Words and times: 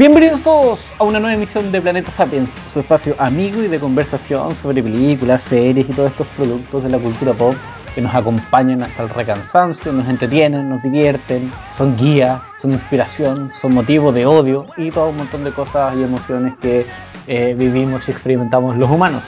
Bienvenidos 0.00 0.40
todos 0.42 0.94
a 0.98 1.04
una 1.04 1.18
nueva 1.18 1.34
emisión 1.34 1.70
de 1.72 1.82
Planeta 1.82 2.10
Sapiens, 2.10 2.50
su 2.68 2.80
espacio 2.80 3.16
amigo 3.18 3.62
y 3.62 3.68
de 3.68 3.78
conversación 3.78 4.54
sobre 4.54 4.82
películas, 4.82 5.42
series 5.42 5.90
y 5.90 5.92
todos 5.92 6.12
estos 6.12 6.26
productos 6.28 6.84
de 6.84 6.88
la 6.90 6.98
cultura 6.98 7.34
pop 7.34 7.54
que 7.94 8.00
nos 8.00 8.14
acompañan 8.14 8.82
hasta 8.82 9.02
el 9.02 9.10
recansancio, 9.10 9.92
nos 9.92 10.08
entretienen, 10.08 10.70
nos 10.70 10.82
divierten, 10.82 11.52
son 11.72 11.96
guía, 11.96 12.40
son 12.56 12.70
inspiración, 12.70 13.50
son 13.52 13.74
motivo 13.74 14.12
de 14.12 14.26
odio 14.26 14.66
y 14.76 14.90
todo 14.90 15.10
un 15.10 15.16
montón 15.16 15.44
de 15.44 15.52
cosas 15.52 15.94
y 15.96 16.02
emociones 16.02 16.54
que 16.56 16.86
eh, 17.26 17.54
vivimos 17.58 18.08
y 18.08 18.12
experimentamos 18.12 18.76
los 18.76 18.88
humanos. 18.88 19.24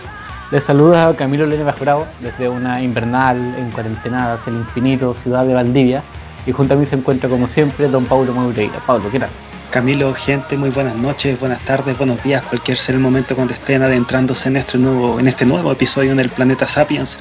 Les 0.52 0.62
saluda 0.62 1.16
Camilo 1.16 1.46
Lene 1.46 1.64
Bravo 1.64 2.06
desde 2.20 2.46
una 2.46 2.82
invernal 2.82 3.38
en 3.56 3.70
cuarentenada 3.70 4.34
hacia 4.34 4.50
el 4.50 4.58
infinito 4.58 5.14
ciudad 5.14 5.46
de 5.46 5.54
Valdivia 5.54 6.02
y 6.44 6.52
junto 6.52 6.74
a 6.74 6.76
mí 6.76 6.84
se 6.84 6.94
encuentra 6.94 7.30
como 7.30 7.48
siempre 7.48 7.88
don 7.88 8.04
Paulo 8.04 8.34
Maureira. 8.34 8.78
Pablo, 8.86 9.10
¿qué 9.10 9.18
tal? 9.18 9.30
Camilo, 9.70 10.12
gente, 10.12 10.58
muy 10.58 10.68
buenas 10.68 10.94
noches, 10.96 11.40
buenas 11.40 11.60
tardes, 11.60 11.96
buenos 11.96 12.22
días, 12.22 12.42
cualquier 12.42 12.76
sea 12.76 12.94
el 12.94 13.00
momento 13.00 13.34
cuando 13.34 13.54
estén 13.54 13.80
adentrándose 13.80 14.50
en 14.50 14.56
este 14.56 14.76
nuevo, 14.76 15.18
en 15.18 15.26
este 15.26 15.46
nuevo 15.46 15.72
episodio 15.72 16.14
del 16.14 16.28
planeta 16.28 16.66
Sapiens. 16.66 17.18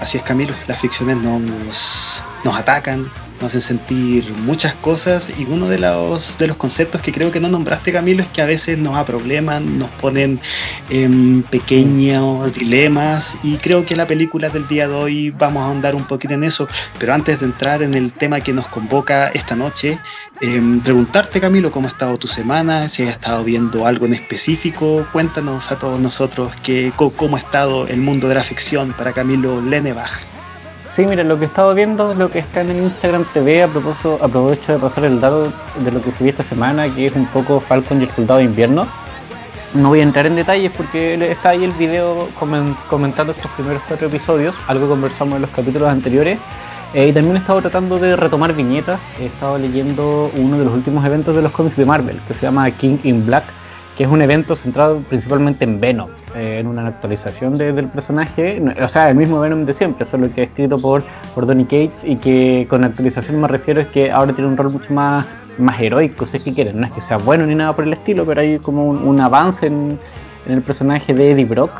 Así 0.00 0.18
es, 0.18 0.24
Camilo, 0.24 0.52
las 0.66 0.80
ficciones 0.80 1.18
nos, 1.18 2.24
nos 2.42 2.56
atacan, 2.56 3.06
nos 3.42 3.50
hacen 3.50 3.60
sentir 3.78 4.32
muchas 4.44 4.74
cosas 4.76 5.32
y 5.36 5.44
uno 5.44 5.68
de 5.68 5.78
los, 5.78 6.38
de 6.38 6.46
los 6.46 6.56
conceptos 6.56 7.00
que 7.00 7.10
creo 7.10 7.32
que 7.32 7.40
no 7.40 7.48
nombraste 7.48 7.92
Camilo 7.92 8.22
es 8.22 8.28
que 8.28 8.40
a 8.40 8.46
veces 8.46 8.78
nos 8.78 8.96
aprobleman, 8.96 9.78
nos 9.78 9.88
ponen 9.90 10.40
en 10.90 11.42
pequeños 11.42 12.54
dilemas 12.54 13.38
y 13.42 13.56
creo 13.56 13.84
que 13.84 13.96
la 13.96 14.06
película 14.06 14.48
del 14.48 14.68
día 14.68 14.86
de 14.86 14.94
hoy 14.94 15.30
vamos 15.30 15.64
a 15.64 15.66
ahondar 15.66 15.96
un 15.96 16.04
poquito 16.04 16.34
en 16.34 16.44
eso, 16.44 16.68
pero 17.00 17.14
antes 17.14 17.40
de 17.40 17.46
entrar 17.46 17.82
en 17.82 17.94
el 17.94 18.12
tema 18.12 18.40
que 18.40 18.52
nos 18.52 18.68
convoca 18.68 19.28
esta 19.28 19.56
noche, 19.56 19.98
em, 20.40 20.80
preguntarte 20.80 21.40
Camilo 21.40 21.72
cómo 21.72 21.88
ha 21.88 21.90
estado 21.90 22.16
tu 22.18 22.28
semana, 22.28 22.86
si 22.86 23.02
has 23.02 23.10
estado 23.10 23.42
viendo 23.42 23.88
algo 23.88 24.06
en 24.06 24.14
específico, 24.14 25.04
cuéntanos 25.12 25.72
a 25.72 25.78
todos 25.80 25.98
nosotros 25.98 26.54
que, 26.62 26.92
cómo 26.96 27.36
ha 27.36 27.40
estado 27.40 27.88
el 27.88 28.00
mundo 28.00 28.28
de 28.28 28.36
la 28.36 28.44
ficción 28.44 28.94
para 28.96 29.12
Camilo 29.12 29.60
Lenebach. 29.60 30.31
Sí, 30.94 31.06
mira, 31.06 31.24
lo 31.24 31.38
que 31.38 31.44
he 31.44 31.48
estado 31.48 31.74
viendo 31.74 32.12
es 32.12 32.18
lo 32.18 32.30
que 32.30 32.40
está 32.40 32.60
en 32.60 32.68
el 32.68 32.76
Instagram 32.82 33.24
TV. 33.32 33.62
A 33.62 33.68
propósito, 33.68 34.18
aprovecho 34.20 34.72
de 34.72 34.78
pasar 34.78 35.04
el 35.04 35.22
dato 35.22 35.50
de 35.82 35.90
lo 35.90 36.02
que 36.02 36.12
subí 36.12 36.28
esta 36.28 36.42
semana, 36.42 36.94
que 36.94 37.06
es 37.06 37.16
un 37.16 37.24
poco 37.28 37.60
Falcon 37.60 38.02
y 38.02 38.04
el 38.04 38.10
Soldado 38.10 38.40
de 38.40 38.44
Invierno. 38.44 38.86
No 39.72 39.88
voy 39.88 40.00
a 40.00 40.02
entrar 40.02 40.26
en 40.26 40.36
detalles 40.36 40.70
porque 40.76 41.14
está 41.30 41.48
ahí 41.48 41.64
el 41.64 41.72
video 41.72 42.28
comentando 42.90 43.32
estos 43.32 43.50
primeros 43.52 43.80
cuatro 43.88 44.08
episodios, 44.08 44.54
algo 44.68 44.84
que 44.84 44.90
conversamos 44.90 45.36
en 45.36 45.42
los 45.42 45.50
capítulos 45.52 45.88
anteriores. 45.88 46.38
Eh, 46.92 47.08
y 47.08 47.12
también 47.14 47.36
he 47.36 47.38
estado 47.38 47.62
tratando 47.62 47.96
de 47.96 48.14
retomar 48.14 48.52
viñetas. 48.52 49.00
He 49.18 49.24
estado 49.24 49.56
leyendo 49.56 50.30
uno 50.36 50.58
de 50.58 50.66
los 50.66 50.74
últimos 50.74 51.06
eventos 51.06 51.34
de 51.34 51.40
los 51.40 51.52
cómics 51.52 51.76
de 51.76 51.86
Marvel, 51.86 52.20
que 52.28 52.34
se 52.34 52.42
llama 52.42 52.70
King 52.70 52.98
in 53.04 53.24
Black, 53.24 53.44
que 53.96 54.04
es 54.04 54.10
un 54.10 54.20
evento 54.20 54.54
centrado 54.56 54.98
principalmente 55.08 55.64
en 55.64 55.80
Venom, 55.80 56.10
eh, 56.34 56.60
en 56.60 56.66
una 56.66 56.86
actualización 56.86 57.58
del 57.58 57.88
personaje, 57.88 58.62
o 58.80 58.88
sea, 58.88 59.10
el 59.10 59.16
mismo 59.16 59.38
Venom 59.40 59.66
de 59.66 59.74
siempre, 59.74 60.06
solo 60.06 60.32
que 60.32 60.44
escrito 60.44 60.78
por, 60.78 61.02
por 61.34 61.46
Donny 61.46 61.64
Cates 61.64 62.04
y 62.04 62.16
que 62.16 62.66
con 62.70 62.84
actualización 62.84 63.38
me 63.38 63.48
refiero 63.48 63.82
es 63.82 63.88
que 63.88 64.10
ahora 64.10 64.32
tiene 64.32 64.48
un 64.48 64.56
rol 64.56 64.72
mucho 64.72 64.94
más, 64.94 65.26
más 65.58 65.78
heroico, 65.78 66.24
si 66.24 66.38
es 66.38 66.42
que 66.42 66.54
quieren, 66.54 66.80
no 66.80 66.86
es 66.86 66.92
que 66.92 67.02
sea 67.02 67.18
bueno 67.18 67.44
ni 67.44 67.54
nada 67.54 67.76
por 67.76 67.84
el 67.84 67.92
estilo, 67.92 68.24
pero 68.24 68.40
hay 68.40 68.58
como 68.58 68.86
un, 68.86 69.20
avance 69.20 69.66
en, 69.66 69.98
el 70.46 70.62
personaje 70.62 71.12
de 71.12 71.32
Eddie 71.32 71.44
Brock. 71.44 71.70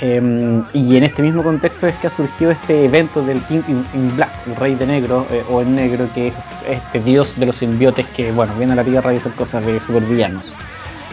Em, 0.00 0.62
y 0.72 0.96
en 0.96 1.02
este 1.02 1.22
mismo 1.22 1.42
contexto 1.42 1.86
es 1.86 1.94
que 1.96 2.06
ha 2.06 2.10
surgido 2.10 2.52
este 2.52 2.84
evento 2.84 3.20
del 3.20 3.42
King 3.42 3.62
in, 3.68 4.16
Black, 4.16 4.30
el 4.46 4.56
rey 4.56 4.74
de 4.74 4.86
negro 4.86 5.26
eh, 5.30 5.42
o 5.50 5.60
en 5.60 5.74
negro, 5.74 6.08
que 6.14 6.28
es 6.28 6.34
este 6.70 7.00
dios 7.00 7.38
de 7.38 7.46
los 7.46 7.56
simbiotes 7.56 8.06
que 8.06 8.30
bueno 8.32 8.54
viene 8.56 8.72
a 8.72 8.76
la 8.76 8.84
tierra 8.84 9.12
y 9.12 9.16
hace 9.16 9.30
cosas 9.30 9.66
de 9.66 9.78
supervillanos. 9.80 10.54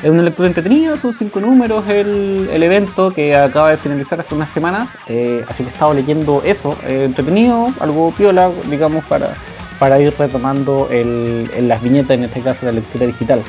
Es 0.06 0.12
una 0.12 0.22
lectura 0.22 0.48
entretenida, 0.48 0.96
son 0.98 1.16
cinco 1.16 1.40
números 1.40 1.84
el, 1.88 2.48
el 2.54 2.62
evento 2.62 3.12
que 3.12 3.36
acaba 3.36 3.72
de 3.72 3.78
finalizar 3.78 4.20
hace 4.20 4.36
unas 4.36 4.52
semanas, 4.52 4.96
eh, 5.08 5.44
así 5.48 5.64
que 5.64 5.70
he 5.72 5.74
estado 5.74 5.96
leyendo 5.96 6.44
eso, 6.46 6.78
eh, 6.86 7.06
entretenido, 7.06 7.74
algo 7.80 8.12
piola, 8.12 8.52
digamos, 8.70 9.04
para, 9.06 9.34
para 9.80 10.00
ir 10.00 10.14
retomando 10.16 10.88
las 10.92 11.82
viñetas, 11.82 12.20
en 12.20 12.26
este 12.26 12.42
caso 12.42 12.68
la 12.68 12.74
lectura 12.74 13.08
digital. 13.08 13.42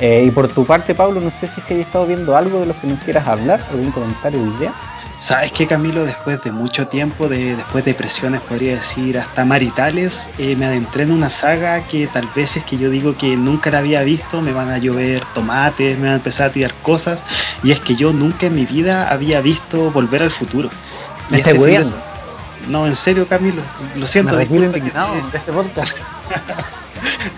Eh, 0.00 0.24
y 0.26 0.30
por 0.30 0.48
tu 0.48 0.66
parte, 0.66 0.94
Pablo, 0.94 1.18
no 1.18 1.30
sé 1.30 1.46
si 1.46 1.60
es 1.60 1.66
que 1.66 1.72
hayas 1.76 1.86
estado 1.86 2.04
viendo 2.04 2.36
algo 2.36 2.60
de 2.60 2.66
lo 2.66 2.78
que 2.78 2.88
nos 2.88 2.98
quieras 2.98 3.26
hablar, 3.26 3.66
algún 3.70 3.90
comentario 3.90 4.38
o 4.42 4.58
idea. 4.58 4.74
¿Sabes 5.22 5.52
qué, 5.52 5.68
Camilo? 5.68 6.04
Después 6.04 6.42
de 6.42 6.50
mucho 6.50 6.88
tiempo, 6.88 7.28
de, 7.28 7.54
después 7.54 7.84
de 7.84 7.94
presiones, 7.94 8.40
podría 8.40 8.74
decir, 8.74 9.16
hasta 9.16 9.44
maritales, 9.44 10.32
eh, 10.36 10.56
me 10.56 10.66
adentré 10.66 11.04
en 11.04 11.12
una 11.12 11.28
saga 11.28 11.86
que 11.86 12.08
tal 12.08 12.28
vez 12.34 12.56
es 12.56 12.64
que 12.64 12.76
yo 12.76 12.90
digo 12.90 13.16
que 13.16 13.36
nunca 13.36 13.70
la 13.70 13.78
había 13.78 14.02
visto, 14.02 14.40
me 14.40 14.52
van 14.52 14.70
a 14.70 14.78
llover 14.78 15.24
tomates, 15.26 15.96
me 15.96 16.06
van 16.06 16.14
a 16.14 16.16
empezar 16.16 16.48
a 16.48 16.52
tirar 16.52 16.74
cosas, 16.82 17.24
y 17.62 17.70
es 17.70 17.78
que 17.78 17.94
yo 17.94 18.12
nunca 18.12 18.46
en 18.46 18.56
mi 18.56 18.66
vida 18.66 19.12
había 19.12 19.40
visto 19.40 19.92
Volver 19.92 20.24
al 20.24 20.32
Futuro. 20.32 20.70
¿Me 21.30 21.38
este 21.38 21.54
No, 22.68 22.88
en 22.88 22.96
serio, 22.96 23.28
Camilo, 23.28 23.62
lo 23.94 24.08
siento. 24.08 24.34
Me 24.34 24.42
indignado 24.42 25.14
de 25.30 25.38
este 25.38 25.52
podcast. 25.52 25.98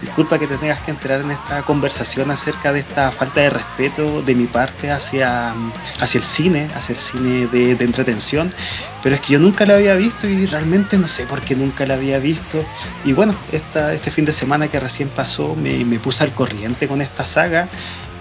Disculpa 0.03 0.39
que 0.39 0.47
te 0.47 0.57
tengas 0.57 0.81
que 0.81 0.91
entrar 0.91 1.21
en 1.21 1.31
esta 1.31 1.63
conversación 1.63 2.31
acerca 2.31 2.73
de 2.73 2.81
esta 2.81 3.11
falta 3.11 3.41
de 3.41 3.51
respeto 3.51 4.23
de 4.23 4.35
mi 4.35 4.47
parte 4.47 4.91
hacia, 4.91 5.53
hacia 6.01 6.19
el 6.19 6.25
cine, 6.25 6.69
hacia 6.75 6.93
el 6.93 6.99
cine 6.99 7.47
de, 7.47 7.85
entretención, 7.85 8.51
pero 9.03 9.15
es 9.15 9.21
que 9.21 9.35
yo 9.35 9.39
nunca 9.39 9.67
la 9.67 9.75
había 9.75 9.95
visto 9.95 10.27
y 10.27 10.47
realmente 10.47 10.97
no 10.99 11.07
sé 11.07 11.27
por 11.27 11.43
qué 11.43 11.55
nunca 11.55 11.87
la 11.87 11.95
había 11.95 12.19
visto. 12.19 12.65
Y 13.05 13.13
bueno, 13.13 13.35
esta, 13.53 13.93
este 13.93 14.11
fin 14.11 14.25
de 14.25 14.33
semana 14.33 14.69
que 14.69 14.81
recién 14.81 15.09
pasó 15.09 15.55
me 15.55 15.99
puse 15.99 16.25
al 16.25 16.33
corriente 16.35 16.89
con 16.89 17.03
esta 17.03 17.25
saga 17.25 17.69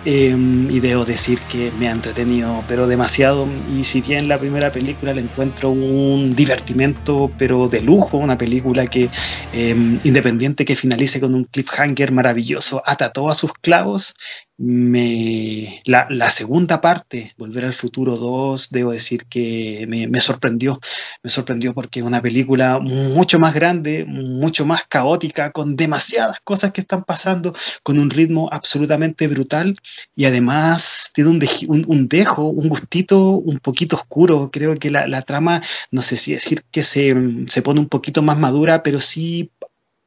Em, 0.06 0.70
y 0.70 0.82
debo 0.82 1.06
decir 1.06 1.46
que 1.48 1.72
me 1.72 1.88
ha 1.88 1.92
entretenido, 1.94 2.66
pero 2.68 2.88
demasiado. 2.88 3.48
Y 3.64 3.86
si 3.86 4.02
bien 4.02 4.28
la 4.28 4.38
primera 4.38 4.70
película 4.70 5.14
le 5.14 5.22
encuentro 5.22 5.70
un 5.70 6.36
divertimento, 6.36 7.34
pero 7.38 7.70
de 7.70 7.80
lujo, 7.82 8.18
una 8.18 8.38
película 8.38 8.88
que, 8.88 9.12
em, 9.52 9.98
independiente 10.04 10.66
que 10.66 10.76
finalice 10.76 11.22
con 11.22 11.34
un 11.34 11.46
cliffhanger 11.46 12.12
maravilloso, 12.12 12.84
ata 12.86 13.14
todos 13.14 13.32
a 13.32 13.36
sus 13.40 13.54
clavos, 13.54 14.14
me, 14.58 15.82
la, 15.86 16.30
segunda 16.30 16.80
parte, 16.80 17.34
Volver 17.38 17.66
al 17.66 17.74
Futuro 17.74 18.18
2, 18.18 18.70
debo 18.70 18.92
decir 18.92 19.26
que 19.26 19.86
me, 19.88 20.20
sorprendió. 20.20 20.80
Me 21.24 21.30
sorprendió 21.30 21.74
porque 21.74 22.00
es 22.00 22.06
una 22.06 22.22
película 22.22 22.80
mucho 22.80 23.40
más 23.40 23.54
grande, 23.54 24.06
mucho 24.06 24.66
más 24.66 24.84
caótica, 24.88 25.52
con 25.52 25.76
demasiadas 25.76 26.40
cosas 26.44 26.72
que 26.72 26.82
están 26.82 27.04
pasando, 27.04 27.54
con 27.82 28.00
un 28.00 28.10
ritmo 28.10 28.50
absolutamente 28.52 29.28
brutal 29.28 29.76
y 30.16 30.26
además 30.26 31.12
tiene 31.14 31.32
un 31.32 32.08
dejo, 32.08 32.46
un 32.46 32.70
gustito 32.70 33.32
un 33.32 33.60
poquito 33.60 33.96
oscuro. 33.96 34.50
Creo 34.52 34.78
que 34.78 34.92
la, 34.92 35.08
la 35.08 35.24
trama, 35.24 35.62
no 35.92 36.02
sé 36.02 36.18
si 36.18 36.34
decir 36.34 36.64
que 36.72 36.84
se, 36.84 37.16
se 37.48 37.62
pone 37.62 37.80
un 37.80 37.90
poquito 37.90 38.22
más 38.22 38.38
madura, 38.38 38.84
pero 38.84 39.00
sí 39.00 39.52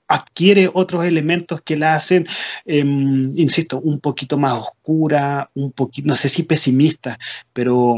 adquiere 0.09 0.71
otros 0.72 1.05
elementos 1.05 1.61
que 1.62 1.77
la 1.77 1.94
hacen, 1.94 2.27
em, 2.65 3.33
insisto, 3.37 3.81
un 3.81 4.00
poquito 4.00 4.39
más 4.39 4.55
oscura, 4.55 5.50
un 5.55 5.72
poquito, 5.72 6.09
no 6.09 6.17
sé 6.17 6.28
si 6.28 6.44
pesimista, 6.44 7.19
pero 7.53 7.97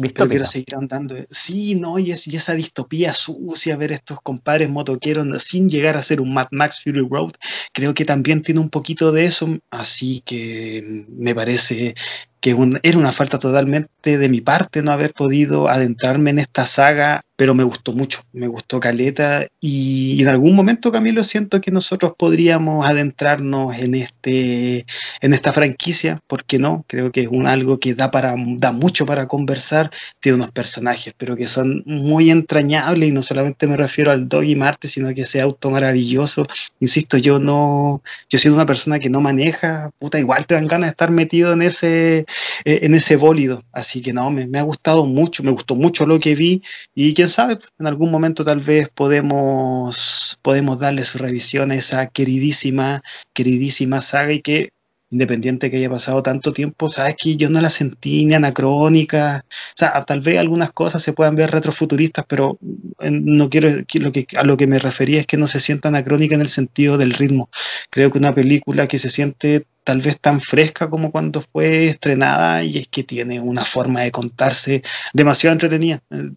pero 0.00 0.28
quiero 0.28 0.46
seguir 0.46 0.74
andando. 0.76 1.16
Sí, 1.30 1.74
no, 1.74 1.98
y, 1.98 2.12
es, 2.12 2.26
y, 2.26 2.36
esa 2.36 2.54
distopía 2.54 3.12
sucia, 3.14 3.76
ver 3.76 3.92
estos 3.92 4.20
compadres 4.20 4.70
motoqueros 4.70 5.42
sin 5.42 5.68
llegar 5.68 5.96
a 5.96 6.02
ser 6.02 6.20
un 6.20 6.32
Mad 6.32 6.48
Max 6.50 6.82
Fury 6.82 7.06
Road, 7.08 7.32
creo 7.72 7.94
que 7.94 8.04
también 8.04 8.42
tiene 8.42 8.60
un 8.60 8.70
poquito 8.70 9.12
de 9.12 9.24
eso, 9.24 9.48
así 9.70 10.22
que 10.24 11.06
me 11.08 11.34
parece 11.34 11.94
que 12.40 12.56
era 12.82 12.98
una 12.98 13.12
falta 13.12 13.38
totalmente 13.38 14.18
de 14.18 14.28
mi 14.28 14.40
parte 14.40 14.82
no 14.82 14.92
haber 14.92 15.12
podido 15.12 15.68
adentrarme 15.68 16.30
en 16.30 16.38
esta 16.38 16.64
saga, 16.66 17.22
pero 17.36 17.54
me 17.54 17.62
gustó 17.62 17.92
mucho, 17.92 18.20
me 18.32 18.48
gustó 18.48 18.80
Caleta 18.80 19.46
y, 19.60 20.20
en 20.20 20.28
algún 20.28 20.56
momento 20.56 20.90
Camilo 20.90 21.22
siento 21.22 21.60
que 21.60 21.70
nosotros 21.70 22.14
podríamos 22.18 22.86
adentrarnos 22.86 23.78
en 23.78 23.94
este 23.94 24.84
en 25.20 25.34
esta 25.34 25.52
franquicia, 25.52 26.18
porque 26.26 26.58
no? 26.58 26.84
Creo 26.88 27.12
que 27.12 27.22
es 27.22 27.28
un 27.28 27.46
algo 27.46 27.78
que 27.78 27.94
da 27.94 28.10
para 28.10 28.34
da 28.36 28.72
mucho 28.72 29.06
para 29.06 29.28
conversar, 29.28 29.90
tiene 30.20 30.36
unos 30.36 30.50
personajes, 30.50 31.14
pero 31.16 31.36
que 31.36 31.46
son 31.46 31.82
muy 31.86 32.30
entrañables 32.30 33.08
y 33.08 33.12
no 33.12 33.22
solamente 33.22 33.66
me 33.66 33.76
refiero 33.76 34.10
al 34.10 34.28
Doggy 34.28 34.54
Marte, 34.54 34.88
sino 34.88 35.14
que 35.14 35.22
ese 35.22 35.40
auto 35.40 35.70
maravilloso. 35.70 36.46
Insisto, 36.80 37.18
yo 37.18 37.38
no 37.38 38.02
yo 38.28 38.38
soy 38.38 38.50
una 38.50 38.66
persona 38.66 38.98
que 38.98 39.10
no 39.10 39.20
maneja, 39.20 39.90
puta, 39.98 40.18
igual 40.18 40.46
te 40.46 40.54
dan 40.54 40.66
ganas 40.66 40.88
de 40.88 40.90
estar 40.90 41.10
metido 41.10 41.52
en 41.52 41.62
ese 41.62 42.26
en 42.64 42.94
ese 42.94 43.16
bólido. 43.16 43.62
Así 43.72 44.02
que 44.02 44.12
no, 44.12 44.30
me, 44.30 44.58
ha 44.58 44.62
gustado 44.62 45.06
mucho, 45.06 45.42
me 45.42 45.50
gustó 45.50 45.74
mucho 45.74 46.06
lo 46.06 46.18
que 46.18 46.34
vi 46.34 46.62
y 46.94 47.14
quién 47.14 47.28
sabe, 47.28 47.56
pues, 47.56 47.70
en 47.78 47.86
algún 47.86 48.10
momento 48.10 48.44
tal 48.44 48.60
vez 48.60 48.88
podemos, 48.88 50.38
podemos 50.42 50.78
darle 50.78 51.04
su 51.04 51.18
revisión 51.18 51.70
a 51.70 51.76
esa 51.76 52.06
queridísima, 52.08 53.02
queridísima 53.32 54.00
saga 54.00 54.32
y 54.32 54.42
que 54.42 54.70
independiente 55.10 55.70
que 55.70 55.78
haya 55.78 55.90
pasado 55.90 56.22
tanto 56.22 56.52
tiempo, 56.52 56.88
sabes 56.88 57.16
que 57.16 57.36
yo 57.36 57.48
no 57.48 57.60
la 57.60 57.70
sentí 57.70 58.24
ni 58.26 58.34
anacrónica, 58.34 59.44
o 59.48 59.72
sea, 59.74 60.00
tal 60.02 60.20
vez 60.20 60.38
algunas 60.38 60.70
cosas 60.72 61.02
se 61.02 61.12
puedan 61.12 61.34
ver 61.34 61.50
retrofuturistas, 61.50 62.24
pero 62.28 62.58
no 63.00 63.48
quiero, 63.48 63.70
lo 63.94 64.12
que, 64.12 64.26
a 64.36 64.44
lo 64.44 64.56
que 64.56 64.66
me 64.66 64.78
refería 64.78 65.20
es 65.20 65.26
que 65.26 65.36
no 65.36 65.46
se 65.46 65.60
sienta 65.60 65.88
anacrónica 65.88 66.34
en 66.34 66.42
el 66.42 66.48
sentido 66.48 66.98
del 66.98 67.14
ritmo. 67.14 67.48
Creo 67.90 68.10
que 68.10 68.18
una 68.18 68.34
película 68.34 68.86
que 68.86 68.98
se 68.98 69.08
siente 69.08 69.66
tal 69.84 70.00
vez 70.00 70.20
tan 70.20 70.40
fresca 70.40 70.90
como 70.90 71.10
cuando 71.10 71.40
fue 71.40 71.86
estrenada 71.86 72.62
y 72.62 72.76
es 72.76 72.88
que 72.88 73.04
tiene 73.04 73.40
una 73.40 73.64
forma 73.64 74.02
de 74.02 74.10
contarse 74.10 74.82
demasiado 75.14 75.54
entretenida. 75.54 76.02
Eh, 76.10 76.30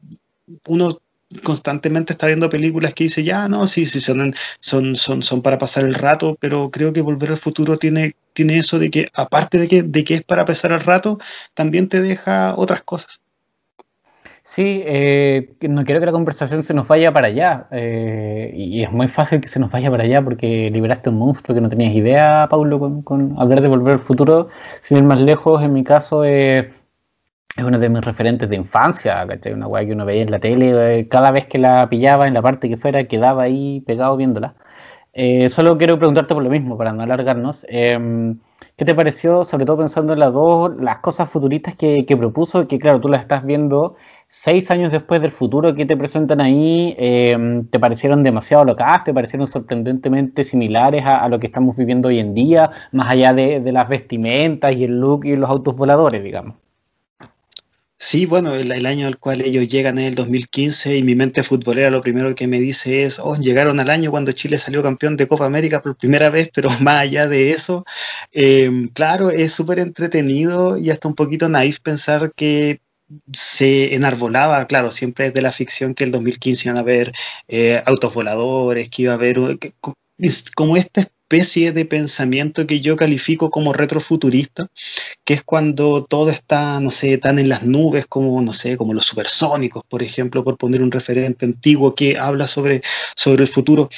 uno 0.67 1.01
constantemente 1.43 2.13
está 2.13 2.27
viendo 2.27 2.49
películas 2.49 2.93
que 2.93 3.05
dice, 3.05 3.23
ya, 3.23 3.47
no, 3.47 3.67
sí, 3.67 3.85
sí, 3.85 3.99
son, 3.99 4.33
son, 4.59 4.95
son, 4.95 5.23
son 5.23 5.41
para 5.41 5.57
pasar 5.57 5.85
el 5.85 5.95
rato, 5.95 6.37
pero 6.39 6.69
creo 6.71 6.93
que 6.93 7.01
Volver 7.01 7.31
al 7.31 7.37
Futuro 7.37 7.77
tiene, 7.77 8.15
tiene 8.41 8.57
eso 8.57 8.79
de 8.79 8.89
que, 8.89 9.07
aparte 9.13 9.59
de 9.59 9.67
que, 9.67 9.83
de 9.83 10.03
es 10.07 10.23
para 10.23 10.45
pasar 10.45 10.71
el 10.71 10.79
rato, 10.79 11.19
también 11.53 11.89
te 11.89 12.01
deja 12.01 12.55
otras 12.57 12.81
cosas. 12.81 13.21
Sí, 14.43 14.83
eh, 14.85 15.53
no 15.69 15.85
quiero 15.85 15.99
que 15.99 16.07
la 16.07 16.11
conversación 16.11 16.63
se 16.63 16.73
nos 16.73 16.87
vaya 16.87 17.13
para 17.13 17.27
allá. 17.27 17.67
Eh, 17.71 18.51
y 18.55 18.83
es 18.83 18.91
muy 18.91 19.07
fácil 19.09 19.39
que 19.41 19.47
se 19.47 19.59
nos 19.59 19.71
vaya 19.71 19.91
para 19.91 20.03
allá 20.03 20.23
porque 20.23 20.69
liberaste 20.69 21.09
un 21.09 21.17
monstruo 21.19 21.55
que 21.55 21.61
no 21.61 21.69
tenías 21.69 21.93
idea, 21.93 22.47
Paulo, 22.49 23.03
con, 23.03 23.35
hablar 23.37 23.61
de 23.61 23.67
volver 23.67 23.93
al 23.93 23.99
futuro. 23.99 24.49
Sin 24.81 24.97
ir 24.97 25.03
más 25.03 25.21
lejos, 25.21 25.63
en 25.63 25.71
mi 25.71 25.83
caso, 25.83 26.25
eh, 26.25 26.71
es 27.55 27.63
uno 27.63 27.77
de 27.79 27.89
mis 27.89 28.01
referentes 28.01 28.49
de 28.49 28.55
infancia. 28.55 29.25
Una 29.53 29.67
weá 29.67 29.85
que 29.85 29.93
uno 29.93 30.05
veía 30.05 30.23
en 30.23 30.31
la 30.31 30.39
tele, 30.39 30.99
eh, 30.99 31.07
cada 31.07 31.31
vez 31.31 31.45
que 31.45 31.59
la 31.59 31.87
pillaba 31.89 32.27
en 32.27 32.33
la 32.33 32.41
parte 32.41 32.67
que 32.69 32.77
fuera, 32.77 33.03
quedaba 33.03 33.43
ahí 33.43 33.81
pegado 33.81 34.17
viéndola. 34.17 34.55
Eh, 35.13 35.49
solo 35.49 35.77
quiero 35.77 35.97
preguntarte 35.97 36.33
por 36.33 36.43
lo 36.43 36.49
mismo, 36.49 36.77
para 36.77 36.93
no 36.93 37.03
alargarnos. 37.03 37.65
Em, 37.69 38.39
¿Qué 38.77 38.85
te 38.85 38.95
pareció, 38.95 39.43
sobre 39.43 39.65
todo 39.65 39.77
pensando 39.79 40.13
en 40.13 40.19
las 40.19 40.31
dos, 40.31 40.71
las 40.79 40.99
cosas 40.99 41.29
futuristas 41.29 41.75
que, 41.75 42.05
propuso? 42.17 42.67
Que 42.67 42.79
claro, 42.79 43.01
tú 43.01 43.09
las 43.09 43.21
estás 43.21 43.45
viendo 43.45 43.95
seis 44.27 44.71
años 44.71 44.91
después 44.91 45.21
del 45.21 45.31
futuro 45.31 45.75
que 45.75 45.85
te 45.85 45.97
presentan 45.97 46.39
ahí. 46.41 46.95
Em, 46.97 47.67
¿Te 47.67 47.79
parecieron 47.79 48.23
demasiado 48.23 48.63
locas? 48.65 49.03
¿Te 49.03 49.13
parecieron 49.13 49.47
sorprendentemente 49.47 50.43
similares 50.43 51.03
a, 51.05 51.27
lo 51.29 51.39
que 51.39 51.47
estamos 51.47 51.75
viviendo 51.75 52.07
hoy 52.09 52.19
en 52.19 52.33
día? 52.33 52.71
Más 52.91 53.09
allá 53.09 53.33
de, 53.33 53.59
de 53.59 53.71
las 53.73 53.89
vestimentas 53.89 54.73
y 54.73 54.85
el 54.85 54.99
look 54.99 55.25
y 55.25 55.35
los 55.35 55.49
autos 55.49 55.75
voladores, 55.75 56.23
digamos. 56.23 56.55
Sí, 58.03 58.25
bueno, 58.25 58.55
el, 58.55 58.85
año 58.87 59.05
al 59.05 59.19
cual 59.19 59.41
ellos 59.41 59.67
llegan 59.67 59.99
es 59.99 60.05
el 60.05 60.15
2015 60.15 60.97
y 60.97 61.03
mi 61.03 61.13
mente 61.13 61.43
futbolera 61.43 61.91
lo 61.91 62.01
primero 62.01 62.33
que 62.33 62.47
me 62.47 62.59
dice 62.59 63.03
es, 63.03 63.19
oh, 63.19 63.35
llegaron 63.35 63.79
al 63.79 63.91
año 63.91 64.09
cuando 64.09 64.31
Chile 64.31 64.57
salió 64.57 64.81
campeón 64.81 65.17
de 65.17 65.27
Copa 65.27 65.45
América 65.45 65.83
por 65.83 65.95
primera 65.95 66.31
vez, 66.31 66.49
pero 66.51 66.69
más 66.81 67.01
allá 67.01 67.27
de 67.27 67.51
eso, 67.51 67.85
em, 68.31 68.87
claro, 68.87 69.29
es 69.29 69.51
súper 69.51 69.77
entretenido 69.77 70.77
y 70.79 70.89
hasta 70.89 71.07
un 71.09 71.13
poquito 71.15 71.47
naif 71.47 71.79
pensar 71.79 72.33
que 72.35 72.81
se 73.31 73.93
enarbolaba, 73.93 74.65
claro, 74.67 74.91
siempre 74.91 75.27
es 75.27 75.33
de 75.35 75.43
la 75.43 75.51
ficción 75.51 75.93
que 75.93 76.03
el 76.03 76.11
2015 76.11 76.69
iban 76.69 76.77
a 76.77 76.81
haber 76.81 77.13
eh, 77.47 77.83
autos 77.85 78.13
voladores, 78.15 78.89
que 78.89 79.03
iba 79.03 79.11
a 79.11 79.15
haber 79.15 79.59
como 80.55 80.75
esta 80.75 81.07
especie 81.31 81.71
de 81.71 81.85
pensamiento 81.85 82.67
que 82.67 82.81
yo 82.81 82.97
califico 82.97 83.49
como 83.49 83.71
retrofuturista, 83.71 84.67
que 85.23 85.33
es 85.33 85.43
cuando 85.43 86.03
todo 86.03 86.29
está, 86.29 86.81
no 86.81 86.91
sé, 86.91 87.17
tan 87.17 87.39
en 87.39 87.47
las 87.47 87.63
nubes 87.63 88.05
como, 88.05 88.41
no 88.41 88.51
sé, 88.51 88.75
como 88.75 88.93
los 88.93 89.05
supersónicos, 89.05 89.83
por 89.87 90.03
ejemplo, 90.03 90.43
por 90.43 90.57
poner 90.57 90.81
un 90.81 90.91
referente 90.91 91.45
antiguo 91.45 91.95
que 91.95 92.17
habla 92.17 92.47
sobre, 92.47 92.81
sobre 93.15 93.43
el 93.43 93.47
futuro 93.47 93.89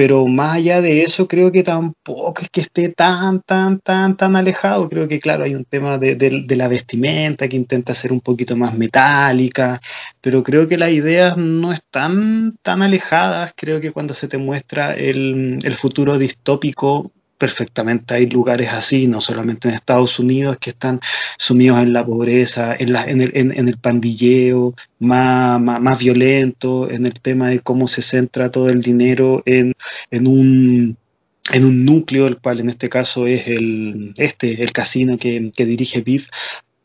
pero 0.00 0.26
más 0.26 0.56
allá 0.56 0.80
de 0.80 1.02
eso, 1.02 1.28
creo 1.28 1.52
que 1.52 1.62
tampoco 1.62 2.40
es 2.40 2.48
que 2.48 2.62
esté 2.62 2.88
tan, 2.88 3.42
tan, 3.42 3.80
tan, 3.80 4.16
tan 4.16 4.34
alejado. 4.34 4.88
Creo 4.88 5.08
que, 5.08 5.20
claro, 5.20 5.44
hay 5.44 5.54
un 5.54 5.66
tema 5.66 5.98
de, 5.98 6.46
la 6.56 6.68
vestimenta 6.68 7.48
que 7.48 7.58
intenta 7.58 7.94
ser 7.94 8.10
un 8.10 8.22
poquito 8.22 8.56
más 8.56 8.78
metálica, 8.78 9.78
pero 10.22 10.42
creo 10.42 10.66
que 10.68 10.78
las 10.78 10.90
ideas 10.92 11.36
no 11.36 11.70
están 11.70 12.56
tan 12.62 12.80
alejadas. 12.80 13.52
Creo 13.54 13.82
que 13.82 13.92
cuando 13.92 14.14
se 14.14 14.26
te 14.26 14.38
muestra 14.38 14.94
el, 14.94 15.58
el 15.62 15.74
futuro 15.74 16.16
distópico, 16.16 17.12
perfectamente. 17.40 18.14
Hay 18.14 18.26
lugares 18.26 18.68
así, 18.70 19.08
no 19.08 19.20
solamente 19.22 19.68
en 19.68 19.74
Estados 19.74 20.18
Unidos, 20.18 20.58
que 20.60 20.70
están 20.70 21.00
sumidos 21.38 21.82
en 21.82 21.94
la 21.94 22.04
pobreza, 22.04 22.76
en, 22.78 22.92
la, 22.92 23.04
en, 23.04 23.22
el, 23.22 23.32
en, 23.34 23.66
el, 23.66 23.78
pandilleo 23.78 24.74
más, 24.98 25.58
más, 25.60 25.98
violento, 25.98 26.90
en 26.90 27.06
el 27.06 27.14
tema 27.14 27.48
de 27.48 27.60
cómo 27.60 27.88
se 27.88 28.02
centra 28.02 28.50
todo 28.50 28.68
el 28.68 28.82
dinero 28.82 29.42
en, 29.46 29.74
un 30.12 30.96
en 31.52 31.64
un 31.64 31.84
núcleo, 31.84 32.26
el 32.26 32.38
cual 32.38 32.60
en 32.60 32.68
este 32.68 32.90
caso 32.90 33.26
es 33.26 33.48
el, 33.48 34.12
este, 34.18 34.62
el 34.62 34.72
casino 34.72 35.16
que, 35.18 35.50
que 35.52 35.64
dirige 35.64 36.02
Biff, 36.02 36.28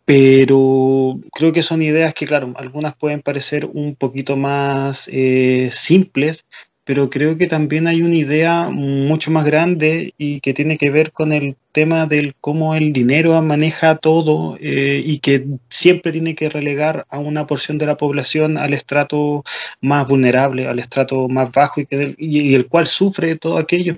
pero 0.06 1.20
creo 1.34 1.52
que 1.52 1.64
son 1.64 1.82
ideas 1.82 2.14
que, 2.14 2.28
claro, 2.28 2.54
algunas 2.58 2.96
pueden 2.96 3.22
parecer 3.22 3.66
un 3.66 3.96
poquito 3.96 4.38
más 4.38 5.10
eh, 5.12 5.70
simples, 5.72 6.46
pero 6.86 7.10
creo 7.10 7.36
que 7.36 7.48
también 7.48 7.88
hay 7.88 8.04
una 8.04 8.16
idea 8.16 8.70
mucho 8.70 9.32
más 9.32 9.44
grande 9.44 10.14
y 10.18 10.40
que 10.40 10.54
tiene 10.54 10.78
que 10.78 10.92
ver 10.92 11.12
con 11.12 11.34
el 11.34 11.58
tema 11.72 12.06
del 12.06 12.36
cómo 12.40 12.76
el 12.76 12.94
dinero 12.94 13.42
maneja 13.42 13.98
todo 13.98 14.56
eh, 14.62 15.02
y 15.04 15.20
que 15.20 15.46
siempre 15.68 16.12
tiene 16.12 16.36
que 16.36 16.50
relegar 16.50 17.06
a 17.10 17.18
una 17.20 17.48
porción 17.48 17.80
de 17.80 17.88
la 17.88 17.98
población 17.98 18.58
al 18.58 18.74
estrato 18.74 19.44
más 19.82 20.08
vulnerable, 20.08 20.68
al 20.68 20.80
estrato 20.80 21.28
más 21.28 21.52
bajo 21.52 21.82
y, 21.82 21.88
que 21.88 22.16
y 22.20 22.54
el 22.54 22.68
cual 22.68 22.86
sufre 22.86 23.36
todo 23.36 23.58
aquello 23.58 23.98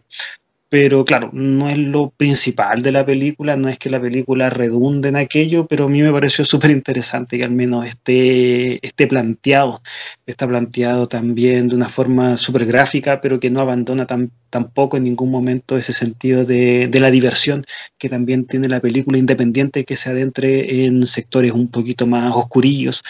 pero 0.69 1.05
claro, 1.05 1.29
no 1.31 1.69
es 1.69 1.77
lo 1.77 2.09
principal 2.09 2.81
de 2.81 2.91
la 2.91 3.05
película, 3.05 3.55
no 3.55 3.69
es 3.69 3.77
que 3.77 3.89
la 3.89 4.01
película 4.01 4.49
redunde 4.49 5.09
en 5.09 5.15
aquello, 5.15 5.65
pero 5.65 5.85
a 5.85 5.87
mí 5.87 6.01
me 6.01 6.11
pareció 6.11 6.43
súper 6.43 6.71
interesante 6.71 7.37
que 7.37 7.45
al 7.45 7.51
menos 7.51 7.85
esté, 7.85 8.81
planteado, 9.07 9.81
está 10.25 10.45
planteado 10.45 11.07
también 11.07 11.69
de 11.69 11.75
una 11.75 11.87
forma 11.87 12.35
súper 12.35 12.65
gráfica, 12.65 13.21
pero 13.21 13.39
que 13.39 13.49
no 13.49 13.61
abandona 13.61 14.05
tan, 14.05 14.31
tampoco 14.49 14.97
en 14.97 15.05
ningún 15.05 15.31
momento 15.31 15.77
ese 15.77 15.93
sentido 15.93 16.43
de, 16.43 16.87
de, 16.87 16.99
la 16.99 17.11
diversión 17.11 17.65
que 17.97 18.09
también 18.09 18.45
tiene 18.45 18.67
la 18.67 18.81
película 18.81 19.17
independiente 19.17 19.85
que 19.85 19.95
se 19.95 20.09
adentre 20.09 20.85
en 20.85 21.07
sectores 21.07 21.53
un 21.53 21.69
poquito 21.69 22.05
más 22.07 22.35
oscurillos, 22.35 23.03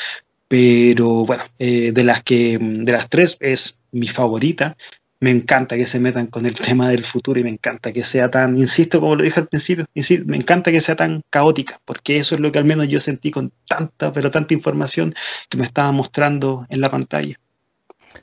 pero 0.47 1.25
bueno, 1.25 1.43
eh, 1.59 1.91
de 1.91 2.03
las 2.03 2.23
que 2.23 2.57
de 2.59 2.91
las 2.91 3.09
tres 3.09 3.37
es 3.39 3.77
mi 3.91 4.07
favorita 4.07 4.77
me 5.19 5.31
encanta 5.31 5.77
que 5.77 5.85
se 5.85 5.99
metan 5.99 6.27
con 6.27 6.45
el 6.45 6.53
tema 6.55 6.89
del 6.89 7.03
futuro 7.03 7.39
y 7.39 7.43
me 7.43 7.49
encanta 7.49 7.91
que 7.91 8.03
sea 8.03 8.29
tan, 8.29 8.57
insisto 8.57 8.99
como 8.99 9.15
lo 9.15 9.23
dije 9.23 9.39
al 9.39 9.47
principio, 9.47 9.85
me 10.25 10.37
encanta 10.37 10.71
que 10.71 10.81
sea 10.81 10.95
tan 10.95 11.21
caótica, 11.29 11.79
porque 11.85 12.17
eso 12.17 12.35
es 12.35 12.41
lo 12.41 12.51
que 12.51 12.59
al 12.59 12.65
menos 12.65 12.87
yo 12.87 12.99
sentí 12.99 13.31
con 13.31 13.51
tanta, 13.67 14.13
pero 14.13 14.31
tanta 14.31 14.53
información 14.53 15.13
que 15.49 15.57
me 15.57 15.63
estaba 15.63 15.91
mostrando 15.91 16.65
en 16.69 16.81
la 16.81 16.89
pantalla. 16.89 17.39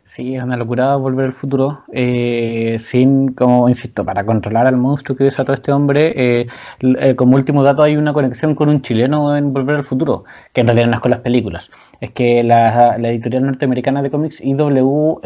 Sí, 0.07 0.37
es 0.37 0.45
una 0.45 0.59
locura 0.59 0.97
volver 0.97 1.25
al 1.25 1.33
futuro, 1.33 1.83
eh, 1.91 2.77
sin, 2.79 3.33
como 3.33 3.71
insisto, 3.71 4.05
para 4.05 4.27
controlar 4.27 4.67
al 4.67 4.77
monstruo 4.77 5.17
que 5.17 5.25
desató 5.25 5.55
este 5.55 5.73
hombre. 5.73 6.13
Eh, 6.15 6.47
eh, 6.81 7.15
como 7.17 7.37
último 7.37 7.63
dato, 7.63 7.83
hay 7.83 7.97
una 7.97 8.13
conexión 8.13 8.55
con 8.55 8.69
un 8.69 8.83
chileno 8.83 9.35
en 9.35 9.55
Volver 9.55 9.77
al 9.77 9.83
futuro, 9.83 10.25
que 10.53 10.61
en 10.61 10.67
realidad 10.67 10.89
no 10.89 11.01
con 11.01 11.11
las 11.11 11.21
películas. 11.21 11.71
Es 12.03 12.11
que 12.11 12.45
la, 12.45 12.97
editorial 12.97 13.47
norteamericana 13.47 14.03
de 14.03 14.11
cómics, 14.11 14.43
IW, 14.43 15.21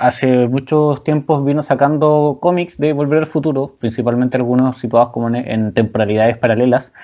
hace 0.00 0.48
muchos 0.48 1.04
tiempos 1.04 1.44
vino 1.44 1.62
sacando 1.62 2.38
cómics 2.40 2.78
de 2.78 2.94
Volver 2.94 3.18
al 3.18 3.26
futuro, 3.26 3.76
principalmente 3.78 4.38
algunos 4.38 4.78
situados 4.78 5.10
como 5.10 5.28
en 5.28 5.74
temporalidades 5.74 6.38
paralelas 6.38 6.94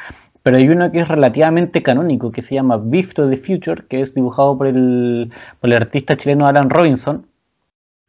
pero 0.42 0.56
hay 0.56 0.68
uno 0.68 0.90
que 0.92 1.00
es 1.00 1.08
relativamente 1.08 1.82
canónico, 1.82 2.30
que 2.32 2.42
se 2.42 2.54
llama 2.54 2.80
Beef 2.82 3.14
to 3.14 3.28
the 3.28 3.36
Future, 3.36 3.84
que 3.88 4.00
es 4.00 4.14
dibujado 4.14 4.56
por 4.56 4.66
el, 4.66 5.32
por 5.60 5.70
el 5.70 5.76
artista 5.76 6.16
chileno 6.16 6.46
Alan 6.46 6.70
Robinson, 6.70 7.26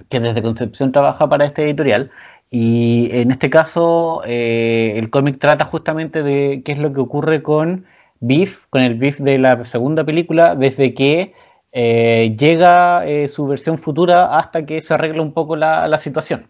que 0.10 0.20
desde 0.20 0.42
Concepción 0.42 0.92
trabaja 0.92 1.28
para 1.30 1.46
este 1.46 1.64
editorial. 1.64 2.12
Y 2.52 3.10
en 3.12 3.32
este 3.32 3.50
caso, 3.50 4.24
eh, 4.26 4.94
el 4.98 5.10
cómic 5.10 5.40
trata 5.40 5.66
justamente 5.66 6.24
de 6.24 6.64
qué 6.64 6.72
es 6.72 6.80
lo 6.80 6.94
que 6.94 7.02
ocurre 7.02 7.44
con 7.44 7.86
Beef, 8.20 8.66
con 8.70 8.82
el 8.82 8.96
Beef 8.96 9.20
de 9.20 9.38
la 9.38 9.64
segunda 9.66 10.04
película, 10.04 10.56
desde 10.56 10.94
que 10.94 11.34
eh, 11.72 12.36
llega 12.40 13.06
eh, 13.06 13.28
su 13.28 13.48
versión 13.48 13.78
futura 13.78 14.38
hasta 14.38 14.66
que 14.66 14.82
se 14.82 14.94
arregla 14.94 15.22
un 15.22 15.34
poco 15.34 15.56
la 15.56 15.98
situación. 16.00 16.50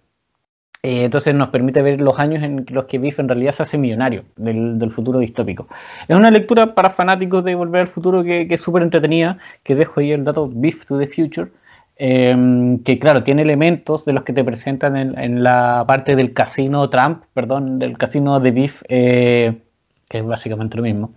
Eh, 0.81 1.03
entonces 1.03 1.35
nos 1.35 1.49
permite 1.49 1.81
ver 1.81 1.99
los 1.99 2.19
años 2.19 2.41
en 2.41 2.65
los 2.69 2.85
que 2.85 2.99
Biff 2.99 3.19
en 3.19 3.27
realidad 3.27 3.51
se 3.51 3.63
hace 3.63 3.77
millonario 3.77 4.23
del, 4.37 4.91
futuro 4.91 5.19
distópico. 5.19 5.67
Es 6.07 6.15
una 6.15 6.31
lectura 6.31 6.73
para 6.73 6.89
fanáticos 6.89 7.43
de 7.43 7.55
Volver 7.55 7.81
al 7.81 7.87
Futuro 7.87 8.23
que, 8.23 8.47
es 8.49 8.61
súper 8.61 8.83
entretenida, 8.83 9.37
que 9.63 9.75
dejo 9.75 9.99
ahí 9.99 10.13
el 10.13 10.23
dato 10.23 10.47
Biff 10.47 10.85
to 10.85 10.97
the 10.97 11.07
Future, 11.07 11.51
em, 11.97 12.79
que 12.83 12.97
claro, 12.97 13.23
tiene 13.23 13.41
elementos 13.41 14.05
de 14.05 14.13
los 14.13 14.23
que 14.23 14.31
te 14.33 14.43
presentan 14.43 14.95
en, 14.95 15.43
la 15.43 15.83
parte 15.87 16.15
del 16.15 16.33
casino 16.33 16.89
Trump, 16.89 17.23
perdón, 17.33 17.79
del 17.79 17.97
casino 17.97 18.39
de 18.39 18.51
Biff, 18.51 18.83
eh, 18.87 19.61
que 20.07 20.19
es 20.19 20.25
básicamente 20.25 20.77
lo 20.77 20.83
mismo. 20.83 21.11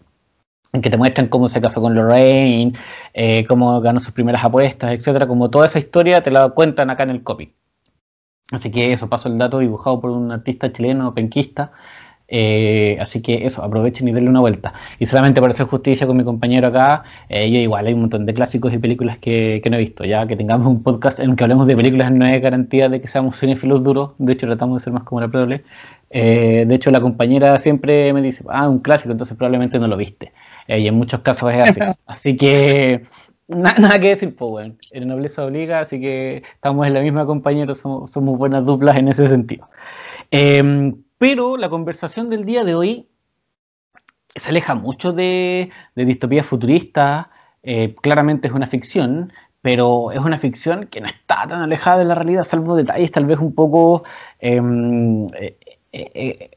En 0.73 0.81
que 0.83 0.91
te 0.91 0.97
muestran 0.97 1.29
cómo 1.29 1.49
se 1.49 1.61
casó 1.61 1.81
con 1.83 1.95
Lorraine, 1.95 2.73
eh, 3.15 3.45
cómo 3.47 3.81
ganó 3.81 4.01
sus 4.01 4.13
primeras 4.13 4.45
apuestas, 4.45 4.93
etcétera. 4.93 5.27
Como 5.29 5.51
toda 5.51 5.67
esa 5.67 5.79
historia 5.79 6.23
te 6.23 6.31
la 6.31 6.51
cuentan 6.51 6.91
acá 6.91 7.05
en 7.05 7.11
el 7.11 7.23
copy. 7.23 7.53
Así 8.53 8.71
que 8.71 8.93
eso, 8.93 9.09
paso 9.09 9.29
el 9.29 9.39
dato 9.39 9.59
dibujado 9.59 10.01
por 10.01 10.11
un 10.11 10.31
artista 10.31 10.73
chileno, 10.73 11.15
penquista. 11.15 11.73
Eh, 12.35 12.97
así 12.99 13.21
que 13.21 13.45
eso, 13.47 13.63
aprovechen 13.63 14.09
y 14.09 14.13
denle 14.13 14.31
una 14.31 14.41
vuelta. 14.41 14.73
Y 14.99 15.07
solamente 15.07 15.41
para 15.41 15.53
hacer 15.53 15.67
justicia 15.67 16.07
con 16.07 16.17
mi 16.17 16.25
compañero 16.25 16.69
acá, 16.69 17.03
eh, 17.29 17.51
yo 17.51 17.59
igual 17.59 17.87
hay 17.87 17.93
un 17.93 18.01
montón 18.01 18.25
de 18.25 18.33
clásicos 18.33 18.73
y 18.73 18.79
películas 18.79 19.19
que, 19.19 19.63
no 19.71 19.77
he 19.77 19.79
visto. 19.81 20.05
Ya 20.05 20.27
que 20.27 20.37
tengamos 20.37 20.67
un 20.67 20.83
podcast 20.83 21.19
en 21.21 21.31
el 21.31 21.37
que 21.37 21.45
hablemos 21.45 21.67
de 21.67 21.77
películas 21.77 22.11
no 22.11 22.25
es 22.25 22.41
garantía 22.41 22.89
de 22.89 23.01
que 23.03 23.09
seamos 23.09 23.39
cinéfilos 23.39 23.85
duros. 23.85 24.13
De 24.19 24.33
hecho, 24.33 24.47
tratamos 24.47 24.81
de 24.81 24.85
ser 24.85 24.93
más 24.95 25.03
como 25.03 25.21
la 25.21 25.29
prole. 25.29 25.65
Eh, 26.11 26.65
de 26.67 26.75
hecho, 26.75 26.91
la 26.91 27.01
compañera 27.01 27.59
siempre 27.59 28.13
me 28.15 28.23
dice, 28.23 28.45
ah, 28.49 28.69
un 28.69 28.79
clásico, 28.79 29.13
entonces 29.13 29.37
probablemente 29.37 29.79
no 29.79 29.87
lo 29.89 29.97
viste. 29.97 30.33
y 30.69 30.87
en 30.87 30.95
muchos 30.95 31.21
casos 31.21 31.53
es 31.53 31.61
así. 31.61 31.81
así 32.07 32.37
que 32.37 33.03
nada 33.79 33.99
que 34.01 34.09
decir, 34.09 34.35
pues 34.37 34.73
el 34.93 35.07
nobleza 35.07 35.45
obliga, 35.45 35.81
así 35.81 36.01
que 36.01 36.43
estamos 36.55 36.87
en 36.87 36.95
la 36.95 37.01
misma 37.01 37.27
compañera, 37.27 37.75
somos, 37.75 38.11
buenas 38.15 38.65
duplas 38.65 38.97
en 38.97 39.09
ese 39.09 39.29
sentido. 39.29 39.69
Em, 40.31 41.03
pero 41.19 41.57
la 41.57 41.69
conversación 41.69 42.31
del 42.31 42.45
día 42.45 42.65
de 42.65 42.75
hoy 42.75 43.09
se 44.35 44.51
aleja 44.51 44.75
mucho 44.75 45.13
de, 45.13 45.71
de 45.95 46.05
distopías 46.05 46.47
futuristas. 46.47 47.27
Eh, 47.63 47.95
claramente 48.01 48.49
es 48.49 48.55
una 48.55 48.67
ficción, 48.67 49.33
pero 49.61 50.11
es 50.11 50.19
una 50.19 50.39
ficción 50.39 50.87
que 50.89 51.01
no 51.01 51.07
está 51.07 51.47
tan 51.47 51.63
alejada 51.63 51.99
de 51.99 52.05
la 52.07 52.15
realidad, 52.15 52.45
salvo 52.45 52.75
detalles 52.75 53.13
tal 53.13 53.27
vez 53.27 53.39
un 53.39 53.55
poco 53.55 54.05
em, 54.41 55.27
eh, 55.35 55.57
eh, 55.93 56.51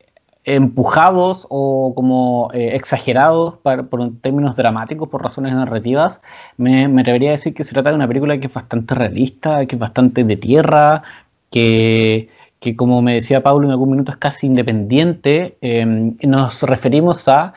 empujados 0.45 1.47
o 1.49 1.93
como 1.95 2.49
exagerados 2.53 3.55
por 3.55 4.11
términos 4.21 4.55
dramáticos, 4.55 5.07
por 5.07 5.23
razones 5.23 5.53
narrativas. 5.53 6.21
Me, 6.55 6.87
me 6.87 7.01
atrevería 7.01 7.29
a 7.29 7.31
decir 7.31 7.53
que 7.53 7.63
se 7.63 7.73
trata 7.73 7.89
de 7.89 7.95
una 7.95 8.07
película 8.07 8.37
que 8.37 8.47
es 8.47 8.53
bastante 8.53 8.95
realista, 8.95 9.65
que 9.65 9.75
es 9.75 9.79
bastante 9.79 10.23
de 10.23 10.37
tierra, 10.37 11.03
que 11.49 12.29
que 12.65 12.75
como 12.75 13.01
me 13.03 13.13
decía 13.13 13.43
Pablo 13.43 13.67
en 13.67 13.71
algún 13.71 13.91
minuto 13.91 14.11
es 14.11 14.17
casi 14.17 14.47
independiente, 14.47 15.55
em, 15.61 16.17
nos 16.23 16.63
referimos 16.63 17.27
a 17.27 17.53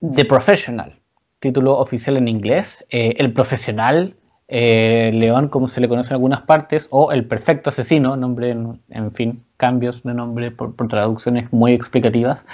The 0.00 0.24
Professional, 0.24 1.00
título 1.40 1.78
oficial 1.78 2.16
en 2.16 2.28
inglés, 2.28 2.86
eh, 2.90 3.16
El 3.18 3.32
Profesional, 3.32 4.14
eh, 4.46 5.10
León, 5.12 5.48
como 5.48 5.66
se 5.66 5.80
le 5.80 5.88
conoce 5.88 6.10
en 6.10 6.14
algunas 6.14 6.42
partes, 6.42 6.86
o 6.92 7.10
El 7.10 7.24
Perfecto 7.24 7.70
Asesino, 7.70 8.16
nombre, 8.16 8.50
en, 8.50 9.12
fin, 9.12 9.42
cambios 9.62 10.02
de 10.02 10.12
nombre 10.12 10.50
por 10.50 10.74
traducciones 10.88 11.52
muy 11.52 11.72
explicativas 11.72 12.44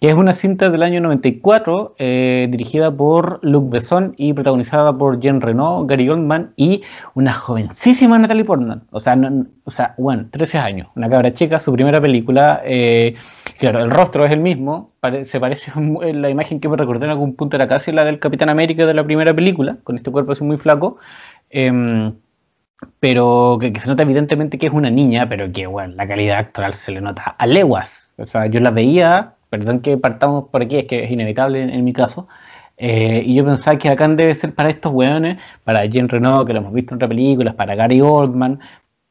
que 0.00 0.08
es 0.08 0.14
una 0.14 0.32
cinta 0.32 0.70
del 0.70 0.82
año 0.84 1.00
94 1.00 1.96
eh, 1.98 2.46
dirigida 2.50 2.92
por 2.92 3.40
Luc 3.42 3.68
Besson 3.70 4.14
y 4.16 4.32
protagonizada 4.32 4.96
por 4.96 5.18
Jean 5.18 5.40
Reno, 5.40 5.86
Gary 5.86 6.08
Oldman 6.08 6.52
y 6.56 6.82
una 7.14 7.32
jovencísima 7.32 8.16
Natalie 8.18 8.44
Portman. 8.44 8.84
O 8.92 9.00
sea, 9.00 9.18
o 9.64 9.70
sea, 9.70 9.94
bueno, 9.98 10.28
13 10.30 10.58
años, 10.58 10.88
una 10.94 11.10
cabra 11.10 11.34
chica, 11.34 11.58
su 11.58 11.72
primera 11.72 12.00
película. 12.00 12.62
Eh, 12.64 13.16
claro, 13.58 13.80
el 13.80 13.90
rostro 13.90 14.24
es 14.24 14.30
el 14.30 14.40
mismo, 14.40 14.92
se 15.22 15.40
parece 15.40 15.72
la 16.14 16.30
imagen 16.30 16.60
que 16.60 16.68
me 16.68 16.76
recordé 16.76 17.06
en 17.06 17.12
algún 17.12 17.34
punto 17.34 17.56
era 17.56 17.66
casi 17.66 17.90
la 17.90 18.04
del 18.04 18.20
Capitán 18.20 18.50
América 18.50 18.86
de 18.86 18.94
la 18.94 19.04
primera 19.04 19.34
película, 19.34 19.78
con 19.82 19.96
este 19.96 20.12
cuerpo 20.12 20.32
así 20.32 20.44
muy 20.44 20.58
flaco. 20.58 20.98
Em, 21.50 22.12
pero 23.00 23.58
que, 23.60 23.72
que, 23.72 23.80
se 23.80 23.88
nota 23.88 24.02
evidentemente 24.02 24.58
que 24.58 24.66
es 24.66 24.72
una 24.72 24.90
niña, 24.90 25.28
pero 25.28 25.50
que, 25.52 25.66
bueno, 25.66 25.94
la 25.94 26.08
calidad 26.08 26.38
actoral 26.38 26.74
se 26.74 26.92
le 26.92 27.00
nota 27.00 27.22
a 27.38 27.46
leguas. 27.46 28.10
O 28.16 28.26
sea, 28.26 28.46
yo 28.46 28.60
la 28.60 28.70
veía 28.70 29.34
perdón 29.50 29.80
que 29.80 29.96
partamos 29.98 30.48
por 30.50 30.62
aquí, 30.62 30.76
es 30.76 30.86
que 30.86 31.04
es 31.04 31.10
inevitable 31.10 31.62
en, 31.62 31.84
mi 31.84 31.92
caso. 31.92 32.28
Eh, 32.76 33.22
y 33.26 33.34
yo 33.34 33.44
pensaba 33.44 33.78
que 33.78 33.88
acá 33.88 34.08
debe 34.08 34.34
ser 34.34 34.54
para 34.54 34.70
estos 34.70 34.92
weones, 34.92 35.42
para 35.64 35.84
Jean 35.86 36.08
Reno, 36.08 36.44
que 36.44 36.52
lo 36.52 36.60
hemos 36.60 36.72
visto 36.72 36.94
en 36.94 36.96
otras 36.96 37.08
películas, 37.08 37.54
para 37.54 37.74
Gary 37.74 38.00
Oldman, 38.00 38.60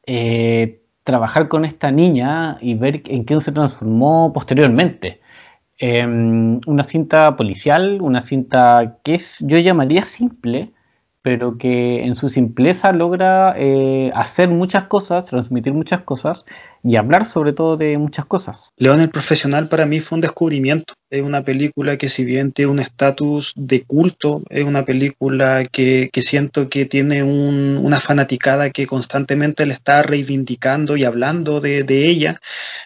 eh, 0.06 0.82
trabajar 1.04 1.48
con 1.48 1.64
esta 1.64 1.90
niña 1.90 2.58
y 2.60 2.74
ver 2.74 3.02
en 3.06 3.24
qué 3.24 3.40
se 3.40 3.52
transformó 3.52 4.32
posteriormente. 4.32 5.20
Em, 5.78 6.60
una 6.66 6.84
cinta 6.84 7.36
policial, 7.36 8.00
una 8.02 8.20
cinta 8.20 8.98
que 9.04 9.14
es, 9.14 9.38
yo 9.46 9.58
llamaría 9.58 10.02
simple, 10.02 10.72
pero 11.28 11.58
que 11.58 12.04
en 12.04 12.14
su 12.14 12.30
simpleza 12.30 12.90
logra 12.90 13.54
eh, 13.58 14.10
hacer 14.14 14.48
muchas 14.48 14.84
cosas, 14.84 15.26
transmitir 15.26 15.74
muchas 15.74 16.00
cosas 16.00 16.46
y 16.82 16.96
hablar 16.96 17.26
sobre 17.26 17.52
todo 17.52 17.76
de 17.76 17.98
muchas 17.98 18.24
cosas. 18.24 18.72
León 18.78 19.02
el 19.02 19.10
Profesional 19.10 19.68
para 19.68 19.84
mí 19.84 20.00
fue 20.00 20.16
un 20.16 20.22
descubrimiento. 20.22 20.94
Es 21.10 21.22
una 21.22 21.44
película 21.44 21.98
que 21.98 22.08
si 22.08 22.24
bien 22.24 22.52
tiene 22.52 22.72
un 22.72 22.78
estatus 22.78 23.52
de 23.56 23.82
culto, 23.82 24.42
es 24.48 24.64
una 24.64 24.86
película 24.86 25.66
que, 25.70 26.08
siento 26.20 26.70
que 26.70 26.86
tiene 26.86 27.22
una 27.22 28.00
fanaticada 28.00 28.70
que 28.70 28.86
constantemente 28.86 29.66
le 29.66 29.74
está 29.74 30.02
reivindicando 30.02 30.96
y 30.96 31.04
hablando 31.04 31.60
de, 31.60 31.84
ella. 32.08 32.40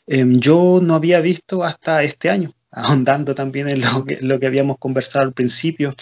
Em, 0.09 0.41
yo 0.41 0.81
no 0.83 0.97
había 0.97 1.21
visto 1.21 1.63
hasta 1.63 2.03
este 2.03 2.29
año 2.29 2.51
ahondando 2.73 3.35
también 3.35 3.69
en 3.69 3.83
lo 3.83 4.05
que, 4.05 4.19
lo 4.23 4.41
que 4.41 4.47
habíamos 4.47 4.79
conversado 4.79 5.26
al 5.26 5.33
principio. 5.33 5.95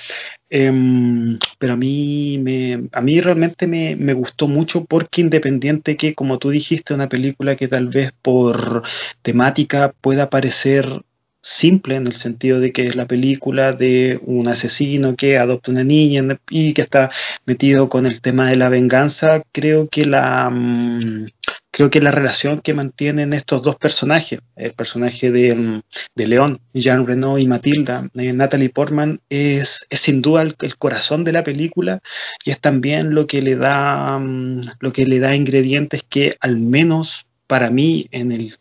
Em, 0.48 1.38
pero 1.58 1.74
a 1.74 1.76
mí, 1.76 2.38
me, 2.42 2.88
a 2.92 3.00
mí 3.00 3.20
realmente 3.20 3.66
me, 3.66 3.96
me, 3.96 4.12
gustó 4.14 4.48
mucho 4.48 4.84
porque 4.84 5.20
independiente 5.20 5.96
que, 5.96 6.14
como 6.14 6.38
tú 6.38 6.50
dijiste, 6.50 6.94
una 6.94 7.08
película 7.08 7.56
que 7.56 7.68
tal 7.68 7.88
vez 7.88 8.12
por 8.22 8.82
temática 9.22 9.92
pueda 10.00 10.30
parecer 10.30 11.02
simple 11.42 11.96
en 11.96 12.06
el 12.06 12.12
sentido 12.12 12.60
de 12.60 12.72
que 12.72 12.86
es 12.86 12.96
la 12.96 13.06
película 13.06 13.72
de 13.72 14.20
un 14.22 14.48
asesino 14.48 15.16
que 15.16 15.38
adopta 15.38 15.70
una 15.70 15.84
niña 15.84 16.38
y 16.50 16.74
que 16.74 16.82
está 16.82 17.10
metido 17.46 17.88
con 17.88 18.06
el 18.06 18.20
tema 18.20 18.50
de 18.50 18.56
la 18.56 18.68
venganza, 18.68 19.42
creo 19.52 19.88
que 19.88 20.04
la... 20.04 20.50
Mm, 20.50 21.26
creo 21.70 21.90
que 21.90 22.00
la 22.00 22.10
relación 22.10 22.60
que 22.60 22.74
mantienen 22.74 23.32
estos 23.32 23.62
dos 23.62 23.76
personajes, 23.76 24.40
el 24.56 24.72
personaje 24.72 25.30
de, 25.30 25.82
León, 26.14 26.60
Jean 26.74 27.06
Reno 27.06 27.38
y 27.38 27.46
Matilda, 27.46 28.08
eh, 28.14 28.32
Natalie 28.32 28.70
Portman, 28.70 29.20
es, 29.30 29.86
sin 29.90 30.22
duda 30.22 30.42
el, 30.42 30.56
corazón 30.76 31.24
de 31.24 31.32
la 31.32 31.44
película 31.44 32.00
y 32.44 32.50
es 32.50 32.60
también 32.60 33.14
lo 33.14 33.26
que 33.26 33.42
le 33.42 33.56
da, 33.56 34.18
mm, 34.18 34.62
lo 34.80 34.92
que 34.92 35.06
le 35.06 35.20
da 35.20 35.34
ingredientes 35.34 36.02
que 36.08 36.34
al 36.40 36.58
menos 36.58 37.26
para 37.46 37.70
mí 37.70 38.08
en 38.10 38.32
el 38.32 38.52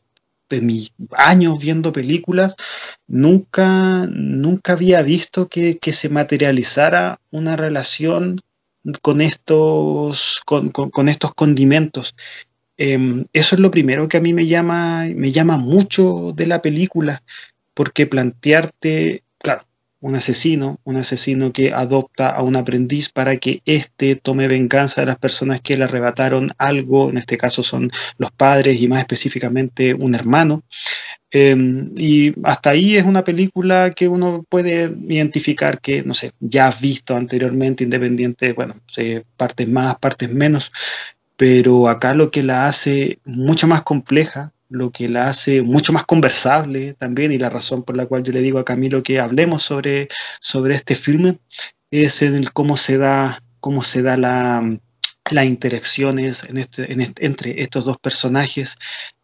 de 0.50 0.62
mis 0.62 0.94
años 1.12 1.60
viendo 1.60 1.94
películas, 1.94 2.56
nunca, 3.08 4.08
nunca 4.10 4.74
había 4.74 5.04
visto 5.04 5.48
que, 5.48 5.78
se 5.80 6.10
materializara 6.10 7.20
una 7.30 7.56
relación 7.56 8.38
con 9.04 9.22
estos, 9.22 10.42
con 10.46 11.10
estos 11.10 11.36
condimentos. 11.36 12.16
Em, 12.82 13.26
eso 13.34 13.56
es 13.56 13.60
lo 13.60 13.72
primero 13.72 14.08
que 14.08 14.16
a 14.16 14.22
mí 14.22 14.34
me 14.34 14.48
llama, 14.48 15.06
me 15.14 15.32
llama 15.32 15.58
mucho 15.58 16.32
de 16.34 16.48
la 16.48 16.62
película, 16.62 17.22
porque 17.74 18.08
plantearte, 18.08 19.24
claro, 19.38 19.64
un 20.00 20.16
asesino, 20.16 20.78
un 20.86 20.96
asesino 20.96 21.52
que 21.52 21.74
adopta 21.74 22.30
a 22.30 22.42
un 22.42 22.56
aprendiz 22.56 23.10
para 23.10 23.36
que 23.36 23.62
éste 23.66 24.16
tome 24.16 24.48
venganza 24.48 25.02
de 25.02 25.08
las 25.08 25.18
personas 25.18 25.60
que 25.60 25.76
le 25.76 25.84
arrebataron 25.84 26.52
algo, 26.58 27.10
en 27.10 27.18
este 27.18 27.38
caso 27.38 27.64
son 27.64 27.92
los 28.18 28.32
padres 28.32 28.80
y 28.80 28.88
más 28.88 29.00
específicamente 29.00 29.94
un 29.94 30.16
hermano. 30.16 30.64
Em, 31.32 31.92
y 31.98 32.32
hasta 32.44 32.70
ahí 32.70 32.96
es 32.96 33.04
una 33.04 33.26
película 33.26 33.92
que 33.94 34.08
uno 34.08 34.46
puede 34.48 34.90
identificar 35.10 35.82
que, 35.82 36.02
no 36.04 36.14
sé, 36.14 36.32
ya 36.40 36.68
has 36.68 36.80
visto 36.80 37.18
anteriormente, 37.18 37.84
independiente, 37.84 38.54
bueno, 38.54 38.74
partes 39.36 39.68
más, 39.68 39.98
partes 40.00 40.34
menos, 40.34 40.72
pero 41.40 41.88
acá 41.88 42.14
lo 42.14 42.32
que 42.32 42.44
la 42.44 42.68
hace 42.68 43.22
mucho 43.24 43.66
más 43.66 43.82
compleja, 43.84 44.52
lo 44.68 44.92
que 44.92 45.08
la 45.08 45.30
hace 45.30 45.62
mucho 45.62 45.94
más 45.94 46.04
conversable 46.04 46.96
también, 46.96 47.32
y 47.32 47.38
la 47.38 47.50
razón 47.50 47.84
por 47.84 47.96
la 47.96 48.08
cual 48.08 48.24
yo 48.24 48.34
le 48.34 48.42
digo 48.42 48.60
a 48.60 48.66
Camilo 48.66 49.04
que 49.04 49.22
hablemos 49.22 49.62
sobre, 49.64 50.10
sobre 50.42 50.76
este 50.76 50.96
filme, 50.96 51.40
es 51.92 52.24
en 52.24 52.36
el 52.36 52.52
cómo 52.52 52.76
se 52.76 52.98
da, 52.98 53.42
cómo 53.62 53.84
se 53.84 54.02
da 54.02 54.18
la, 54.18 54.80
las 55.32 55.46
interacciones 55.46 56.44
este, 56.54 56.88
entre 57.20 57.62
estos 57.62 57.86
dos 57.86 57.98
personajes. 57.98 58.76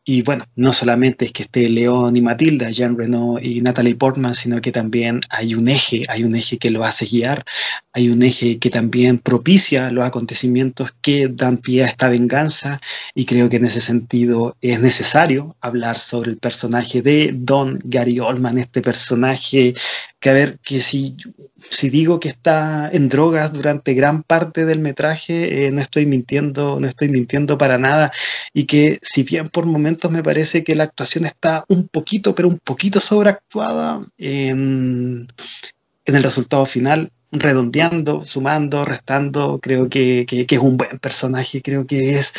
Y 0.08 0.22
bueno, 0.22 0.44
no 0.56 0.72
solamente 0.72 1.26
es 1.26 1.32
que 1.32 1.44
esté 1.44 1.68
León 1.68 2.16
y 2.16 2.22
Matilda, 2.22 2.70
Jean 2.70 2.96
Reno 2.96 3.40
y 3.42 3.62
Natalie 3.62 3.96
Portman, 3.96 4.36
sino 4.36 4.62
que 4.62 4.72
también 4.72 5.20
hay 5.32 5.56
un 5.56 5.68
eje, 5.68 6.06
hay 6.08 6.24
un 6.24 6.36
eje 6.36 6.60
que 6.60 6.70
lo 6.70 6.84
hace 6.84 7.08
guiar, 7.08 7.44
hay 7.92 8.10
un 8.10 8.22
eje 8.22 8.60
que 8.60 8.70
también 8.70 9.18
propicia 9.18 9.90
los 9.90 10.06
acontecimientos 10.06 10.94
que 11.02 11.28
dan 11.28 11.58
pie 11.58 11.84
a 11.84 11.88
esta 11.88 12.08
venganza. 12.08 12.80
Y 13.16 13.26
creo 13.26 13.50
que 13.50 13.56
en 13.56 13.66
ese 13.66 13.82
sentido 13.82 14.56
es 14.62 14.80
necesario 14.80 15.56
hablar 15.60 15.98
sobre 15.98 16.30
el 16.30 16.38
personaje 16.38 17.02
de 17.02 17.32
Don 17.34 17.80
Gary 17.84 18.20
Oldman, 18.20 18.60
este 18.60 18.82
personaje 18.82 19.74
que 20.26 20.30
a 20.32 20.34
ver, 20.34 20.60
que 20.60 20.82
si, 20.82 21.16
si 21.70 21.90
digo 21.90 22.20
que 22.20 22.30
está 22.30 22.90
en 22.92 23.10
drogas 23.10 23.54
durante 23.54 23.94
gran 23.94 24.24
parte 24.24 24.66
del 24.66 24.80
metraje, 24.80 25.68
eh, 25.68 25.72
no 25.72 25.82
estoy 25.82 26.06
mintiendo, 26.06 26.80
no 26.80 26.88
estoy 26.88 27.10
mintiendo 27.10 27.58
para 27.58 27.78
nada. 27.78 28.12
Y 28.54 28.66
que 28.66 29.00
si 29.02 29.24
bien 29.24 29.48
por 29.48 29.66
momentos 29.66 30.12
me 30.12 30.24
parece 30.24 30.64
que 30.64 30.76
la 30.76 30.86
actuación 30.86 31.26
está 31.26 31.66
un 31.68 31.88
poquito, 31.88 32.36
pero 32.36 32.48
un 32.48 32.60
poquito 32.60 33.00
sobreactuada 33.00 34.02
en, 34.18 35.28
el 36.06 36.24
resultado 36.24 36.66
final, 36.66 37.12
redondeando, 37.32 38.24
sumando, 38.24 38.86
restando, 38.86 39.60
creo 39.60 39.90
que, 39.90 40.26
es 40.30 40.60
un 40.60 40.78
buen 40.78 41.00
personaje, 41.00 41.62
creo 41.62 41.86
que 41.86 42.14
es 42.14 42.34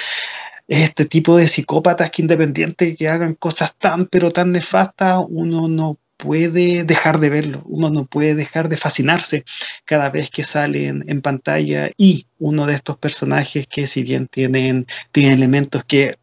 este 0.68 1.04
tipo 1.04 1.37
de 1.37 1.47
psicópatas 1.47 2.11
que 2.11 2.23
independiente 2.23 2.97
que 2.97 3.09
hagan 3.09 3.35
cosas 3.35 3.75
tan 3.78 4.06
pero 4.06 4.30
tan 4.30 4.52
nefastas, 4.52 5.21
uno 5.28 5.68
no 5.68 5.99
puede 6.17 6.85
dejar 6.85 7.21
de 7.21 7.31
verlo, 7.31 7.63
uno 7.67 7.91
no 7.91 8.05
puede 8.05 8.35
dejar 8.35 8.69
de 8.69 8.77
fascinarse 8.77 9.45
cada 9.85 10.11
vez 10.11 10.31
que 10.31 10.45
salen 10.45 11.05
en 11.09 11.21
pantalla 11.21 11.91
y 11.97 12.27
uno 12.39 12.67
de 12.67 12.75
estos 12.75 12.97
personajes 12.97 13.67
que 13.67 13.87
si 13.87 14.03
bien 14.03 14.27
tienen, 14.27 14.87
tienen 15.13 15.35
elementos 15.35 15.85
que 15.85 16.15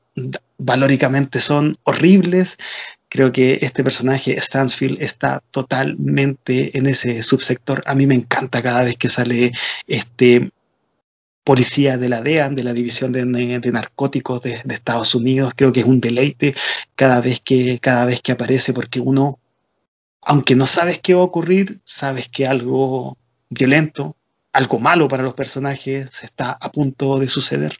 valóricamente 0.57 1.39
son 1.39 1.75
horribles, 1.83 2.57
creo 3.09 3.31
que 3.31 3.59
este 3.61 3.83
personaje, 3.83 4.39
Stansfield, 4.39 5.01
está 5.01 5.43
totalmente 5.51 6.77
en 6.77 6.87
ese 6.87 7.21
subsector. 7.21 7.83
A 7.85 7.95
mí 7.95 8.07
me 8.07 8.15
encanta 8.15 8.61
cada 8.61 8.83
vez 8.83 8.97
que 8.97 9.09
sale 9.09 9.51
este 9.87 10.51
policía 11.43 11.97
de 11.97 12.09
la 12.09 12.21
DEAN, 12.21 12.55
de 12.55 12.63
la 12.63 12.73
División 12.73 13.11
de, 13.11 13.25
Narcóticos 13.25 14.41
de, 14.41 14.61
de, 14.63 14.75
Estados 14.75 15.13
Unidos. 15.13 15.53
Creo 15.55 15.73
que 15.73 15.81
es 15.81 15.85
un 15.85 15.99
deleite 15.99 16.55
cada 16.95 17.19
vez 17.21 17.41
que, 17.41 17.79
cada 17.79 18.05
vez 18.05 18.21
que 18.21 18.31
aparece 18.31 18.73
porque 18.73 18.99
uno 18.99 19.39
aunque 20.25 20.55
no 20.55 20.65
sabes 20.65 20.99
qué 20.99 21.13
va 21.13 21.21
a 21.21 21.25
ocurrir, 21.25 21.81
sabes 21.83 22.29
que 22.29 22.45
algo 22.45 23.17
violento, 23.49 24.15
algo 24.51 24.79
malo 24.79 25.07
para 25.07 25.23
los 25.23 25.33
personajes 25.33 26.23
está 26.23 26.51
a 26.51 26.71
punto 26.71 27.19
de 27.19 27.27
suceder. 27.27 27.73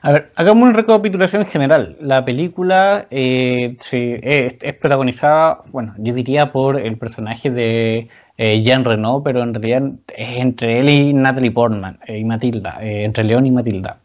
A 0.00 0.12
ver, 0.12 0.32
hagamos 0.34 0.64
una 0.64 0.72
recapitulación 0.72 1.46
general. 1.46 1.96
La 2.00 2.24
película 2.24 3.06
eh, 3.10 3.76
es, 3.92 4.74
protagonizada, 4.74 5.60
bueno, 5.70 5.94
yo 5.98 6.12
diría 6.14 6.52
por 6.52 6.80
el 6.80 6.98
personaje 6.98 7.50
de 7.50 8.08
eh, 8.36 8.62
Jean 8.62 8.84
Reno, 8.84 9.22
pero 9.22 9.42
en 9.42 9.54
realidad 9.54 9.92
es 10.16 10.40
entre 10.40 10.80
él 10.80 10.88
y 10.88 11.12
Natalie 11.12 11.50
Portman 11.50 12.00
eh, 12.06 12.18
y 12.18 12.24
Matilda, 12.24 12.78
entre 12.80 13.24
León 13.24 13.46
y 13.46 13.52
Matilda. 13.52 14.00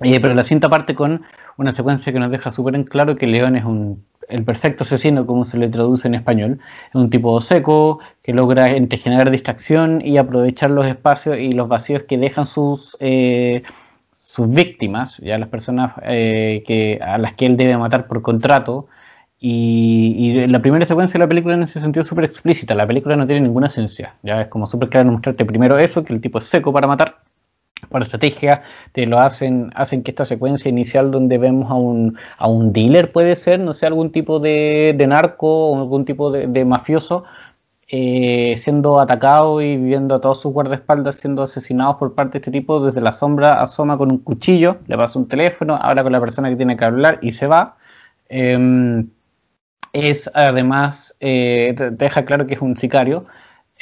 pero 0.00 0.34
la 0.34 0.42
cinta 0.42 0.68
parte 0.68 0.94
con 0.94 1.22
una 1.56 1.72
secuencia 1.72 2.12
que 2.12 2.18
nos 2.18 2.30
deja 2.30 2.50
súper 2.50 2.74
en 2.74 2.84
claro 2.84 3.16
que 3.16 3.26
León 3.26 3.56
es 3.56 3.64
un 3.64 4.04
el 4.32 4.44
perfecto 4.44 4.84
asesino, 4.84 5.26
como 5.26 5.44
se 5.44 5.58
le 5.58 5.68
traduce 5.68 6.08
en 6.08 6.14
español, 6.14 6.60
es 6.88 6.94
un 6.94 7.10
tipo 7.10 7.40
seco 7.40 8.00
que 8.22 8.32
logra 8.32 8.68
entre 8.68 8.98
generar 8.98 9.30
distracción 9.30 10.00
y 10.04 10.18
aprovechar 10.18 10.70
los 10.70 10.86
espacios 10.86 11.38
y 11.38 11.52
los 11.52 11.68
vacíos 11.68 12.04
que 12.04 12.18
dejan 12.18 12.46
sus, 12.46 12.96
eh, 13.00 13.62
sus 14.16 14.50
víctimas, 14.50 15.18
ya 15.18 15.38
las 15.38 15.48
personas 15.48 15.92
eh, 16.04 16.62
que, 16.66 16.98
a 17.02 17.18
las 17.18 17.34
que 17.34 17.46
él 17.46 17.56
debe 17.56 17.76
matar 17.76 18.06
por 18.06 18.22
contrato. 18.22 18.88
Y, 19.44 20.46
la 20.46 20.62
primera 20.62 20.86
secuencia 20.86 21.14
de 21.14 21.24
la 21.24 21.28
película 21.28 21.54
en 21.54 21.64
ese 21.64 21.80
sentido 21.80 22.02
es 22.02 22.06
súper 22.06 22.24
explícita. 22.24 22.76
La 22.76 22.86
película 22.86 23.16
no 23.16 23.26
tiene 23.26 23.40
ninguna 23.40 23.66
esencia. 23.66 24.14
Ya 24.22 24.42
es 24.42 24.48
como 24.48 24.68
súper 24.68 24.88
claro 24.88 25.10
mostrarte 25.10 25.44
primero 25.44 25.78
eso, 25.78 26.04
que 26.04 26.12
el 26.12 26.20
tipo 26.20 26.38
es 26.38 26.44
seco 26.44 26.72
para 26.72 26.86
matar 26.86 27.16
por 27.92 28.02
estrategia, 28.02 28.62
te 28.92 29.06
lo 29.06 29.20
hacen, 29.20 29.70
hacen 29.74 30.02
que 30.02 30.10
esta 30.10 30.24
secuencia 30.24 30.68
inicial 30.68 31.10
donde 31.10 31.38
vemos 31.38 31.70
a 31.70 31.74
un, 31.74 32.18
a 32.38 32.48
un 32.48 32.72
dealer 32.72 33.12
puede 33.12 33.36
ser, 33.36 33.60
no 33.60 33.72
sé, 33.72 33.86
algún 33.86 34.10
tipo 34.10 34.40
de, 34.40 34.96
narco 35.06 35.70
o 35.70 35.78
algún 35.78 36.04
tipo 36.04 36.30
de, 36.30 36.64
mafioso 36.64 37.24
eh, 37.88 38.54
siendo 38.56 39.00
atacado 39.00 39.60
y 39.60 39.76
viendo 39.76 40.14
a 40.14 40.20
todos 40.20 40.40
sus 40.40 40.52
guardaespaldas 40.52 41.16
siendo 41.16 41.42
asesinados 41.42 41.96
por 41.96 42.14
parte 42.14 42.32
de 42.32 42.38
este 42.38 42.50
tipo, 42.50 42.84
desde 42.84 43.00
la 43.02 43.12
sombra 43.12 43.60
asoma 43.60 43.98
con 43.98 44.10
un 44.10 44.18
cuchillo, 44.18 44.78
le 44.86 44.96
pasa 44.96 45.18
un 45.18 45.28
teléfono, 45.28 45.76
habla 45.80 46.02
con 46.02 46.12
la 46.12 46.20
persona 46.20 46.48
que 46.48 46.56
tiene 46.56 46.76
que 46.76 46.84
hablar 46.84 47.18
y 47.22 47.32
se 47.32 47.46
va. 47.46 47.76
Em, 48.28 49.10
es 49.92 50.30
además, 50.34 51.16
eh, 51.20 51.74
deja 51.92 52.24
claro 52.24 52.46
que 52.46 52.54
es 52.54 52.62
un 52.62 52.76
sicario 52.76 53.26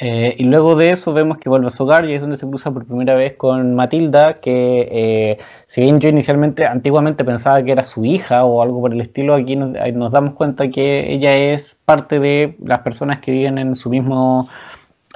eh, 0.03 0.35
y 0.39 0.45
luego 0.45 0.75
de 0.75 0.89
eso 0.89 1.13
vemos 1.13 1.37
que 1.37 1.47
vuelve 1.47 1.67
a 1.67 1.69
su 1.69 1.83
hogar 1.83 2.09
y 2.09 2.13
es 2.15 2.21
donde 2.21 2.35
se 2.35 2.47
cruza 2.47 2.71
por 2.71 2.87
primera 2.87 3.13
vez 3.13 3.35
con 3.37 3.75
Matilda, 3.75 4.39
que 4.39 4.89
eh, 4.91 5.37
si 5.67 5.81
bien 5.81 5.99
yo 5.99 6.09
inicialmente, 6.09 6.65
antiguamente 6.65 7.23
pensaba 7.23 7.61
que 7.61 7.71
era 7.71 7.83
su 7.83 8.03
hija 8.03 8.43
o 8.43 8.63
algo 8.63 8.81
por 8.81 8.93
el 8.93 8.99
estilo, 8.99 9.35
aquí 9.35 9.55
nos, 9.55 10.11
damos 10.11 10.33
cuenta 10.33 10.69
que 10.69 11.13
ella 11.13 11.37
es 11.37 11.77
parte 11.85 12.19
de 12.19 12.57
las 12.65 12.79
personas 12.79 13.19
que 13.19 13.31
viven 13.31 13.59
en 13.59 13.75
su 13.75 13.91
mismo 13.91 14.49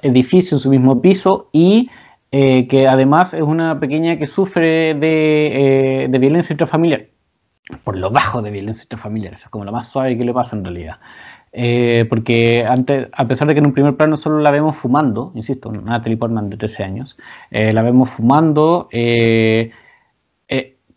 edificio, 0.04 0.58
en 0.58 0.60
su 0.60 0.70
mismo 0.70 1.02
piso 1.02 1.50
y 1.52 1.90
eh, 2.32 2.68
que 2.68 2.88
además 2.88 3.34
es 3.34 3.42
una 3.42 3.80
pequeña 3.80 4.20
que 4.20 4.28
sufre 4.28 4.94
de, 4.94 6.08
de 6.08 6.20
violencia 6.20 6.54
intrafamiliar, 6.54 7.08
por 7.84 7.98
lo 7.98 8.12
bajo 8.12 8.44
de 8.44 8.52
violencia 8.52 8.84
intrafamiliar, 8.84 9.34
eso 9.34 9.46
es 9.46 9.50
como 9.50 9.66
lo 9.66 9.72
más 9.72 9.88
suave 9.88 10.16
que 10.16 10.26
le 10.26 10.32
pasa 10.34 10.56
en 10.56 10.64
realidad. 10.64 10.98
Eh, 11.58 12.06
porque 12.10 12.66
antes, 12.68 13.08
a 13.14 13.26
pesar 13.26 13.48
de 13.48 13.54
que 13.54 13.60
en 13.60 13.66
un 13.66 13.72
primer 13.72 13.96
plano 13.96 14.18
solo 14.18 14.40
la 14.40 14.52
vemos 14.52 14.76
fumando, 14.76 15.32
insisto, 15.36 15.72
Natalie 15.72 16.18
Portman 16.18 16.50
de 16.50 16.58
13 16.58 16.84
años, 16.84 17.18
eh, 17.50 17.72
la 17.72 17.82
vemos 17.82 18.10
fumando, 18.10 18.90
eh, 18.92 19.72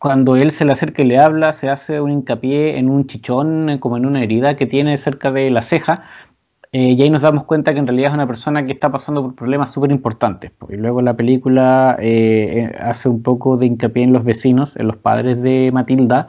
cuando 0.01 0.37
él 0.37 0.53
se 0.53 0.65
le 0.65 0.71
acerca 0.71 1.03
y 1.03 1.07
le 1.07 1.19
habla, 1.19 1.53
se 1.53 1.69
hace 1.69 2.01
un 2.01 2.13
hincapié 2.13 2.79
en 2.79 2.89
un 2.89 3.09
chichón, 3.09 3.79
como 3.81 3.97
en 3.97 4.07
una 4.07 4.23
herida 4.23 4.55
que 4.55 4.65
tiene 4.65 4.97
cerca 4.97 5.33
de 5.33 5.51
la 5.51 5.63
ceja, 5.63 6.05
y 6.71 7.03
ahí 7.03 7.11
nos 7.11 7.23
damos 7.23 7.43
cuenta 7.45 7.73
que 7.73 7.81
en 7.81 7.87
realidad 7.89 8.11
es 8.11 8.15
una 8.15 8.29
persona 8.29 8.65
que 8.65 8.73
está 8.73 8.93
pasando 8.93 9.23
por 9.23 9.35
problemas 9.35 9.73
súper 9.73 9.91
importantes. 9.91 10.53
Y 10.69 10.77
luego 10.77 11.03
la 11.03 11.17
película 11.17 11.99
hace 12.81 13.09
un 13.09 13.25
poco 13.25 13.57
de 13.57 13.67
hincapié 13.67 14.05
en 14.05 14.13
los 14.13 14.23
vecinos, 14.23 14.77
en 14.77 14.87
los 14.87 14.97
padres 14.97 15.43
de 15.43 15.71
Matilda, 15.73 16.29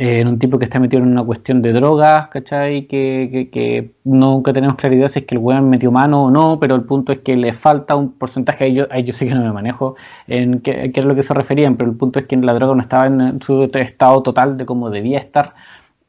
en 0.00 0.28
un 0.28 0.38
tipo 0.38 0.60
que 0.60 0.64
está 0.64 0.78
metido 0.78 1.02
en 1.02 1.08
una 1.10 1.24
cuestión 1.24 1.60
de 1.60 1.72
drogas, 1.72 2.28
¿cachai? 2.28 2.86
Que, 2.86 3.48
que, 3.52 3.90
nunca 4.04 4.52
tenemos 4.52 4.76
claridad 4.76 5.08
si 5.08 5.18
es 5.18 5.24
que 5.26 5.34
el 5.34 5.40
weón 5.40 5.68
metió 5.68 5.90
mano 5.90 6.26
o 6.26 6.30
no, 6.30 6.60
pero 6.60 6.76
el 6.76 6.84
punto 6.84 7.10
es 7.10 7.18
que 7.18 7.36
le 7.36 7.52
falta 7.52 7.96
un 7.96 8.12
porcentaje, 8.12 8.64
ahí 8.64 8.74
yo, 8.74 8.86
ahí 8.92 9.02
yo 9.02 9.12
sí 9.12 9.26
que 9.26 9.34
no 9.34 9.42
me 9.42 9.52
manejo 9.52 9.96
en 10.28 10.60
qué, 10.60 10.92
qué 10.92 11.00
es 11.00 11.06
lo 11.06 11.16
que 11.16 11.24
se 11.24 11.34
referían, 11.34 11.76
pero 11.76 11.90
el 11.90 11.96
punto 11.96 12.20
es 12.20 12.26
que 12.26 12.36
la 12.36 12.54
droga 12.54 12.76
no 12.76 12.80
estaba 12.80 13.06
en 13.06 13.42
su 13.42 13.64
estado 13.64 14.22
total 14.22 14.56
de 14.56 14.66
como 14.66 14.88
debía 14.90 15.18
estar 15.18 15.54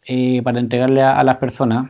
eh, 0.05 0.43
para 0.43 0.59
entregarle 0.59 1.01
a 1.01 1.23
las 1.23 1.37
personas 1.37 1.89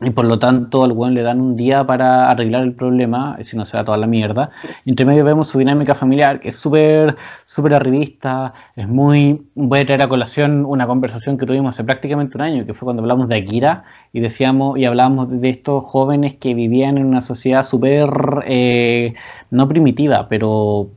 y 0.00 0.10
por 0.10 0.26
lo 0.26 0.38
tanto 0.38 0.84
al 0.84 0.92
weón 0.92 1.14
le 1.14 1.22
dan 1.22 1.40
un 1.40 1.56
día 1.56 1.84
para 1.84 2.30
arreglar 2.30 2.62
el 2.62 2.72
problema, 2.72 3.36
si 3.40 3.56
no 3.56 3.64
se 3.64 3.76
da 3.76 3.84
toda 3.84 3.98
la 3.98 4.06
mierda. 4.06 4.50
Entre 4.84 5.04
medio 5.04 5.24
vemos 5.24 5.48
su 5.48 5.58
dinámica 5.58 5.96
familiar, 5.96 6.38
que 6.38 6.50
es 6.50 6.56
súper, 6.56 7.16
súper 7.44 7.74
arribista, 7.74 8.54
es 8.76 8.88
muy... 8.88 9.48
Voy 9.56 9.80
a 9.80 9.86
traer 9.86 10.02
a 10.02 10.08
colación 10.08 10.64
una 10.64 10.86
conversación 10.86 11.36
que 11.36 11.46
tuvimos 11.46 11.74
hace 11.74 11.82
prácticamente 11.82 12.36
un 12.36 12.42
año, 12.42 12.64
que 12.64 12.74
fue 12.74 12.86
cuando 12.86 13.02
hablamos 13.02 13.28
de 13.28 13.36
Akira, 13.38 13.84
y 14.12 14.20
decíamos, 14.20 14.78
y 14.78 14.84
hablábamos 14.84 15.40
de 15.40 15.48
estos 15.48 15.82
jóvenes 15.84 16.36
que 16.36 16.54
vivían 16.54 16.96
en 16.96 17.04
una 17.04 17.20
sociedad 17.20 17.64
súper, 17.64 18.08
eh, 18.46 19.14
no 19.50 19.66
primitiva, 19.66 20.28
pero 20.28 20.90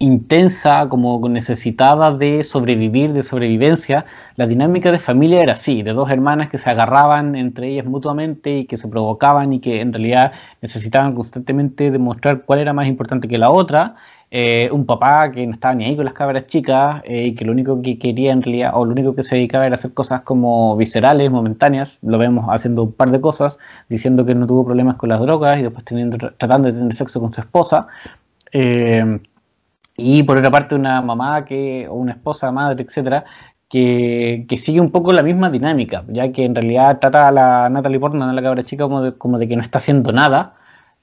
intensa, 0.00 0.88
como 0.88 1.20
necesitada 1.28 2.12
de 2.12 2.42
sobrevivir, 2.42 3.12
de 3.12 3.22
sobrevivencia, 3.22 4.06
la 4.34 4.46
dinámica 4.46 4.90
de 4.92 4.98
familia 4.98 5.42
era 5.42 5.52
así, 5.52 5.82
de 5.82 5.92
dos 5.92 6.10
hermanas 6.10 6.48
que 6.48 6.56
se 6.56 6.70
agarraban 6.70 7.36
entre 7.36 7.68
ellas 7.68 7.84
mutuamente 7.84 8.60
y 8.60 8.64
que 8.64 8.78
se 8.78 8.88
provocaban 8.88 9.52
y 9.52 9.60
que 9.60 9.82
en 9.82 9.92
realidad 9.92 10.32
necesitaban 10.62 11.14
constantemente 11.14 11.90
demostrar 11.90 12.44
cuál 12.46 12.60
era 12.60 12.72
más 12.72 12.86
importante 12.86 13.28
que 13.28 13.36
la 13.36 13.50
otra, 13.50 13.96
eh, 14.30 14.70
un 14.72 14.86
papá 14.86 15.30
que 15.32 15.46
no 15.46 15.52
estaba 15.52 15.74
ni 15.74 15.84
ahí 15.84 15.96
con 15.96 16.06
las 16.06 16.14
cabras 16.14 16.46
chicas 16.46 17.02
eh, 17.04 17.26
y 17.26 17.34
que 17.34 17.44
lo 17.44 17.52
único 17.52 17.82
que 17.82 17.98
quería 17.98 18.32
en 18.32 18.42
realidad, 18.42 18.72
o 18.74 18.86
lo 18.86 18.92
único 18.92 19.14
que 19.14 19.22
se 19.22 19.34
dedicaba 19.34 19.66
era 19.66 19.74
hacer 19.74 19.92
cosas 19.92 20.22
como 20.22 20.78
viscerales, 20.78 21.30
momentáneas, 21.30 21.98
lo 22.02 22.16
vemos 22.16 22.46
haciendo 22.48 22.84
un 22.84 22.92
par 22.92 23.10
de 23.10 23.20
cosas, 23.20 23.58
diciendo 23.90 24.24
que 24.24 24.34
no 24.34 24.46
tuvo 24.46 24.64
problemas 24.64 24.96
con 24.96 25.10
las 25.10 25.20
drogas 25.20 25.58
y 25.58 25.62
después 25.64 25.84
tratando 26.38 26.68
de 26.68 26.78
tener 26.78 26.94
sexo 26.94 27.20
con 27.20 27.34
su 27.34 27.42
esposa. 27.42 27.88
Eh, 28.52 29.20
y 30.00 30.22
por 30.22 30.36
otra 30.38 30.50
parte 30.50 30.74
una 30.74 31.02
mamá 31.02 31.44
que, 31.44 31.86
o 31.88 31.94
una 31.94 32.12
esposa, 32.12 32.50
madre, 32.52 32.84
etcétera, 32.84 33.24
que, 33.68 34.46
que, 34.48 34.56
sigue 34.56 34.80
un 34.80 34.90
poco 34.90 35.12
la 35.12 35.22
misma 35.22 35.50
dinámica, 35.50 36.04
ya 36.08 36.32
que 36.32 36.44
en 36.44 36.54
realidad 36.54 36.98
trata 37.00 37.28
a 37.28 37.32
la 37.32 37.68
Natalie 37.70 38.00
Portman, 38.00 38.28
a 38.28 38.32
la 38.32 38.42
cabra 38.42 38.64
chica, 38.64 38.84
como 38.84 39.02
de, 39.02 39.12
como 39.16 39.38
de 39.38 39.48
que 39.48 39.56
no 39.56 39.62
está 39.62 39.78
haciendo 39.78 40.12
nada, 40.12 40.54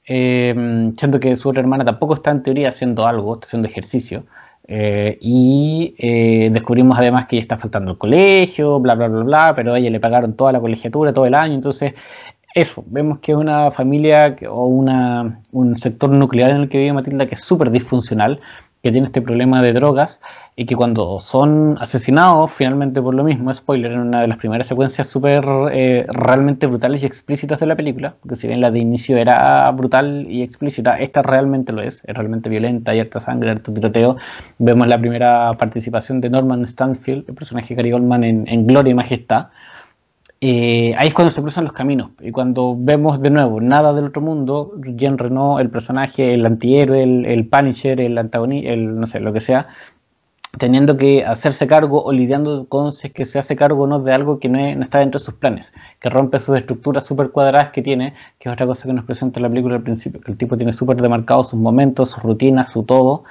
eh, 0.06 0.92
siento 0.98 1.20
que 1.20 1.36
su 1.36 1.50
otra 1.50 1.62
hermana 1.62 1.86
tampoco 1.86 2.16
está 2.16 2.32
en 2.32 2.44
teoría 2.44 2.70
haciendo 2.70 3.08
algo, 3.08 3.36
está 3.36 3.48
haciendo 3.48 3.68
ejercicio. 3.68 4.26
Eh, 4.70 5.18
y 5.22 5.96
eh, 5.98 6.50
descubrimos 6.52 6.98
además 7.00 7.26
que 7.26 7.38
ella 7.38 7.44
está 7.44 7.58
faltando 7.58 7.92
el 7.92 7.98
colegio, 7.98 8.80
bla, 8.82 8.96
bla, 8.96 9.08
bla, 9.08 9.24
bla, 9.24 9.54
pero 9.56 9.74
a 9.74 9.80
ella 9.80 9.90
le 9.90 10.00
pagaron 10.02 10.34
toda 10.34 10.52
la 10.52 10.60
colegiatura, 10.60 11.14
todo 11.14 11.26
el 11.26 11.36
año, 11.36 11.54
entonces 11.54 11.94
eso, 12.54 12.84
vemos 12.88 13.20
que 13.20 13.34
es 13.34 13.38
una 13.38 13.72
familia 13.72 14.36
o 14.50 14.66
una, 14.66 15.42
un 15.52 15.78
sector 15.78 16.10
nuclear 16.10 16.50
en 16.52 16.58
el 16.58 16.70
que 16.70 16.80
vive 16.80 16.94
Matilda 16.94 17.28
que 17.28 17.36
es 17.36 17.42
súper 17.42 17.72
disfuncional, 17.72 18.42
que 18.88 18.92
tiene 18.94 19.08
este 19.08 19.22
problema 19.22 19.62
de 19.62 19.74
drogas 19.74 20.22
y 20.56 20.66
que 20.66 20.74
cuando 20.78 21.20
son 21.20 21.78
asesinados, 21.78 22.54
finalmente 22.54 23.02
por 23.02 23.14
lo 23.14 23.26
mismo, 23.26 23.54
spoiler, 23.54 23.92
en 23.92 24.00
una 24.00 24.22
de 24.22 24.30
las 24.30 24.38
primeras 24.38 24.66
secuencias 24.66 25.08
súper 25.08 25.44
eh, 25.74 26.06
realmente 26.08 26.68
brutales 26.68 27.04
y 27.04 27.06
explícitas 27.06 27.60
de 27.60 27.66
la 27.66 27.76
película, 27.76 28.16
porque 28.22 28.38
si 28.38 28.48
bien 28.48 28.62
la 28.62 28.72
de 28.72 28.80
inicio 28.80 29.18
era 29.18 29.70
brutal 29.72 30.26
y 30.30 30.42
explícita, 30.42 30.98
esta 31.00 31.22
realmente 31.22 31.74
lo 31.74 31.82
es, 31.82 32.02
es 32.06 32.16
realmente 32.16 32.48
violenta, 32.48 32.92
hay 32.94 33.02
harta 33.02 33.20
sangre, 33.20 33.52
harto 33.52 33.74
tiroteo. 33.74 34.16
Vemos 34.58 34.88
la 34.88 34.98
primera 34.98 35.52
participación 35.58 36.22
de 36.22 36.30
Norman 36.30 36.66
Stanfield, 36.66 37.26
el 37.28 37.36
personaje 37.36 37.76
de 37.76 37.76
Gary 37.76 37.92
Goldman 37.92 38.24
en, 38.24 38.48
en 38.48 38.68
Gloria 38.68 38.92
y 38.92 38.94
Majestad, 38.94 39.48
eh, 40.40 40.94
ahí 40.98 41.08
es 41.08 41.14
cuando 41.14 41.32
se 41.32 41.42
cruzan 41.42 41.64
los 41.64 41.74
caminos. 41.74 42.12
Y 42.20 42.32
cuando 42.32 42.76
vemos 42.78 43.22
de 43.22 43.30
nuevo 43.30 43.60
nada 43.62 43.94
del 43.94 44.06
otro 44.06 44.22
mundo, 44.22 44.74
Jean 44.96 45.18
Renault, 45.18 45.60
el 45.62 45.70
personaje, 45.70 46.34
el 46.34 46.46
antihéroe, 46.46 47.04
el, 47.04 47.26
el 47.26 47.48
Punisher, 47.48 48.00
el 48.00 48.18
antagonista, 48.18 48.70
el 48.70 49.00
no 49.00 49.08
sé, 49.08 49.20
lo 49.20 49.34
que 49.34 49.40
sea, 49.40 49.68
teniendo 50.58 50.98
que 50.98 51.26
hacerse 51.26 51.68
cargo 51.68 52.04
o 52.04 52.12
lidiando 52.12 52.68
con 52.68 52.92
si 52.92 53.08
es 53.08 53.14
que 53.14 53.26
se 53.26 53.40
hace 53.40 53.56
cargo 53.56 53.84
o 53.84 53.88
no 53.88 54.00
de 54.00 54.14
algo 54.14 54.40
que 54.40 54.50
no, 54.50 54.60
está 54.60 55.00
dentro 55.00 55.20
de 55.20 55.26
sus 55.26 55.36
planes, 55.36 55.74
que 56.00 56.10
rompe 56.10 56.40
sus 56.40 56.58
estructuras 56.58 57.06
súper 57.06 57.32
cuadradas 57.32 57.72
que 57.72 57.82
tiene, 57.82 58.14
que 58.40 58.50
es 58.50 58.54
otra 58.54 58.66
cosa 58.66 58.88
que 58.88 58.94
nos 58.94 59.06
presenta 59.06 59.40
la 59.40 59.50
película 59.50 59.76
al 59.76 59.84
principio, 59.84 60.22
que 60.22 60.32
el 60.32 60.38
tipo 60.38 60.58
tiene 60.58 60.74
súper 60.74 60.98
demarcados 60.98 61.50
sus 61.50 61.60
momentos, 61.60 62.10
sus 62.12 62.24
rutinas, 62.24 62.72
su 62.72 62.84
todo, 62.84 63.24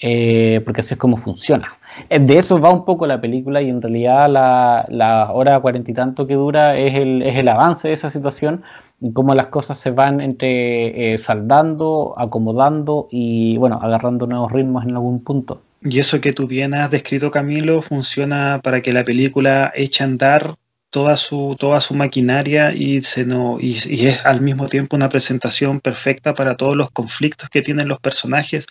eh, 0.00 0.60
porque 0.64 0.80
así 0.80 0.94
es 0.94 1.00
como 1.00 1.16
funciona. 1.16 1.72
Eh, 2.10 2.18
de 2.18 2.38
eso 2.38 2.60
va 2.60 2.72
un 2.72 2.84
poco 2.84 3.06
la 3.06 3.20
película 3.20 3.62
y 3.62 3.68
en 3.68 3.80
realidad 3.80 4.28
la, 4.28 5.30
hora 5.32 5.60
cuarenta 5.60 5.90
y 5.90 5.94
tanto 5.94 6.26
que 6.26 6.34
dura 6.34 6.76
es 6.76 6.94
el, 6.94 7.48
avance 7.48 7.88
de 7.88 7.94
esa 7.94 8.10
situación 8.10 8.62
y 9.00 9.12
cómo 9.12 9.34
las 9.34 9.48
cosas 9.48 9.78
se 9.78 9.90
van 9.90 10.20
entre 10.20 11.14
eh, 11.14 11.18
saldando, 11.18 12.14
acomodando 12.16 13.08
y 13.10 13.56
bueno, 13.58 13.78
agarrando 13.82 14.26
nuevos 14.26 14.50
ritmos 14.52 14.84
en 14.84 14.92
algún 14.92 15.22
punto. 15.22 15.62
Y 15.82 15.98
eso 15.98 16.20
que 16.20 16.32
tú 16.32 16.46
bien 16.46 16.72
has 16.72 16.90
descrito, 16.90 17.30
Camilo, 17.30 17.82
funciona 17.82 18.60
para 18.62 18.80
que 18.80 18.92
la 18.92 19.04
película 19.04 19.70
eche 19.74 20.02
a 20.02 20.06
andar 20.06 20.54
toda 20.94 21.16
su, 21.16 21.56
toda 21.58 21.80
su 21.80 21.96
maquinaria 21.96 22.72
y, 22.72 23.00
se 23.00 23.24
no, 23.24 23.58
y, 23.60 24.06
es 24.06 24.24
al 24.24 24.40
mismo 24.40 24.68
tiempo 24.68 24.94
una 24.94 25.08
presentación 25.08 25.80
perfecta 25.80 26.36
para 26.36 26.56
todos 26.56 26.76
los 26.76 26.92
conflictos 26.92 27.50
que 27.50 27.62
tienen 27.62 27.88
los 27.88 27.98
personajes, 27.98 28.66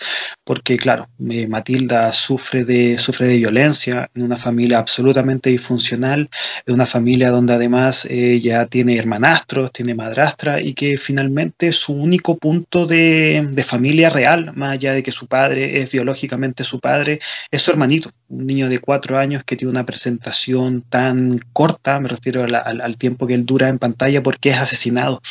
porque 0.45 0.77
claro, 0.77 1.09
eh, 1.29 1.47
Matilda 1.47 2.13
sufre 2.13 2.63
de, 2.63 2.97
sufre 2.97 3.27
de 3.27 3.35
violencia 3.35 4.09
en 4.15 4.23
una 4.23 4.37
familia 4.37 4.79
absolutamente 4.79 5.49
disfuncional, 5.49 6.29
en 6.65 6.73
una 6.73 6.85
familia 6.85 7.29
donde 7.29 7.55
además 7.55 8.05
ella 8.05 8.67
tiene 8.67 8.95
hermanastros, 8.97 9.73
tiene 9.73 9.93
madrastra 9.93 10.61
y 10.61 10.75
que 10.75 10.95
finalmente 10.95 11.73
su 11.73 11.91
único 11.91 12.37
punto 12.37 12.85
de, 12.85 13.45
de 13.51 13.63
familia 13.65 14.09
real, 14.09 14.53
más 14.55 14.71
allá 14.71 14.93
de 14.93 15.03
que 15.03 15.11
su 15.11 15.27
padre 15.27 15.81
es 15.81 15.91
biológicamente 15.91 16.63
su 16.63 16.79
padre, 16.79 17.19
es 17.51 17.61
su 17.61 17.71
hermanito, 17.71 18.11
un 18.29 18.47
niño 18.47 18.69
de 18.69 18.79
cuatro 18.79 19.17
años 19.17 19.43
que 19.43 19.57
tiene 19.57 19.71
una 19.71 19.85
presentación 19.85 20.83
tan 20.83 21.37
corta, 21.51 21.99
refiero 22.13 22.43
al, 22.43 22.97
tiempo 22.97 23.27
que 23.27 23.33
él 23.33 23.45
dura 23.45 23.69
en 23.69 23.79
pantalla 23.79 24.23
porque 24.23 24.49
es 24.49 24.57
asesinado. 24.57 25.21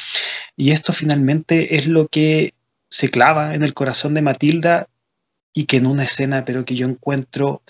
Y 0.57 0.73
esto 0.73 0.93
finalmente 0.93 1.77
es 1.77 1.87
lo 1.87 2.09
que 2.09 2.55
se 2.91 3.11
clava 3.11 3.55
en 3.55 3.63
el 3.63 3.75
corazón 3.75 4.15
de 4.15 4.23
Matilda 4.23 4.89
y 5.55 5.65
que 5.65 5.79
en 5.79 5.87
una 5.87 6.05
escena, 6.05 6.45
pero 6.45 6.65
que 6.65 6.75
yo 6.75 6.87
encuentro 6.87 7.63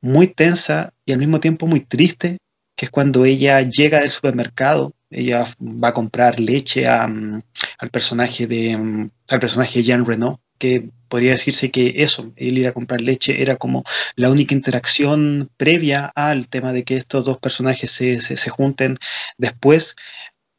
muy 0.00 0.26
tensa 0.26 0.92
y 1.04 1.12
al 1.12 1.18
mismo 1.18 1.40
tiempo 1.40 1.66
muy 1.66 1.80
triste, 1.80 2.38
que 2.76 2.86
es 2.86 2.90
cuando 2.90 3.24
ella 3.24 3.60
llega 3.62 4.00
del 4.00 4.10
supermercado, 4.10 4.92
ella 5.10 5.46
va 5.60 5.88
a 5.88 5.94
comprar 5.94 6.40
leche 6.40 6.86
al 6.86 7.42
personaje 7.90 8.46
de 8.46 9.10
al 9.28 9.40
personaje 9.40 9.82
Jean 9.82 10.04
Renault 10.04 10.40
que 10.58 10.90
podría 11.08 11.32
decirse 11.32 11.70
que 11.70 11.94
eso, 12.02 12.32
el 12.36 12.58
ir 12.58 12.66
a 12.66 12.72
comprar 12.72 13.00
leche 13.00 13.42
era 13.42 13.56
como 13.56 13.84
la 14.16 14.30
única 14.30 14.54
interacción 14.54 15.50
previa 15.56 16.06
al 16.14 16.48
tema 16.48 16.72
de 16.72 16.84
que 16.84 16.96
estos 16.96 17.24
dos 17.24 17.38
personajes 17.38 17.90
se, 17.90 18.20
se, 18.20 18.50
junten 18.50 18.96
después. 19.38 19.96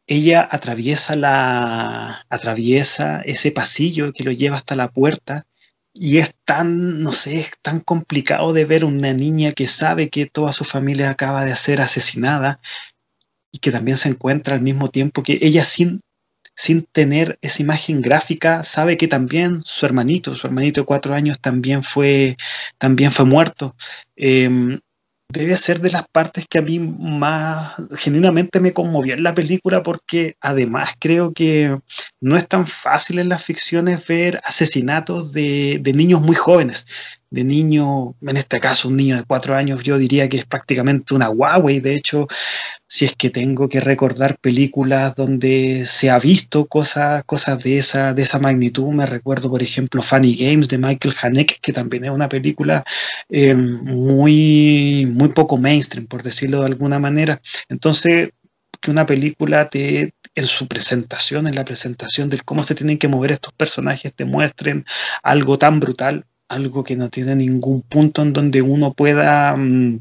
Ella 0.07 0.47
atraviesa, 0.49 1.15
la, 1.15 2.25
atraviesa 2.29 3.21
ese 3.21 3.51
pasillo 3.51 4.13
que 4.13 4.23
lo 4.23 4.31
lleva 4.31 4.55
hasta 4.57 4.75
la 4.75 4.89
puerta 4.89 5.45
y 5.93 6.19
es 6.19 6.33
tan, 6.45 7.01
no 7.01 7.11
sé, 7.11 7.39
es 7.39 7.51
tan 7.61 7.81
complicado 7.81 8.53
de 8.53 8.65
ver 8.65 8.85
una 8.85 9.13
niña 9.13 9.51
que 9.51 9.67
sabe 9.67 10.09
que 10.09 10.27
toda 10.27 10.53
su 10.53 10.63
familia 10.63 11.09
acaba 11.09 11.43
de 11.43 11.55
ser 11.55 11.81
asesinada 11.81 12.59
y 13.51 13.59
que 13.59 13.71
también 13.71 13.97
se 13.97 14.09
encuentra 14.09 14.55
al 14.55 14.61
mismo 14.61 14.89
tiempo 14.89 15.23
que 15.23 15.39
ella 15.41 15.65
sin 15.65 16.01
sin 16.57 16.81
tener 16.81 17.37
esa 17.41 17.61
imagen 17.61 18.01
gráfica, 18.01 18.63
sabe 18.63 18.97
que 18.97 19.07
también 19.07 19.61
su 19.63 19.85
hermanito, 19.85 20.33
su 20.33 20.47
hermanito 20.47 20.81
de 20.81 20.87
cuatro 20.87 21.13
años 21.13 21.39
también 21.39 21.83
fue, 21.83 22.35
también 22.79 23.11
fue 23.11 23.25
muerto. 23.25 23.75
Em, 24.15 24.79
debe 25.29 25.55
ser 25.55 25.81
de 25.81 25.91
las 25.91 26.07
partes 26.07 26.47
que 26.49 26.57
a 26.57 26.63
mí 26.63 26.79
más 26.79 27.75
genuinamente 27.97 28.59
me 28.59 28.73
conmovió 28.73 29.13
en 29.13 29.21
la 29.21 29.35
película 29.35 29.83
porque 29.83 30.35
además 30.41 30.95
creo 30.97 31.31
que 31.31 31.77
no 32.21 32.35
es 32.35 32.47
tan 32.47 32.65
fácil 32.65 33.19
en 33.19 33.29
las 33.29 33.43
ficciones 33.43 34.07
ver 34.07 34.41
asesinatos 34.43 35.33
de, 35.33 35.77
de 35.81 35.93
niños 35.93 36.21
muy 36.21 36.35
jóvenes 36.35 36.87
de 37.29 37.43
niño, 37.43 38.15
en 38.21 38.37
este 38.37 38.59
caso 38.59 38.87
un 38.87 38.97
niño 38.97 39.17
de 39.17 39.23
cuatro 39.23 39.55
años, 39.55 39.83
yo 39.83 39.97
diría 39.97 40.29
que 40.29 40.37
es 40.37 40.45
prácticamente 40.45 41.13
una 41.13 41.29
Huawei. 41.29 41.79
De 41.79 41.93
hecho, 41.95 42.27
si 42.87 43.05
es 43.05 43.15
que 43.15 43.29
tengo 43.29 43.67
que 43.67 43.81
recordar 43.81 44.37
películas 44.39 45.15
donde 45.15 45.85
se 45.85 46.09
ha 46.09 46.19
visto 46.19 46.65
cosas, 46.67 47.23
cosas 47.25 47.61
de, 47.63 47.77
esa, 47.77 48.13
de 48.13 48.21
esa 48.21 48.39
magnitud, 48.39 48.93
me 48.93 49.05
recuerdo, 49.05 49.49
por 49.49 49.61
ejemplo, 49.61 50.01
Funny 50.01 50.35
Games 50.35 50.69
de 50.69 50.77
Michael 50.77 51.15
Haneke, 51.21 51.57
que 51.61 51.73
también 51.73 52.05
es 52.05 52.11
una 52.11 52.29
película 52.29 52.85
eh, 53.29 53.53
muy, 53.53 55.05
muy 55.13 55.29
poco 55.29 55.57
mainstream, 55.57 56.07
por 56.07 56.23
decirlo 56.23 56.61
de 56.61 56.67
alguna 56.67 56.99
manera. 56.99 57.41
Entonces, 57.67 58.29
que 58.79 58.91
una 58.91 59.05
película 59.05 59.69
te, 59.69 60.13
en 60.35 60.47
su 60.47 60.67
presentación, 60.67 61.47
en 61.47 61.55
la 61.55 61.65
presentación 61.65 62.29
de 62.29 62.39
cómo 62.39 62.63
se 62.63 62.75
tienen 62.75 62.97
que 62.99 63.07
mover 63.07 63.31
estos 63.31 63.53
personajes, 63.53 64.13
te 64.13 64.25
muestren 64.25 64.85
algo 65.23 65.57
tan 65.57 65.79
brutal, 65.79 66.25
algo 66.49 66.83
que 66.83 66.95
no 66.95 67.09
tiene 67.09 67.35
ningún 67.35 67.81
punto 67.81 68.21
en 68.21 68.33
donde 68.33 68.61
uno 68.61 68.93
pueda 68.93 69.55
mm, 69.55 69.99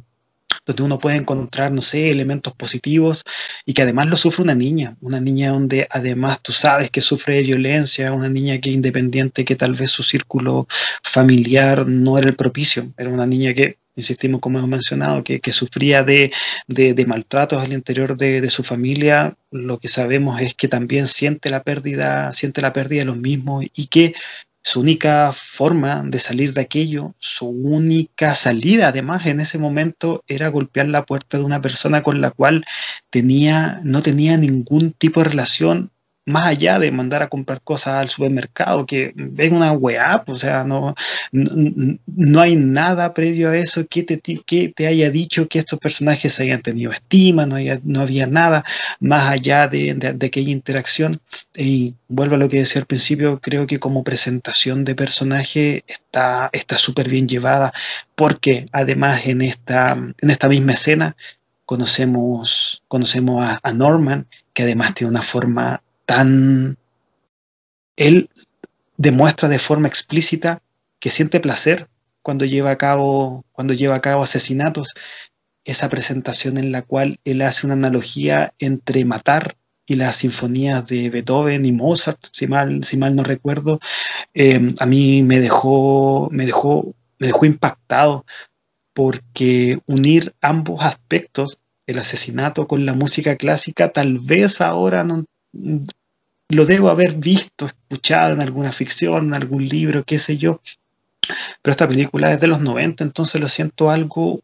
donde 0.66 0.82
uno 0.82 0.98
encontrar, 1.10 1.70
no 1.70 1.80
sé, 1.80 2.10
elementos 2.10 2.52
positivos 2.52 3.22
y 3.64 3.72
que 3.72 3.82
además 3.82 4.08
lo 4.08 4.16
sufre 4.16 4.42
una 4.42 4.54
niña, 4.54 4.96
una 5.00 5.20
niña 5.20 5.50
donde 5.50 5.86
además 5.90 6.40
tú 6.42 6.52
sabes 6.52 6.90
que 6.90 7.00
sufre 7.00 7.36
de 7.36 7.42
violencia, 7.42 8.12
una 8.12 8.28
niña 8.28 8.60
que 8.60 8.70
independiente, 8.70 9.44
que 9.44 9.54
tal 9.54 9.74
vez 9.74 9.92
su 9.92 10.02
círculo 10.02 10.66
familiar 11.02 11.86
no 11.86 12.18
era 12.18 12.28
el 12.28 12.36
propicio, 12.36 12.92
era 12.98 13.10
una 13.10 13.26
niña 13.26 13.54
que, 13.54 13.78
insistimos 13.94 14.40
como 14.40 14.58
hemos 14.58 14.68
mencionado, 14.70 15.24
que, 15.24 15.40
sufría 15.52 16.02
de, 16.02 16.32
de, 16.68 17.06
maltratos 17.06 17.62
al 17.62 17.72
interior 17.72 18.16
de, 18.16 18.40
de, 18.40 18.50
su 18.50 18.62
familia, 18.62 19.36
lo 19.50 19.78
que 19.78 19.88
sabemos 19.88 20.40
es 20.42 20.54
que 20.54 20.68
también 20.68 21.06
siente 21.06 21.48
la 21.48 21.62
pérdida, 21.62 22.30
siente 22.32 22.60
la 22.60 22.74
pérdida 22.74 23.00
de 23.00 23.06
los 23.06 23.16
mismos 23.16 23.64
y 23.74 23.86
que 23.86 24.14
su 24.66 24.80
única 24.80 25.32
forma 25.32 26.02
de 26.04 26.18
salir 26.18 26.52
de 26.52 26.62
aquello, 26.62 27.14
su 27.20 27.46
única 27.46 28.34
salida 28.34 28.88
además 28.88 29.24
en 29.26 29.38
ese 29.38 29.58
momento 29.58 30.24
era 30.26 30.48
golpear 30.48 30.88
la 30.88 31.06
puerta 31.06 31.38
de 31.38 31.44
una 31.44 31.62
persona 31.62 32.02
con 32.02 32.20
la 32.20 32.32
cual 32.32 32.64
tenía, 33.08 33.80
no 33.84 34.02
tenía 34.02 34.36
ningún 34.36 34.90
tipo 34.90 35.22
de 35.22 35.28
relación 35.28 35.92
más 36.26 36.46
allá 36.46 36.80
de 36.80 36.90
mandar 36.90 37.22
a 37.22 37.28
comprar 37.28 37.60
cosas 37.62 37.94
al 37.94 38.08
supermercado, 38.08 38.84
que 38.84 39.12
ven 39.14 39.54
una 39.54 39.72
weá, 39.72 40.24
pues, 40.24 40.38
o 40.38 40.40
sea, 40.40 40.64
no, 40.64 40.94
no, 41.32 42.40
hay 42.40 42.56
nada 42.56 43.14
previo 43.14 43.50
a 43.50 43.56
eso 43.56 43.86
que 43.86 44.02
te, 44.02 44.18
que 44.18 44.68
te 44.68 44.86
haya 44.88 45.08
dicho 45.10 45.48
que 45.48 45.60
estos 45.60 45.78
personajes 45.78 46.40
hayan 46.40 46.62
tenido 46.62 46.90
estima, 46.90 47.46
no, 47.46 47.56
no 47.84 48.00
había 48.00 48.26
nada 48.26 48.64
más 48.98 49.30
allá 49.30 49.68
de, 49.68 49.94
de, 49.94 50.26
aquella 50.26 50.50
interacción. 50.50 51.20
Y 51.56 51.94
vuelvo 52.08 52.34
a 52.34 52.38
lo 52.38 52.48
que 52.48 52.58
decía 52.58 52.80
al 52.80 52.86
principio, 52.86 53.40
creo 53.40 53.68
que 53.68 53.78
como 53.78 54.02
presentación 54.02 54.84
de 54.84 54.96
personaje 54.96 55.84
está 55.86 56.50
súper 56.76 57.08
bien 57.08 57.28
llevada, 57.28 57.72
porque 58.16 58.66
además 58.72 59.26
en 59.26 59.42
esta, 59.42 59.92
en 59.92 60.30
esta 60.30 60.48
misma 60.48 60.72
escena 60.72 61.16
conocemos, 61.66 62.82
conocemos 62.88 63.48
a 63.62 63.72
Norman, 63.72 64.26
que 64.52 64.64
además 64.64 64.94
tiene 64.94 65.10
una 65.10 65.22
forma 65.22 65.82
tan... 66.06 66.78
Él 67.96 68.30
demuestra 68.96 69.48
de 69.48 69.58
forma 69.58 69.88
explícita 69.88 70.60
que 70.98 71.10
siente 71.10 71.40
placer 71.40 71.88
cuando 72.22 72.44
lleva 72.44 72.70
a 72.70 72.78
cabo, 72.78 73.44
cuando 73.52 73.74
lleva 73.74 73.96
a 73.96 74.00
cabo 74.00 74.22
asesinatos. 74.22 74.94
Esa 75.64 75.88
presentación 75.88 76.58
en 76.58 76.72
la 76.72 76.82
cual 76.82 77.18
él 77.24 77.42
hace 77.42 77.66
una 77.66 77.74
analogía 77.74 78.54
entre 78.58 79.04
matar 79.04 79.56
y 79.86 79.96
las 79.96 80.16
sinfonías 80.16 80.86
de 80.86 81.10
Beethoven 81.10 81.64
y 81.64 81.72
Mozart, 81.72 82.18
si 82.32 82.46
mal, 82.46 82.82
si 82.82 82.96
mal 82.96 83.14
no 83.14 83.22
recuerdo, 83.22 83.78
eh, 84.34 84.74
a 84.78 84.86
mí 84.86 85.22
me 85.22 85.40
dejó, 85.40 86.28
me 86.32 86.44
dejó, 86.44 86.94
me 87.18 87.28
dejó 87.28 87.46
impactado 87.46 88.24
porque 88.92 89.78
unir 89.86 90.34
ambos 90.40 90.82
aspectos, 90.82 91.60
el 91.86 91.98
asesinato 91.98 92.66
con 92.66 92.84
la 92.84 92.94
música 92.94 93.36
clásica, 93.36 93.92
tal 93.92 94.18
vez 94.18 94.60
ahora 94.60 95.04
no, 95.04 95.24
lo 95.52 96.64
debo 96.64 96.90
haber 96.90 97.14
visto, 97.14 97.66
escuchado 97.66 98.34
en 98.34 98.42
alguna 98.42 98.72
ficción, 98.72 99.28
en 99.28 99.34
algún 99.34 99.66
libro, 99.66 100.04
qué 100.04 100.18
sé 100.18 100.36
yo. 100.36 100.60
Pero 101.62 101.72
esta 101.72 101.88
película 101.88 102.32
es 102.32 102.40
de 102.40 102.46
los 102.46 102.60
90, 102.60 103.02
entonces 103.02 103.40
lo 103.40 103.48
siento 103.48 103.90
algo, 103.90 104.40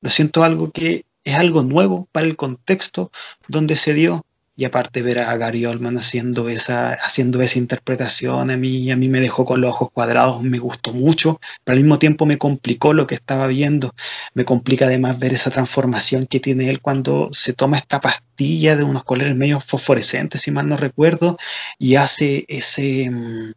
lo 0.00 0.10
siento 0.10 0.42
algo 0.42 0.70
que 0.70 1.04
es 1.24 1.36
algo 1.36 1.62
nuevo 1.62 2.08
para 2.10 2.26
el 2.26 2.36
contexto 2.36 3.10
donde 3.46 3.76
se 3.76 3.94
dio. 3.94 4.24
Y 4.62 4.64
aparte 4.64 5.02
ver 5.02 5.18
a 5.18 5.36
Gary 5.36 5.66
Oldman 5.66 5.98
haciendo 5.98 6.48
esa, 6.48 6.92
haciendo 6.92 7.42
esa 7.42 7.58
interpretación, 7.58 8.48
a 8.48 8.56
mí, 8.56 8.92
a 8.92 8.96
mí 8.96 9.08
me 9.08 9.18
dejó 9.18 9.44
con 9.44 9.60
los 9.60 9.70
ojos 9.70 9.90
cuadrados, 9.92 10.40
me 10.44 10.60
gustó 10.60 10.92
mucho, 10.92 11.40
pero 11.64 11.74
al 11.74 11.82
mismo 11.82 11.98
tiempo 11.98 12.26
me 12.26 12.38
complicó 12.38 12.92
lo 12.92 13.08
que 13.08 13.16
estaba 13.16 13.48
viendo. 13.48 13.92
Me 14.34 14.44
complica 14.44 14.84
además 14.84 15.18
ver 15.18 15.32
esa 15.32 15.50
transformación 15.50 16.26
que 16.26 16.38
tiene 16.38 16.70
él 16.70 16.80
cuando 16.80 17.28
se 17.32 17.54
toma 17.54 17.76
esta 17.76 18.00
pastilla 18.00 18.76
de 18.76 18.84
unos 18.84 19.02
colores 19.02 19.34
medio 19.34 19.58
fosforescentes, 19.58 20.42
si 20.42 20.52
mal 20.52 20.68
no 20.68 20.76
recuerdo, 20.76 21.36
y 21.76 21.96
hace 21.96 22.44
ese... 22.46 23.10
Mm, 23.10 23.50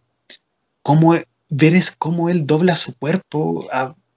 cómo 0.81 1.13
ver 1.49 1.75
es 1.75 1.91
cómo 1.91 2.29
él 2.31 2.47
dobla 2.47 2.75
su 2.75 2.95
cuerpo, 2.95 3.67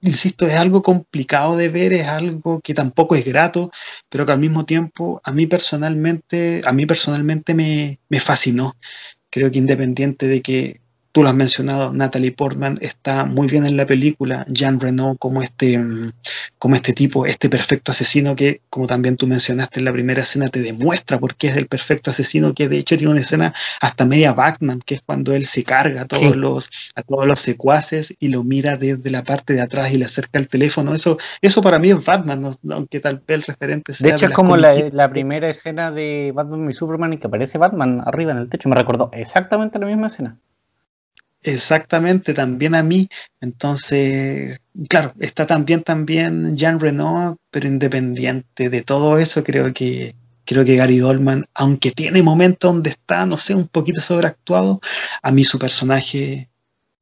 insisto, 0.00 0.46
es 0.46 0.54
algo 0.54 0.82
complicado 0.82 1.56
de 1.56 1.68
ver, 1.68 1.92
es 1.92 2.08
algo 2.08 2.60
que 2.60 2.74
tampoco 2.74 3.16
es 3.16 3.24
grato, 3.24 3.70
pero 4.08 4.26
que 4.26 4.32
al 4.32 4.38
mismo 4.38 4.64
tiempo 4.64 5.20
a 5.24 5.32
mí 5.32 5.46
personalmente, 5.46 6.60
a 6.64 6.72
mí 6.72 6.86
personalmente 6.86 7.54
me, 7.54 8.00
me 8.08 8.20
fascinó. 8.20 8.74
Creo 9.30 9.50
que 9.50 9.58
independiente 9.58 10.26
de 10.26 10.42
que 10.42 10.80
tú 11.18 11.24
lo 11.24 11.30
has 11.30 11.34
mencionado, 11.34 11.92
Natalie 11.92 12.30
Portman 12.30 12.78
está 12.80 13.24
muy 13.24 13.48
bien 13.48 13.66
en 13.66 13.76
la 13.76 13.86
película, 13.86 14.46
Jean 14.48 14.78
Renault 14.78 15.18
como 15.18 15.42
este, 15.42 15.76
mm, 15.76 16.12
como 16.60 16.76
este 16.76 16.92
tipo, 16.92 17.26
este 17.26 17.48
perfecto 17.48 17.90
asesino 17.90 18.36
que, 18.36 18.60
como 18.70 18.86
también 18.86 19.16
tú 19.16 19.26
mencionaste 19.26 19.80
en 19.80 19.86
la 19.86 19.92
primera 19.92 20.22
escena, 20.22 20.46
te 20.48 20.60
demuestra 20.60 21.18
por 21.18 21.34
qué 21.34 21.48
es 21.48 21.56
el 21.56 21.66
perfecto 21.66 22.12
asesino, 22.12 22.54
que 22.54 22.68
de 22.68 22.78
hecho 22.78 22.96
tiene 22.96 23.10
una 23.10 23.22
escena 23.22 23.52
hasta 23.80 24.06
media 24.06 24.32
Batman, 24.32 24.78
que 24.78 24.94
es 24.94 25.02
cuando 25.04 25.34
él 25.34 25.42
se 25.44 25.64
carga 25.64 26.02
a 26.02 26.04
todos, 26.04 26.36
los, 26.36 26.70
a 26.94 27.02
todos 27.02 27.26
los 27.26 27.40
secuaces 27.40 28.14
y 28.20 28.28
lo 28.28 28.44
mira 28.44 28.76
desde 28.76 29.10
la 29.10 29.24
parte 29.24 29.54
de 29.54 29.60
atrás 29.62 29.92
y 29.92 29.98
le 29.98 30.04
acerca 30.04 30.38
el 30.38 30.46
teléfono. 30.46 30.94
Eso, 30.94 31.18
eso 31.42 31.62
para 31.62 31.80
mí 31.80 31.90
es 31.90 32.04
Batman, 32.04 32.48
aunque 32.70 33.00
tal 33.00 33.16
vez 33.26 33.38
el 33.38 33.42
referente 33.42 33.92
sea. 33.92 34.10
De 34.10 34.14
hecho, 34.14 34.26
es 34.26 34.32
como 34.32 34.56
la, 34.56 34.72
la, 34.92 35.10
primera 35.10 35.48
escena 35.48 35.90
de 35.90 36.30
Batman 36.32 36.70
y 36.70 36.74
Superman 36.74 37.14
y 37.14 37.16
que 37.16 37.26
aparece 37.26 37.58
Batman 37.58 38.04
arriba 38.06 38.30
en 38.30 38.38
el 38.38 38.48
techo. 38.48 38.68
Me 38.68 38.76
recordó 38.76 39.10
exactamente 39.12 39.80
la 39.80 39.86
misma 39.86 40.06
escena. 40.06 40.36
Exactamente, 41.42 42.34
también 42.34 42.74
a 42.74 42.82
mí. 42.82 43.08
Entonces, 43.40 44.60
claro, 44.88 45.12
está 45.20 45.46
también 45.46 45.82
también 45.82 46.56
Jean 46.56 46.80
Renault, 46.80 47.38
pero 47.50 47.68
independiente 47.68 48.68
de 48.68 48.82
todo 48.82 49.18
eso, 49.18 49.44
creo 49.44 49.72
que 49.72 50.14
creo 50.44 50.64
que 50.64 50.76
Gary 50.76 51.00
Goldman, 51.00 51.44
aunque 51.52 51.92
tiene 51.92 52.22
momentos 52.22 52.72
donde 52.72 52.90
está, 52.90 53.26
no 53.26 53.36
sé, 53.36 53.54
un 53.54 53.68
poquito 53.68 54.00
sobreactuado, 54.00 54.80
a 55.22 55.30
mí 55.30 55.44
su 55.44 55.58
personaje 55.58 56.48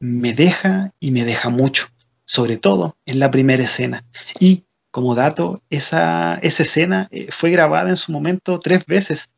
me 0.01 0.33
deja 0.35 0.93
y 0.99 1.13
me 1.13 1.25
deja 1.25 1.49
mucho, 1.49 1.87
sobre 2.25 2.57
todo 2.57 2.97
en 3.07 3.21
la 3.21 3.31
primera 3.31 3.63
escena. 3.63 4.05
Y 4.41 4.65
como 4.91 5.15
dato, 5.15 5.63
esa, 5.71 6.41
esa 6.43 6.63
escena 6.65 7.09
eh, 7.13 7.29
fue 7.31 7.51
grabada 7.53 7.91
en 7.91 7.97
su 7.97 8.11
momento 8.11 8.59
tres 8.59 8.85
veces. 8.85 9.29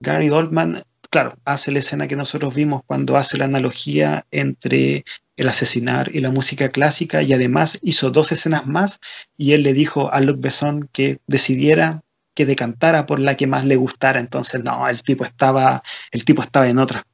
Gary 0.00 0.28
Goldman 0.28 0.84
claro, 1.10 1.34
hace 1.44 1.72
la 1.72 1.78
escena 1.78 2.06
que 2.06 2.16
nosotros 2.16 2.54
vimos 2.54 2.82
cuando 2.86 3.16
hace 3.16 3.38
la 3.38 3.46
analogía 3.46 4.26
entre 4.30 5.04
el 5.36 5.48
asesinar 5.48 6.10
y 6.14 6.20
la 6.20 6.30
música 6.30 6.68
clásica 6.68 7.22
y 7.22 7.32
además 7.32 7.78
hizo 7.82 8.10
dos 8.10 8.32
escenas 8.32 8.66
más 8.66 8.98
y 9.36 9.52
él 9.52 9.62
le 9.62 9.72
dijo 9.72 10.12
a 10.12 10.20
Luc 10.20 10.40
Besson 10.40 10.88
que 10.92 11.18
decidiera 11.26 12.02
que 12.34 12.46
decantara 12.46 13.06
por 13.06 13.20
la 13.20 13.36
que 13.36 13.46
más 13.46 13.64
le 13.64 13.76
gustara, 13.76 14.20
entonces 14.20 14.62
no, 14.62 14.88
el 14.88 15.02
tipo 15.02 15.24
estaba, 15.24 15.82
el 16.12 16.24
tipo 16.24 16.42
estaba 16.42 16.68
en 16.68 16.78
otra. 16.78 17.04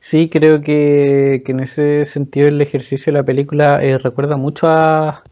Sí, 0.00 0.30
creo 0.30 0.62
que, 0.62 1.42
en 1.46 1.60
ese 1.60 2.04
sentido 2.06 2.48
el 2.48 2.60
ejercicio 2.60 3.12
de 3.12 3.18
la 3.18 3.24
película 3.24 3.82
eh, 3.82 3.98
recuerda 3.98 4.38
mucho 4.38 4.68
a, 4.68 5.22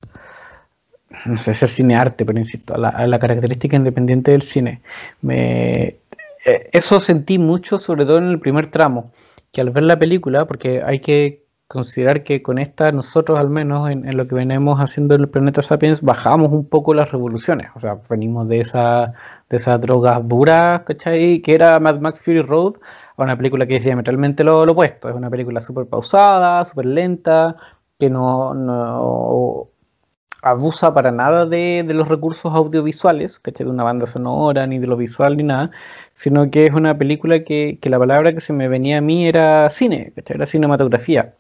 no 1.25 1.41
sé, 1.41 1.55
ser 1.55 1.71
cinearte, 1.71 2.27
pero 2.27 2.39
insisto, 2.39 2.75
a 2.75 2.79
la, 2.79 2.89
a 2.91 3.07
la 3.07 3.19
característica 3.19 3.77
independiente 3.77 4.33
del 4.33 4.43
cine. 4.43 4.83
Me, 5.23 5.97
eso 6.45 7.01
sentí 7.01 7.39
mucho, 7.39 7.79
sobre 7.79 8.05
todo 8.05 8.19
en 8.19 8.29
el 8.29 8.41
primer 8.41 8.71
tramo, 8.71 9.13
que 9.53 9.61
al 9.61 9.71
ver 9.71 9.85
la 9.85 9.99
película, 9.99 10.47
porque 10.47 10.83
hay 10.85 11.01
que 11.01 11.47
considerar 11.73 12.23
que 12.23 12.43
con 12.43 12.59
esta 12.59 12.93
nosotros 12.93 13.39
al 13.39 13.49
menos 13.49 13.89
en, 13.89 14.15
lo 14.17 14.29
que 14.29 14.35
venimos 14.35 14.79
haciendo 14.79 15.15
en 15.15 15.23
el 15.23 15.31
planeta 15.31 15.63
Sapiens 15.63 16.03
bajamos 16.03 16.53
un 16.53 16.69
poco 16.69 16.93
las 16.93 17.11
revoluciones, 17.13 17.71
o 17.75 17.81
sea, 17.81 17.99
venimos 18.11 18.47
de 18.49 18.61
esa 18.61 19.15
de 19.49 19.57
esas 19.57 19.81
drogas 19.81 20.27
duras, 20.29 20.83
¿cachai? 20.83 21.41
Que 21.41 21.55
era 21.55 21.81
Mad 21.81 22.01
Max 22.01 22.21
Fury 22.21 22.43
Road, 22.43 22.75
a 23.17 23.23
una 23.23 23.37
película 23.37 23.67
que 23.67 23.77
es 23.77 23.85
diametralmente 23.85 24.45
lo, 24.45 24.67
lo 24.67 24.73
opuesto, 24.73 25.09
es 25.09 25.15
una 25.15 25.31
película 25.31 25.61
súper 25.63 25.87
pausada, 25.87 26.65
súper 26.67 26.87
lenta, 26.87 27.57
que 27.99 28.11
no 28.11 29.72
abusa 30.43 30.93
para 30.93 31.13
nada 31.13 31.47
de, 31.47 31.85
los 31.89 32.09
recursos 32.09 32.53
audiovisuales, 32.55 33.39
¿cachai? 33.39 33.65
De 33.67 33.73
una 33.73 33.85
banda 33.85 34.07
sonora, 34.07 34.67
ni 34.67 34.79
de 34.79 34.87
lo 34.87 34.97
visual, 34.97 35.37
ni 35.37 35.45
nada, 35.45 35.71
sino 36.15 36.51
que 36.51 36.67
es 36.67 36.75
una 36.75 36.99
película 36.99 37.45
que, 37.45 37.79
la 37.83 37.99
palabra 37.99 38.35
que 38.35 38.41
se 38.41 38.53
me 38.53 38.69
venía 38.69 38.99
a 38.99 39.01
mí 39.01 39.27
era 39.27 39.71
cine, 39.71 40.13
¿cachai? 40.17 40.37
Era 40.37 40.47
cinematografía. 40.47 41.35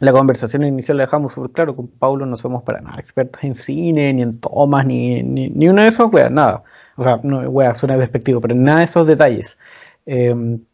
La 0.00 0.12
conversación 0.12 0.64
inicial 0.64 0.96
la 0.96 1.04
dejamos 1.04 1.32
súper 1.34 1.50
claro, 1.52 1.76
con 1.76 1.88
Paulo 1.88 2.26
no 2.26 2.36
somos 2.36 2.62
para 2.64 2.80
nada 2.80 2.98
expertos 2.98 3.44
en 3.44 3.54
cine, 3.54 4.12
ni 4.12 4.22
en 4.22 4.40
tomas, 4.40 4.86
ni, 4.86 5.22
ni, 5.22 5.50
ni 5.50 5.68
una 5.68 5.82
de 5.82 5.88
esos 5.88 6.12
weas, 6.12 6.30
nada. 6.30 6.64
O 6.96 7.02
sea, 7.02 7.20
no, 7.22 7.40
wea, 7.50 7.74
suena 7.74 7.96
despectivo, 7.96 8.40
pero 8.40 8.54
nada 8.54 8.78
de 8.80 8.84
esos 8.86 9.06
detalles. 9.06 9.58
Em, 10.06 10.64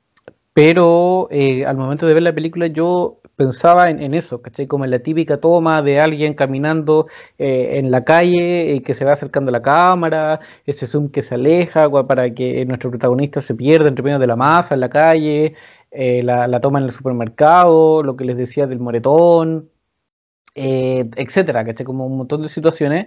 pero 0.52 1.28
eh, 1.30 1.66
al 1.66 1.76
momento 1.76 2.06
de 2.06 2.14
ver 2.14 2.22
la 2.22 2.34
película 2.34 2.66
yo 2.66 3.16
pensaba 3.38 3.88
en, 3.90 4.14
eso, 4.14 4.40
¿cachai? 4.42 4.66
Como 4.66 4.84
en 4.84 4.90
la 4.90 4.98
típica 4.98 5.38
toma 5.38 5.80
de 5.80 6.00
alguien 6.00 6.34
caminando 6.34 7.06
eh, 7.38 7.78
en 7.78 7.92
la 7.92 8.04
calle 8.04 8.74
y 8.74 8.80
que 8.80 8.94
se 8.94 9.04
va 9.04 9.12
acercando 9.12 9.50
a 9.50 9.52
la 9.52 9.62
cámara, 9.62 10.40
ese 10.66 10.86
zoom 10.88 11.08
que 11.10 11.22
se 11.22 11.36
aleja 11.36 11.88
para 12.06 12.34
que 12.34 12.66
nuestro 12.66 12.90
protagonista 12.90 13.40
se 13.40 13.54
pierda 13.54 13.88
entre 13.88 14.02
medio 14.02 14.18
de 14.18 14.26
la 14.26 14.34
masa 14.36 14.74
en 14.74 14.80
la 14.80 14.90
calle, 14.90 15.54
eh, 15.92 16.22
la, 16.24 16.60
toma 16.60 16.80
en 16.80 16.86
el 16.86 16.90
supermercado, 16.90 18.02
lo 18.02 18.16
que 18.16 18.24
les 18.24 18.36
decía 18.36 18.66
del 18.66 18.80
moretón, 18.80 19.70
etcétera, 20.54 21.64
¿cachai? 21.64 21.86
Como 21.86 22.06
un 22.06 22.16
montón 22.16 22.42
de 22.42 22.48
situaciones 22.48 23.06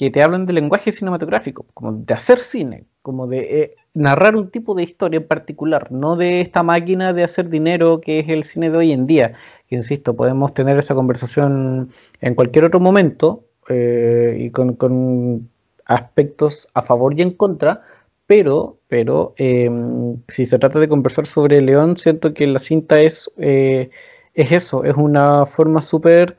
que 0.00 0.10
te 0.10 0.22
hablan 0.22 0.46
de 0.46 0.54
lenguaje 0.54 0.92
cinematográfico, 0.92 1.66
como 1.74 1.92
de 1.92 2.14
hacer 2.14 2.38
cine, 2.38 2.86
como 3.02 3.26
de 3.26 3.38
eh, 3.60 3.76
narrar 3.92 4.34
un 4.34 4.50
tipo 4.50 4.74
de 4.74 4.82
historia 4.82 5.18
en 5.18 5.28
particular, 5.28 5.92
no 5.92 6.16
de 6.16 6.40
esta 6.40 6.62
máquina 6.62 7.12
de 7.12 7.22
hacer 7.22 7.50
dinero 7.50 8.00
que 8.00 8.20
es 8.20 8.30
el 8.30 8.44
cine 8.44 8.70
de 8.70 8.78
hoy 8.78 8.92
en 8.92 9.06
día. 9.06 9.34
Insisto, 9.70 10.16
podemos 10.16 10.52
tener 10.52 10.78
esa 10.78 10.94
conversación 10.94 11.90
en 12.20 12.34
cualquier 12.34 12.64
otro 12.64 12.80
momento 12.80 13.44
eh, 13.68 14.36
y 14.38 14.50
con, 14.50 15.48
aspectos 15.86 16.68
a 16.74 16.82
favor 16.82 17.18
y 17.18 17.22
en 17.22 17.32
contra, 17.32 17.82
pero, 18.26 18.78
pero 18.88 19.34
em, 19.36 20.22
si 20.28 20.46
se 20.46 20.58
trata 20.58 20.78
de 20.80 20.88
conversar 20.88 21.26
sobre 21.26 21.62
León, 21.62 21.96
siento 21.96 22.34
que 22.34 22.46
la 22.46 22.58
cinta 22.60 23.00
es, 23.00 23.30
eh, 23.38 23.90
es 24.34 24.52
eso, 24.52 24.84
es 24.84 24.94
una 24.94 25.46
forma 25.46 25.82
súper 25.82 26.36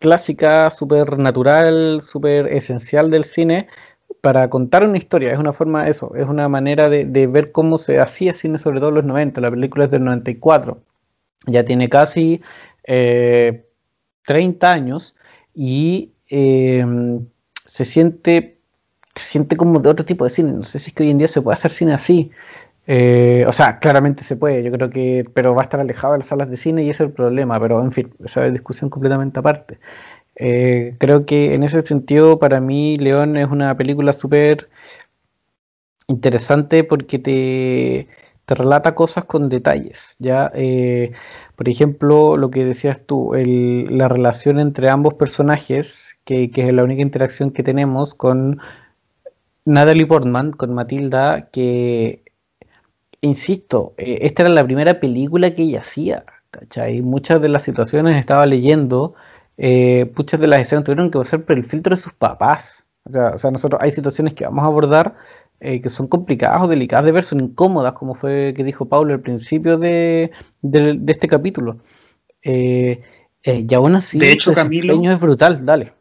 clásica, 0.00 0.70
súper 0.72 1.18
natural, 1.18 2.00
súper 2.00 2.48
esencial 2.48 3.10
del 3.10 3.24
cine 3.24 3.68
para 4.20 4.50
contar 4.50 4.84
una 4.84 4.98
historia. 4.98 5.32
Es 5.32 5.38
una 5.38 5.52
forma, 5.52 5.88
eso, 5.88 6.14
es 6.16 6.26
una 6.26 6.48
manera 6.48 6.88
de, 6.88 7.26
ver 7.28 7.52
cómo 7.52 7.78
se 7.78 8.00
hacía 8.00 8.34
cine, 8.34 8.58
sobre 8.58 8.80
todo 8.80 8.90
en 8.90 8.96
los 8.96 9.04
90. 9.04 9.40
La 9.40 9.50
película 9.50 9.84
es 9.84 9.90
del 9.90 10.04
94. 10.04 10.82
Ya 11.46 11.64
tiene 11.64 11.88
casi 11.88 12.42
30 12.84 13.64
eh, 14.26 14.70
años 14.70 15.14
y 15.54 16.12
eh, 16.30 16.84
se 17.64 17.84
siente 17.84 18.58
se 19.14 19.24
siente 19.24 19.56
como 19.56 19.80
de 19.80 19.90
otro 19.90 20.06
tipo 20.06 20.24
de 20.24 20.30
cine. 20.30 20.52
No 20.52 20.64
sé 20.64 20.78
si 20.78 20.90
es 20.90 20.94
que 20.94 21.02
hoy 21.02 21.10
en 21.10 21.18
día 21.18 21.28
se 21.28 21.42
puede 21.42 21.54
hacer 21.54 21.70
cine 21.70 21.92
así. 21.92 22.30
Eh, 22.86 23.44
o 23.46 23.52
sea, 23.52 23.78
claramente 23.78 24.24
se 24.24 24.36
puede, 24.36 24.62
yo 24.62 24.72
creo 24.72 24.90
que, 24.90 25.24
pero 25.34 25.54
va 25.54 25.62
a 25.62 25.64
estar 25.64 25.80
alejado 25.80 26.14
de 26.14 26.18
las 26.20 26.26
salas 26.28 26.50
de 26.50 26.56
cine 26.56 26.82
y 26.82 26.90
ese 26.90 27.04
es 27.04 27.08
el 27.08 27.14
problema, 27.14 27.60
pero 27.60 27.80
en 27.82 27.92
fin, 27.92 28.12
esa 28.24 28.46
es 28.46 28.52
discusión 28.52 28.90
completamente 28.90 29.38
aparte. 29.40 29.78
Eh, 30.36 30.96
creo 30.98 31.26
que 31.26 31.54
en 31.54 31.62
ese 31.64 31.82
sentido, 31.82 32.38
para 32.38 32.60
mí, 32.60 32.96
León 32.98 33.36
es 33.36 33.48
una 33.48 33.76
película 33.76 34.12
súper 34.12 34.68
interesante 36.08 36.84
porque 36.84 37.18
te, 37.18 38.08
te, 38.46 38.54
relata 38.54 38.94
cosas 38.94 39.24
con 39.24 39.48
detalles, 39.48 40.16
¿ya? 40.18 40.50
Eh, 40.54 41.12
por 41.56 41.68
ejemplo, 41.68 42.36
lo 42.36 42.50
que 42.50 42.64
decías 42.64 43.00
tú, 43.06 43.32
la 43.34 44.08
relación 44.08 44.60
entre 44.60 44.88
ambos 44.88 45.14
personajes, 45.14 46.18
que, 46.24 46.50
que 46.50 46.66
es 46.66 46.72
la 46.72 46.84
única 46.84 47.02
interacción 47.02 47.50
que 47.50 47.62
tenemos 47.62 48.14
con 48.14 48.60
Natalie 49.64 50.06
Portman, 50.06 50.52
con 50.52 50.74
Matilda, 50.74 51.48
que 51.50 52.22
insisto, 53.22 53.94
eh, 53.96 54.18
esta 54.22 54.42
era 54.42 54.50
la 54.50 54.64
primera 54.64 55.00
película 55.00 55.54
que 55.54 55.62
ella 55.62 55.80
hacía, 55.80 56.26
¿cachai? 56.50 57.00
Muchas 57.00 57.40
de 57.40 57.48
las 57.48 57.62
situaciones 57.62 58.16
estaba 58.18 58.44
leyendo, 58.46 59.14
eh, 59.56 60.12
muchas 60.16 60.40
de 60.40 60.48
las 60.48 60.60
escenas 60.60 60.84
tuvieron 60.84 61.10
que 61.10 61.18
pasar 61.18 61.44
por 61.44 61.56
el 61.56 61.64
filtro 61.64 61.96
de 61.96 62.02
sus 62.02 62.12
papás. 62.12 62.84
O 63.04 63.38
sea, 63.38 63.50
nosotros 63.50 63.80
hay 63.82 63.90
situaciones 63.92 64.34
que 64.34 64.44
vamos 64.44 64.64
a 64.64 64.68
abordar 64.68 65.16
eh, 65.62 65.80
que 65.80 65.88
son 65.88 66.08
complicadas 66.08 66.62
o 66.62 66.68
delicadas 66.68 67.04
de 67.06 67.12
ver, 67.12 67.24
son 67.24 67.40
incómodas, 67.40 67.92
como 67.92 68.14
fue 68.14 68.52
que 68.56 68.64
dijo 68.64 68.88
Pablo 68.88 69.14
al 69.14 69.20
principio 69.20 69.78
de, 69.78 70.32
este 71.06 71.28
capítulo. 71.28 71.78
y 72.42 73.74
aún 73.74 73.94
así, 73.94 74.18
de 74.18 74.32
hecho, 74.32 74.52
Camilo, 74.52 75.00
es 75.10 75.20
brutal, 75.20 75.64
dale. 75.64 75.92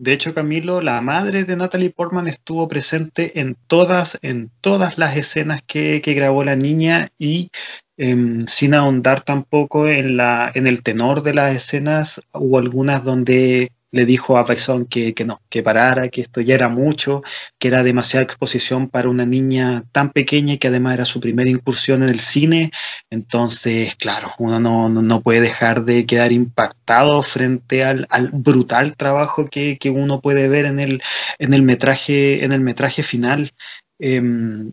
De 0.00 0.14
hecho, 0.14 0.32
Camilo, 0.32 0.80
la 0.80 1.02
madre 1.02 1.44
de 1.44 1.56
Natalie 1.56 1.90
Portman 1.90 2.26
estuvo 2.26 2.66
presente 2.68 3.38
en 3.38 3.54
todas, 3.66 4.18
en 4.22 4.50
todas 4.62 4.96
las 4.96 5.14
escenas 5.18 5.60
que, 5.60 6.00
grabó 6.00 6.42
la 6.42 6.56
niña 6.56 7.12
y 7.18 7.50
em, 7.98 8.46
sin 8.46 8.72
ahondar 8.72 9.20
tampoco 9.20 9.88
en, 9.88 10.16
la, 10.16 10.50
en 10.54 10.66
el 10.66 10.82
tenor 10.82 11.22
de 11.22 11.34
las 11.34 11.54
escenas, 11.54 12.22
hubo 12.32 12.58
algunas 12.58 13.04
donde 13.04 13.72
le 13.92 14.06
dijo 14.06 14.38
a 14.38 14.44
Paisón 14.44 14.86
que, 14.86 15.14
que, 15.14 15.24
no, 15.24 15.40
que 15.48 15.62
parara, 15.62 16.08
que 16.08 16.20
esto 16.20 16.40
ya 16.40 16.54
era 16.54 16.68
mucho, 16.68 17.22
que 17.58 17.68
era 17.68 17.82
demasiada 17.82 18.22
exposición 18.24 18.88
para 18.88 19.08
una 19.08 19.26
niña 19.26 19.84
tan 19.92 20.10
pequeña 20.10 20.54
y 20.54 20.58
que 20.58 20.68
además 20.68 20.94
era 20.94 21.04
su 21.04 21.20
primera 21.20 21.50
incursión 21.50 22.02
en 22.02 22.08
el 22.08 22.20
cine. 22.20 22.70
Entonces, 23.10 23.96
claro, 23.96 24.30
uno 24.38 24.60
no, 24.60 24.88
no 24.88 25.20
puede 25.20 25.40
dejar 25.40 25.84
de 25.84 26.06
quedar 26.06 26.32
impactado 26.32 27.22
frente 27.22 27.84
al, 27.84 28.06
al 28.10 28.28
brutal 28.28 28.96
trabajo 28.96 29.44
que, 29.46 29.78
que, 29.78 29.90
uno 29.90 30.20
puede 30.20 30.48
ver 30.48 30.66
en 30.66 30.78
el, 30.78 31.02
en 31.38 31.54
el, 31.54 31.62
metraje, 31.62 32.44
en 32.44 32.52
el 32.52 32.60
metraje 32.60 33.02
final. 33.02 33.50
Eh, 33.98 34.22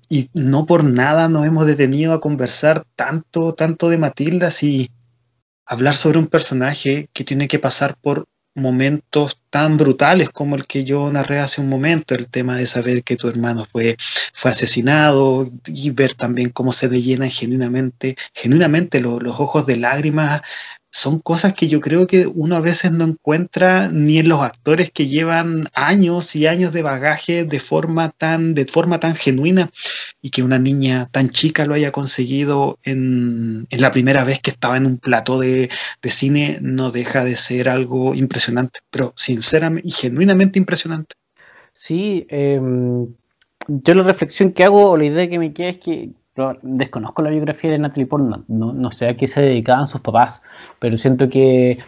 y 0.10 0.30
no 0.34 0.65
por 0.65 0.86
nada 0.86 1.27
nos 1.27 1.45
hemos 1.45 1.65
detenido 1.65 2.13
a 2.13 2.21
conversar 2.21 2.86
tanto, 2.95 3.53
tanto 3.53 3.89
de 3.89 3.97
Matilda, 3.97 4.51
si 4.51 4.89
hablar 5.65 5.95
sobre 5.95 6.19
un 6.19 6.27
personaje 6.27 7.10
que 7.13 7.25
tiene 7.25 7.49
que 7.49 7.60
pasar 7.60 7.97
por 7.99 8.25
momentos 8.57 9.39
tan 9.49 9.77
brutales 9.77 10.29
como 10.29 10.55
el 10.55 10.65
que 10.65 10.83
yo 10.83 11.09
narré 11.11 11.39
hace 11.39 11.61
un 11.61 11.69
momento, 11.69 12.15
el 12.15 12.27
tema 12.27 12.57
de 12.57 12.65
saber 12.65 13.03
que 13.03 13.15
tu 13.15 13.29
hermano 13.29 13.65
fue, 13.65 13.95
fue 14.33 14.51
asesinado 14.51 15.47
y 15.65 15.91
ver 15.91 16.15
también 16.15 16.49
cómo 16.49 16.73
se 16.73 16.89
le 16.89 17.01
llenan 17.01 17.29
genuinamente, 17.29 18.17
genuinamente 18.33 18.99
los 18.99 19.39
ojos 19.39 19.65
de 19.65 19.77
lágrimas 19.77 20.41
son 20.89 21.19
cosas 21.19 21.54
que 21.54 21.67
yo 21.67 21.80
creo 21.80 22.08
que 22.08 22.28
uno 22.28 22.56
a 22.56 22.62
veces 22.62 22.91
no 22.91 23.06
encuentra 23.06 23.89
ni 23.89 24.19
en 24.19 24.30
los 24.30 24.41
actores 24.41 24.91
que 24.91 25.08
llevan 25.08 25.67
años 25.73 26.36
y 26.36 26.47
años 26.47 26.73
de 26.73 26.82
bagaje 26.82 27.43
de 27.43 27.60
forma 27.60 28.10
tan, 28.10 28.54
de 28.54 28.65
forma 28.65 29.00
tan 29.00 29.15
genuina 29.15 29.69
y 30.21 30.30
que 30.30 30.43
una 30.43 30.60
niña 30.60 31.08
tan 31.12 31.30
chica 31.30 31.65
lo 31.65 31.73
haya 31.73 31.91
conseguido 31.91 32.80
en, 32.84 33.67
en 33.69 33.82
la 33.82 33.91
primera 33.91 34.23
vez 34.23 34.39
que 34.39 34.50
estaba 34.50 34.78
en 34.78 34.86
un 34.86 34.97
plató 34.97 35.39
de, 35.39 35.69
de, 36.02 36.10
cine 36.10 36.60
no 36.62 36.89
deja 36.91 37.26
de 37.26 37.36
ser 37.36 37.69
algo 37.69 38.15
impresionante, 38.15 38.80
pero 38.89 39.13
sinceramente 39.15 39.88
y 39.88 39.91
genuinamente 39.91 40.58
impresionante. 40.58 41.15
Sí, 41.73 42.26
eh, 42.30 42.60
yo 43.67 43.93
la 43.93 44.04
reflexión 44.04 44.52
que 44.52 44.63
hago 44.63 44.89
o 44.91 44.97
la 44.97 45.06
idea 45.06 45.30
que 45.30 45.39
me 45.39 45.54
queda 45.54 45.69
es 45.69 45.78
que 45.80 46.12
desconozco 46.62 47.21
la 47.21 47.30
biografía 47.30 47.71
de 47.71 47.80
Natalie 47.80 48.06
Portman, 48.06 48.45
no, 48.47 48.73
no 48.73 48.91
sé 48.91 49.10
a 49.10 49.17
qué 49.17 49.28
se 49.28 49.41
dedicaban 49.41 49.88
sus 49.88 50.02
papás, 50.02 50.41
pero 50.80 50.97
siento 50.97 51.30
que, 51.30 51.80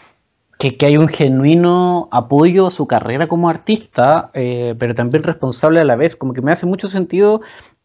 que, 0.57 0.85
hay 0.85 0.97
un 0.97 1.07
genuino 1.07 2.09
apoyo 2.11 2.67
a 2.67 2.71
su 2.71 2.87
carrera 2.87 3.27
como 3.27 3.49
artista, 3.49 4.31
eh, 4.33 4.75
pero 4.77 4.95
también 4.95 5.23
responsable 5.23 5.79
a 5.79 5.85
la 5.85 5.95
vez, 5.95 6.15
como 6.15 6.33
que 6.33 6.41
me 6.41 6.51
hace 6.51 6.65
mucho 6.65 6.87
sentido 6.87 7.41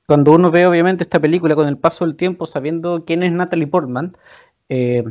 cuando 0.06 0.32
uno 0.32 0.50
ve 0.50 0.66
obviamente 0.66 1.04
esta 1.04 1.20
película 1.20 1.54
con 1.54 1.68
el 1.68 1.78
paso 1.78 2.04
del 2.04 2.16
tiempo, 2.16 2.46
sabiendo 2.46 3.04
quién 3.04 3.22
es 3.22 3.32
Natalie 3.32 3.66
Portman, 3.66 4.16
eh, 4.68 5.04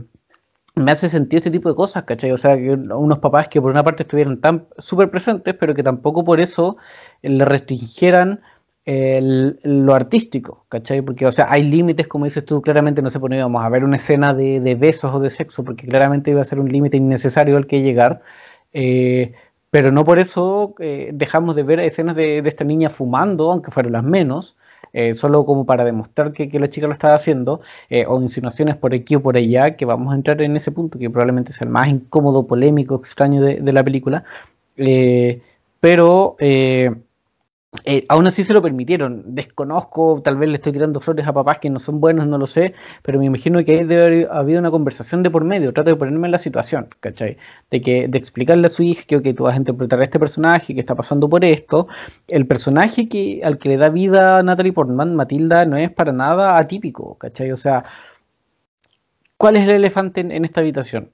me 0.75 0.91
hace 0.91 1.07
sentido 1.07 1.37
este 1.37 1.51
tipo 1.51 1.69
de 1.69 1.75
cosas, 1.75 2.03
¿cachai? 2.03 2.31
O 2.31 2.37
sea, 2.37 2.57
que 2.57 2.71
unos 2.71 3.19
papás 3.19 3.47
que 3.47 3.61
por 3.61 3.71
una 3.71 3.83
parte 3.83 4.03
estuvieron 4.03 4.41
tan 4.41 4.67
súper 4.77 5.09
presentes, 5.11 5.53
pero 5.53 5.75
que 5.75 5.83
tampoco 5.83 6.23
por 6.23 6.39
eso 6.39 6.77
le 7.21 7.45
restringieran 7.45 8.41
el, 8.85 9.59
lo 9.63 9.93
artístico, 9.93 10.65
¿cachai? 10.69 11.01
Porque, 11.01 11.25
o 11.25 11.31
sea, 11.31 11.47
hay 11.49 11.63
límites, 11.63 12.07
como 12.07 12.25
dices 12.25 12.45
tú, 12.45 12.61
claramente 12.61 13.01
no 13.01 13.09
se 13.09 13.19
pone, 13.19 13.41
vamos 13.41 13.63
a 13.63 13.69
ver 13.69 13.83
una 13.83 13.95
escena 13.95 14.33
de, 14.33 14.59
de 14.59 14.75
besos 14.75 15.13
o 15.13 15.19
de 15.19 15.29
sexo, 15.29 15.63
porque 15.63 15.87
claramente 15.87 16.31
iba 16.31 16.41
a 16.41 16.45
ser 16.45 16.59
un 16.59 16.69
límite 16.69 16.97
innecesario 16.97 17.57
al 17.57 17.67
que 17.67 17.81
llegar, 17.81 18.21
eh, 18.73 19.33
pero 19.69 19.91
no 19.91 20.03
por 20.03 20.19
eso 20.19 20.75
eh, 20.79 21.11
dejamos 21.13 21.55
de 21.55 21.63
ver 21.63 21.79
escenas 21.79 22.15
de, 22.15 22.41
de, 22.41 22.49
esta 22.49 22.63
niña 22.63 22.89
fumando, 22.89 23.51
aunque 23.51 23.71
fueran 23.71 23.93
las 23.93 24.03
menos, 24.03 24.57
eh, 24.91 25.13
solo 25.15 25.45
como 25.45 25.65
para 25.65 25.85
demostrar 25.85 26.33
que, 26.33 26.49
que, 26.49 26.59
la 26.59 26.69
chica 26.69 26.87
lo 26.87 26.93
estaba 26.93 27.15
haciendo, 27.15 27.61
eh, 27.89 28.05
o 28.07 28.21
insinuaciones 28.21 28.75
por 28.75 28.93
aquí 28.93 29.15
o 29.15 29.23
por 29.23 29.37
allá, 29.37 29.75
que 29.75 29.85
vamos 29.85 30.11
a 30.11 30.15
entrar 30.15 30.41
en 30.41 30.55
ese 30.55 30.71
punto, 30.71 30.99
que 30.99 31.09
probablemente 31.09 31.51
es 31.51 31.61
el 31.61 31.69
más 31.69 31.87
incómodo, 31.87 32.45
polémico, 32.45 32.95
extraño 32.95 33.41
de, 33.41 33.61
de 33.61 33.73
la 33.73 33.83
película, 33.83 34.25
eh, 34.77 35.41
pero 35.79 36.35
eh, 37.85 38.05
aún 38.07 38.27
así 38.27 38.43
se 38.43 38.53
lo 38.53 38.61
permitieron. 38.61 39.35
Desconozco, 39.35 40.21
tal 40.21 40.37
vez 40.37 40.49
le 40.49 40.55
estoy 40.55 40.73
tirando 40.73 40.99
flores 40.99 41.27
a 41.27 41.33
papás 41.33 41.59
que 41.59 41.69
no 41.69 41.79
son 41.79 41.99
buenos, 41.99 42.27
no 42.27 42.37
lo 42.37 42.45
sé, 42.45 42.73
pero 43.01 43.19
me 43.19 43.25
imagino 43.25 43.63
que 43.63 43.79
ahí 43.79 43.83
debe 43.83 44.03
haber 44.03 44.27
habido 44.31 44.59
una 44.59 44.71
conversación 44.71 45.23
de 45.23 45.31
por 45.31 45.43
medio. 45.43 45.73
Trato 45.73 45.89
de 45.89 45.95
ponerme 45.95 46.27
en 46.27 46.31
la 46.31 46.37
situación, 46.37 46.89
¿cachai? 46.99 47.37
De, 47.71 47.81
que, 47.81 48.07
de 48.07 48.17
explicarle 48.17 48.67
a 48.67 48.69
su 48.69 48.83
hija 48.83 49.03
que 49.05 49.33
tú 49.33 49.43
vas 49.43 49.55
a 49.55 49.57
interpretar 49.57 49.99
a 49.99 50.03
este 50.03 50.19
personaje 50.19 50.73
que 50.73 50.79
está 50.79 50.95
pasando 50.95 51.29
por 51.29 51.43
esto. 51.45 51.87
El 52.27 52.47
personaje 52.47 53.09
que, 53.09 53.41
al 53.43 53.57
que 53.57 53.69
le 53.69 53.77
da 53.77 53.89
vida 53.89 54.39
a 54.39 54.43
Natalie 54.43 54.73
Portman, 54.73 55.15
Matilda, 55.15 55.65
no 55.65 55.77
es 55.77 55.91
para 55.91 56.11
nada 56.11 56.57
atípico, 56.57 57.17
¿cachai? 57.17 57.51
O 57.51 57.57
sea, 57.57 57.85
¿cuál 59.37 59.57
es 59.57 59.63
el 59.63 59.71
elefante 59.71 60.21
en 60.21 60.45
esta 60.45 60.61
habitación? 60.61 61.11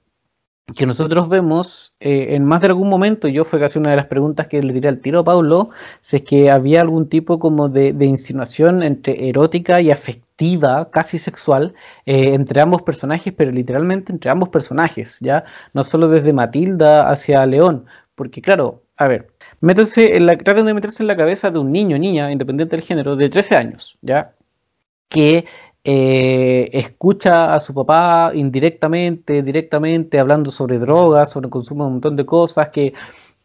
Que 0.74 0.86
nosotros 0.86 1.28
vemos 1.28 1.94
eh, 2.00 2.34
en 2.34 2.44
más 2.44 2.60
de 2.60 2.68
algún 2.68 2.88
momento, 2.88 3.28
yo 3.28 3.44
fue 3.44 3.60
casi 3.60 3.78
una 3.78 3.90
de 3.90 3.96
las 3.96 4.06
preguntas 4.06 4.46
que 4.46 4.62
le 4.62 4.72
tiré 4.72 4.88
al 4.88 5.00
tiro 5.00 5.20
a 5.20 5.24
Paulo, 5.24 5.70
si 6.00 6.16
es 6.16 6.22
que 6.22 6.50
había 6.50 6.80
algún 6.80 7.08
tipo 7.08 7.38
como 7.38 7.68
de, 7.68 7.94
insinuación 8.04 8.82
entre 8.82 9.28
erótica 9.28 9.80
y 9.80 9.90
afectiva, 9.90 10.90
casi 10.90 11.18
sexual, 11.18 11.74
eh, 12.06 12.34
entre 12.34 12.60
ambos 12.60 12.82
personajes, 12.82 13.32
pero 13.36 13.50
literalmente 13.50 14.12
entre 14.12 14.30
ambos 14.30 14.48
personajes, 14.50 15.16
¿ya? 15.20 15.44
No 15.74 15.84
solo 15.84 16.08
desde 16.08 16.32
Matilda 16.32 17.10
hacia 17.10 17.44
León, 17.46 17.86
porque 18.14 18.40
claro, 18.42 18.84
a 18.96 19.08
ver, 19.08 19.32
métanse 19.60 20.16
en 20.16 20.26
traten 20.26 20.66
de 20.66 20.74
meterse 20.74 21.02
en 21.02 21.08
la 21.08 21.16
cabeza 21.16 21.50
de 21.50 21.58
un 21.58 21.72
niño, 21.72 21.98
niña, 21.98 22.30
independiente 22.30 22.76
del 22.76 22.84
género, 22.84 23.16
de 23.16 23.28
13 23.28 23.56
años, 23.56 23.98
¿ya? 24.02 24.34
Que 25.08 25.46
eh, 25.84 26.68
escucha 26.72 27.54
a 27.54 27.60
su 27.60 27.72
papá 27.74 28.32
indirectamente, 28.34 29.42
directamente, 29.42 30.18
hablando 30.18 30.50
sobre 30.50 30.78
drogas, 30.78 31.30
sobre 31.30 31.48
consumo 31.50 31.84
de 31.84 31.88
un 31.88 31.92
montón 31.94 32.16
de 32.16 32.26
cosas, 32.26 32.68
que, 32.68 32.94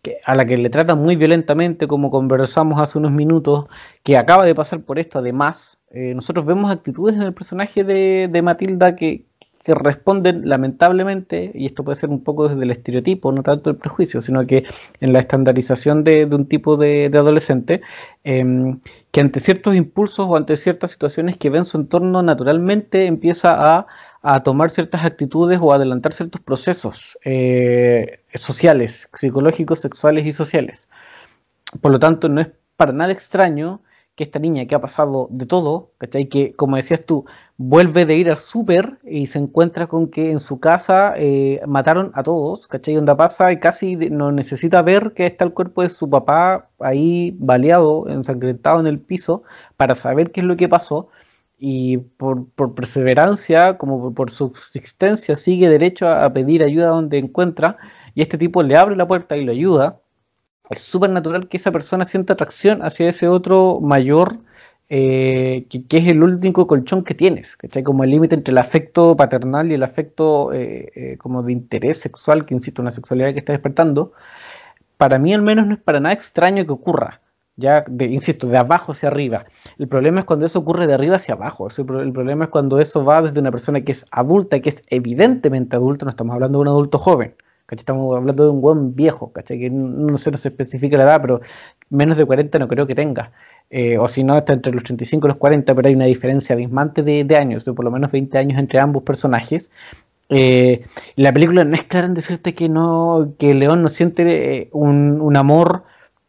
que, 0.02 0.20
a 0.26 0.36
la 0.36 0.46
que 0.46 0.58
le 0.58 0.70
tratan 0.70 1.02
muy 1.02 1.16
violentamente, 1.16 1.88
como 1.88 2.12
conversamos 2.12 2.82
hace 2.82 2.98
unos 2.98 3.12
minutos, 3.12 3.66
que 4.04 4.18
acaba 4.18 4.46
de 4.46 4.56
pasar 4.56 4.82
por 4.84 5.00
esto 5.00 5.20
además. 5.20 5.80
Eh, 5.92 6.14
nosotros 6.14 6.46
vemos 6.46 6.72
actitudes 6.72 7.16
en 7.16 7.24
el 7.24 7.34
personaje 7.34 7.84
de, 7.84 8.28
de 8.28 8.42
Matilda 8.42 8.96
que, 8.96 9.26
que 9.66 9.74
responden 9.74 10.48
lamentablemente, 10.48 11.52
y 11.56 11.66
esto 11.66 11.84
puede 11.84 11.96
ser 11.96 12.12
un 12.12 12.24
poco 12.24 12.48
desde 12.48 12.62
el 12.62 12.70
estereotipo, 12.70 13.32
no 13.32 13.42
tanto 13.42 13.72
el 13.72 13.76
prejuicio, 13.78 14.22
sino 14.22 14.46
que 14.46 14.64
en 15.00 15.12
la 15.12 15.18
estandarización 15.18 16.04
de, 16.04 16.26
un 16.26 16.46
tipo 16.46 16.78
de, 16.78 17.10
adolescente, 17.12 17.82
eh, 18.24 18.46
que 19.10 19.22
ante 19.22 19.40
ciertos 19.40 19.74
impulsos 19.74 20.28
o 20.30 20.36
ante 20.36 20.56
ciertas 20.56 20.92
situaciones 20.92 21.38
que 21.38 21.50
ven 21.50 21.66
su 21.66 21.78
entorno 21.78 22.22
naturalmente 22.22 23.08
empieza 23.08 23.78
a, 23.78 23.88
tomar 24.44 24.70
ciertas 24.70 25.04
actitudes 25.04 25.60
o 25.62 25.74
adelantar 25.74 26.14
ciertos 26.14 26.42
procesos 26.42 27.18
eh, 27.26 28.22
sociales, 28.34 29.10
psicológicos, 29.14 29.80
sexuales 29.80 30.28
y 30.28 30.32
sociales. 30.32 30.88
Por 31.82 31.92
lo 31.92 32.00
tanto, 32.00 32.30
no 32.30 32.42
es 32.42 32.50
para 32.76 32.92
nada 32.92 33.12
extraño 33.12 33.82
que 34.16 34.24
esta 34.24 34.40
niña 34.40 34.66
que 34.66 34.76
ha 34.76 34.82
pasado 34.82 35.28
de 35.30 35.46
todo, 35.46 35.92
¿cachai? 35.98 36.26
Que, 36.26 36.54
como 36.56 36.78
decías 36.78 37.06
tú, 37.06 37.26
vuelve 37.58 38.06
de 38.06 38.16
ir 38.16 38.30
al 38.30 38.38
súper 38.38 38.98
y 39.04 39.28
se 39.28 39.40
encuentra 39.40 39.88
con 39.88 40.10
que 40.10 40.32
en 40.32 40.40
su 40.40 40.60
casa 40.60 41.14
eh, 41.18 41.62
mataron 41.68 42.12
a 42.16 42.24
todos, 42.24 42.68
¿cachai? 42.68 42.96
Donde 42.96 43.16
pasa 43.16 43.52
y 43.52 43.60
casi 43.60 43.98
no 44.10 44.32
necesita 44.32 44.82
ver 44.82 45.14
que 45.14 45.26
está 45.26 45.44
el 45.44 45.54
cuerpo 45.54 45.82
de 45.82 45.90
su 45.90 46.10
papá 46.10 46.70
ahí 46.80 47.36
baleado, 47.40 48.08
ensangrentado 48.08 48.80
en 48.80 48.88
el 48.88 49.00
piso, 49.00 49.44
para 49.76 49.96
saber 49.96 50.32
qué 50.32 50.42
es 50.42 50.48
lo 50.48 50.56
que 50.56 50.70
pasó. 50.70 51.10
Y 51.58 51.98
por, 51.98 52.50
por 52.50 52.76
perseverancia, 52.76 53.78
como 53.78 54.00
por, 54.02 54.14
por, 54.14 54.32
subsistencia, 54.32 55.38
sigue 55.38 55.70
derecho 55.70 56.08
a, 56.08 56.26
a 56.26 56.34
pedir 56.34 56.64
ayuda 56.64 56.88
donde 56.88 57.18
encuentra. 57.18 57.78
Y 58.14 58.22
este 58.22 58.38
tipo 58.38 58.64
le 58.64 58.78
abre 58.78 58.96
la 58.96 59.08
puerta 59.08 59.38
y 59.38 59.44
lo 59.44 59.52
ayuda 59.52 60.02
es 60.70 60.80
súper 60.80 61.10
natural 61.10 61.48
que 61.48 61.58
esa 61.58 61.72
persona 61.72 62.06
sienta 62.06 62.34
atracción 62.34 62.84
hacia 62.84 63.10
ese 63.10 63.28
otro 63.28 63.80
mayor, 63.82 64.40
eh, 64.90 65.66
que, 65.70 65.98
es 65.98 66.08
el 66.08 66.24
único 66.24 66.68
colchón 66.68 67.04
que 67.04 67.16
tienes, 67.16 67.56
¿cachai? 67.58 67.84
Como 67.84 68.04
el 68.04 68.12
límite 68.12 68.36
entre 68.36 68.52
el 68.52 68.58
afecto 68.58 69.16
paternal 69.16 69.72
y 69.72 69.76
el 69.76 69.84
afecto 69.84 70.54
eh, 70.54 70.92
eh, 70.96 71.18
como 71.18 71.44
de 71.44 71.54
interés 71.54 72.00
sexual, 72.00 72.46
que 72.46 72.54
insisto, 72.54 72.82
una 72.82 72.92
sexualidad 72.92 73.34
que 73.34 73.40
está 73.40 73.54
despertando. 73.54 74.14
Para 74.98 75.20
mí 75.20 75.34
al 75.34 75.42
menos 75.42 75.68
no 75.68 75.74
es 75.74 75.80
para 75.80 76.00
nada 76.00 76.14
extraño 76.14 76.66
que 76.66 76.72
ocurra, 76.72 77.22
ya, 77.58 77.84
insisto, 78.00 78.48
de 78.48 78.58
abajo 78.58 78.92
hacia 78.92 79.10
arriba. 79.10 79.46
El 79.78 79.88
problema 79.88 80.20
es 80.20 80.26
cuando 80.26 80.46
eso 80.46 80.60
ocurre 80.60 80.88
de 80.88 80.94
arriba 80.94 81.16
hacia 81.16 81.34
abajo. 81.36 81.68
El 81.78 82.14
problema 82.14 82.46
es 82.46 82.50
cuando 82.52 82.80
eso 82.80 83.04
va 83.04 83.22
desde 83.22 83.40
una 83.40 83.52
persona 83.52 83.82
que 83.82 83.92
es 83.92 84.06
adulta, 84.12 84.60
que 84.60 84.70
es 84.70 84.84
evidentemente 84.90 85.76
adulta, 85.76 86.06
no 86.06 86.12
estamos 86.12 86.34
hablando 86.34 86.60
de 86.60 86.62
un 86.64 86.68
adulto 86.70 86.98
joven, 86.98 87.36
¿cachai? 87.66 87.82
Estamos 87.82 88.16
hablando 88.16 88.44
de 88.44 88.50
un 88.50 88.62
buen 88.62 88.96
viejo, 88.96 89.32
¿cachai? 89.32 89.60
Que 89.60 89.70
no 89.70 90.18
se 90.18 90.32
nos 90.32 90.46
especifica 90.46 90.98
la 90.98 91.04
edad, 91.04 91.22
pero 91.22 91.42
menos 91.90 92.18
de 92.18 92.26
40 92.26 92.60
no 92.60 92.68
creo 92.68 92.88
que 92.88 92.96
tenga. 92.96 93.32
Eh, 93.70 93.98
o 93.98 94.08
si 94.08 94.24
no, 94.24 94.38
está 94.38 94.54
entre 94.54 94.72
los 94.72 94.84
35 94.84 95.28
y 95.28 95.30
los 95.30 95.38
40, 95.38 95.74
pero 95.76 95.88
hay 95.88 95.96
una 95.96 96.06
diferencia 96.06 96.54
abismante 96.54 97.04
de, 97.04 97.38
años, 97.38 97.66
de 97.66 97.74
por 97.74 97.86
lo 97.86 97.92
menos 97.92 98.12
20 98.12 98.38
años 98.38 98.60
entre 98.60 98.80
ambos 98.80 99.04
personajes. 99.04 99.72
Eh, 100.30 100.86
la 101.16 101.34
película 101.34 101.64
no 101.64 101.76
es 101.76 101.84
clara 101.84 102.08
en 102.08 102.14
decirte 102.14 102.56
que 102.56 102.70
no 102.70 103.34
que 103.38 103.54
León 103.54 103.84
no 103.84 103.90
siente 103.90 104.62
eh, 104.62 104.70
un, 104.72 105.36
amor 105.36 105.84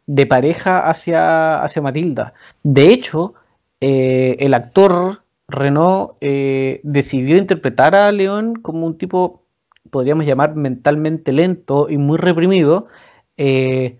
de 0.07 0.25
pareja 0.25 0.87
hacia, 0.87 1.61
hacia 1.61 1.81
Matilda. 1.81 2.33
De 2.63 2.91
hecho, 2.91 3.33
el 3.79 4.53
actor 4.53 5.21
Renault 5.47 6.19
decidió 6.19 7.37
interpretar 7.37 7.95
a 7.95 8.11
León 8.11 8.55
como 8.55 8.85
un 8.87 8.97
tipo 8.97 9.43
podríamos 9.89 10.25
llamar 10.25 10.55
mentalmente 10.55 11.31
lento 11.33 11.87
y 11.89 11.97
muy 11.97 12.17
reprimido, 12.17 12.87
eh, 13.37 13.99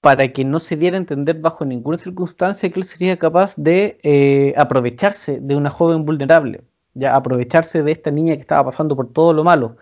para 0.00 0.28
que 0.28 0.44
no 0.44 0.60
se 0.60 0.76
diera 0.76 0.96
a 0.96 1.00
entender 1.00 1.40
bajo 1.40 1.64
ninguna 1.64 1.98
circunstancia 1.98 2.70
que 2.70 2.78
él 2.78 2.84
sería 2.84 3.18
capaz 3.18 3.56
de 3.56 3.98
eh, 4.02 4.54
aprovecharse 4.56 5.40
de 5.40 5.56
una 5.56 5.70
joven 5.70 6.04
vulnerable, 6.04 6.62
ya 6.94 7.16
aprovecharse 7.16 7.82
de 7.82 7.92
esta 7.92 8.10
niña 8.10 8.34
que 8.34 8.40
estaba 8.40 8.64
pasando 8.64 8.94
por 8.94 9.12
todo 9.12 9.32
lo 9.32 9.42
malo. 9.44 9.76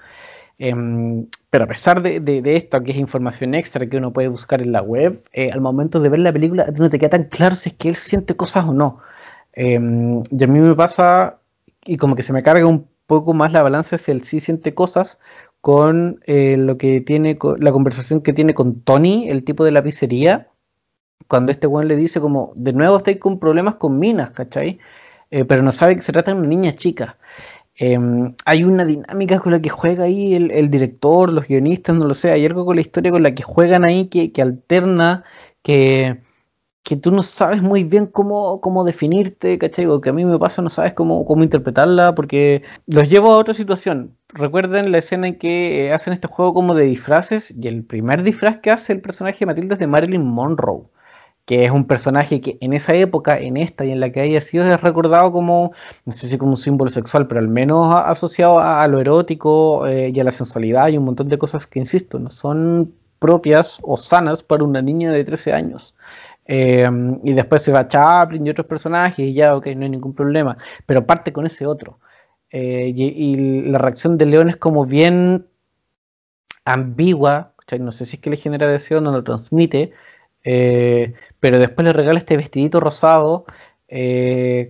Em, 0.59 1.27
pero 1.51 1.65
a 1.65 1.67
pesar 1.67 2.01
de, 2.01 2.43
esto, 2.57 2.83
que 2.83 2.93
es 2.93 2.99
información 2.99 3.55
extra 3.55 3.87
que 3.89 3.97
uno 3.97 4.13
puede 4.13 4.29
buscar 4.29 4.63
en 4.63 4.73
la 4.73 4.83
web, 4.83 5.23
eh, 5.33 5.51
al 5.53 5.61
momento 5.61 6.01
de 6.01 6.09
ver 6.09 6.21
la 6.21 6.33
película 6.33 6.67
no 6.79 6.89
te 6.89 6.99
queda 6.99 7.11
tan 7.11 7.25
claro 7.25 7.55
si 7.57 7.71
es 7.71 7.75
que 7.75 7.89
él 7.89 7.97
siente 7.97 8.37
cosas 8.37 8.65
o 8.65 8.73
no. 8.73 9.01
Em, 9.53 10.23
y 10.31 10.45
a 10.45 10.47
mí 10.47 10.61
me 10.61 10.75
pasa, 10.75 11.39
y 11.85 11.97
como 11.97 12.17
que 12.17 12.23
se 12.23 12.33
me 12.33 12.43
carga 12.43 12.67
un 12.67 12.89
poco 13.07 13.35
más 13.35 13.53
la 13.53 13.63
balanza 13.63 13.99
si 13.99 14.11
él 14.11 14.25
sí 14.25 14.41
siente 14.41 14.75
cosas 14.75 15.19
con 15.61 16.21
eh, 16.27 16.57
lo 16.59 16.77
que 16.79 17.01
tiene, 17.01 17.39
la 17.59 17.73
conversación 17.73 18.21
que 18.21 18.33
tiene 18.33 18.55
con 18.55 18.83
Tony, 18.83 19.31
el 19.31 19.45
tipo 19.45 19.65
de 19.65 19.73
la 19.73 19.83
pizzería, 19.83 20.51
cuando 21.29 21.53
este 21.53 21.67
weón 21.67 21.89
le 21.89 21.97
dice 21.97 22.21
como, 22.21 22.53
de 22.57 22.73
nuevo 22.73 22.99
estoy 22.99 23.19
con 23.19 23.39
problemas 23.39 23.77
con 23.77 23.99
minas, 23.99 24.31
¿cachai? 24.33 24.79
Eh, 25.31 25.45
pero 25.45 25.63
no 25.63 25.73
sabe 25.73 25.97
que 25.97 26.03
se 26.03 26.13
trata 26.13 26.33
de 26.33 26.39
una 26.39 26.49
niña 26.49 26.75
chica. 26.77 27.19
Em, 27.77 28.37
hay 28.45 28.63
una 28.65 28.85
dinámica 28.85 29.41
con 29.41 29.53
la 29.53 29.61
que 29.61 29.69
juega 29.69 30.05
ahí 30.05 30.35
el, 30.35 30.71
director, 30.71 31.33
los 31.33 31.49
guionistas, 31.49 31.97
no 31.97 32.07
lo 32.07 32.15
sé, 32.15 32.31
hay 32.31 32.45
algo 32.47 32.65
con 32.65 32.77
la 32.77 32.83
historia 32.83 33.11
con 33.11 33.23
la 33.23 33.35
que 33.35 33.43
juegan 33.43 33.85
ahí 33.85 34.07
que, 34.07 34.43
alterna, 34.43 35.25
que, 35.63 36.21
que, 36.85 36.97
tú 36.97 37.11
no 37.11 37.23
sabes 37.23 37.63
muy 37.63 37.85
bien 37.85 38.07
cómo, 38.07 38.61
cómo 38.61 38.85
definirte, 38.85 39.59
¿cachai? 39.59 39.87
O 39.87 40.01
que 40.01 40.11
a 40.11 40.13
mí 40.13 40.25
me 40.25 40.39
pasa, 40.39 40.63
no 40.63 40.71
sabes 40.71 40.95
cómo, 40.95 41.25
cómo 41.27 41.43
interpretarla, 41.43 42.15
porque 42.15 42.63
los 42.87 43.09
llevo 43.09 43.33
a 43.33 43.39
otra 43.39 43.55
situación. 43.55 44.17
Recuerden 44.29 44.93
la 44.93 44.99
escena 44.99 45.29
en 45.29 45.39
que 45.39 45.93
hacen 45.93 46.13
este 46.13 46.29
juego 46.29 46.55
como 46.55 46.75
de 46.75 46.85
disfraces, 46.85 47.55
y 47.59 47.69
el 47.69 47.85
primer 47.85 48.23
disfraz 48.23 48.59
que 48.59 48.71
hace 48.71 48.93
el 48.93 49.01
personaje 49.01 49.41
de 49.41 49.47
Matilda 49.47 49.75
es 49.75 49.81
de 49.81 49.87
Marilyn 49.87 50.25
Monroe 50.25 50.85
que 51.45 51.65
es 51.65 51.71
un 51.71 51.87
personaje 51.87 52.41
que 52.41 52.59
en 52.61 52.73
esa 52.73 52.95
época, 52.95 53.39
en 53.39 53.57
esta 53.57 53.85
y 53.85 53.91
en 53.91 54.01
la 54.01 54.11
que 54.11 54.21
haya 54.21 54.41
sido, 54.41 54.65
es 54.65 54.81
recordado 54.81 55.31
como, 55.33 55.73
no 56.07 56.13
sé 56.13 56.29
si 56.29 56.39
como 56.39 56.53
un 56.53 56.57
símbolo 56.57 56.91
sexual, 56.91 57.27
pero 57.27 57.41
al 57.41 57.49
menos 57.49 57.95
asociado 57.95 58.61
a, 58.61 58.87
lo 58.89 59.01
erótico 59.01 59.87
eh, 59.87 60.11
y 60.15 60.21
a 60.21 60.25
la 60.25 60.31
sensualidad 60.31 60.89
y 60.89 60.97
un 60.97 61.05
montón 61.05 61.29
de 61.29 61.39
cosas 61.39 61.67
que, 61.67 61.79
insisto, 61.79 62.19
no 62.19 62.31
son 62.31 62.95
propias 63.19 63.79
o 63.83 63.97
sanas 63.97 64.43
para 64.43 64.65
una 64.65 64.83
niña 64.83 65.13
de 65.13 65.25
13 65.25 65.53
años. 65.53 65.94
Eh, 66.47 66.89
y 67.23 67.33
después 67.33 67.63
se 67.63 67.73
va 67.73 67.89
Chaplin 67.89 68.47
y 68.47 68.51
otros 68.51 68.67
personajes 68.67 69.19
y 69.27 69.35
ya, 69.35 69.57
ok, 69.57 69.69
no 69.69 69.85
hay 69.85 69.91
ningún 69.91 70.15
problema, 70.15 70.59
pero 70.87 71.07
parte 71.07 71.33
con 71.33 71.47
ese 71.47 71.67
otro. 71.67 71.99
Eh, 72.51 72.93
y, 72.95 73.37
la 73.63 73.79
reacción 73.79 74.19
de 74.19 74.27
León 74.27 74.49
es 74.49 74.57
como 74.57 74.87
bien 74.87 75.47
ambigua, 76.65 77.55
no 77.81 77.93
sé 77.93 78.07
si 78.07 78.17
es 78.17 78.23
que 78.23 78.31
le 78.31 78.37
genera 78.37 78.67
deseo 78.67 79.01
no 79.01 79.11
lo 79.11 79.25
transmite, 79.25 79.93
eh, 80.45 81.15
pero 81.41 81.59
después 81.59 81.87
le 81.87 81.93
regala 81.93 82.19
este 82.19 82.37
vestidito 82.37 82.81
rosado 82.81 83.47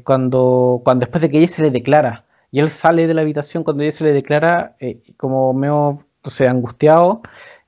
cuando, 0.05 0.83
cuando 0.85 1.01
después 1.01 1.23
de 1.23 1.31
que 1.31 1.39
ella 1.39 1.49
se 1.49 1.63
le 1.63 1.71
declara. 1.71 2.27
Y 2.51 2.61
él 2.61 2.71
sale 2.71 3.07
de 3.07 3.15
la 3.15 3.23
habitación 3.23 3.65
cuando 3.65 3.83
ella 3.83 3.93
se 3.93 4.05
le 4.05 4.13
declara 4.13 4.77
como 5.17 5.53
medio 5.55 5.99
sea, 6.31 6.51
angustiado. 6.51 7.23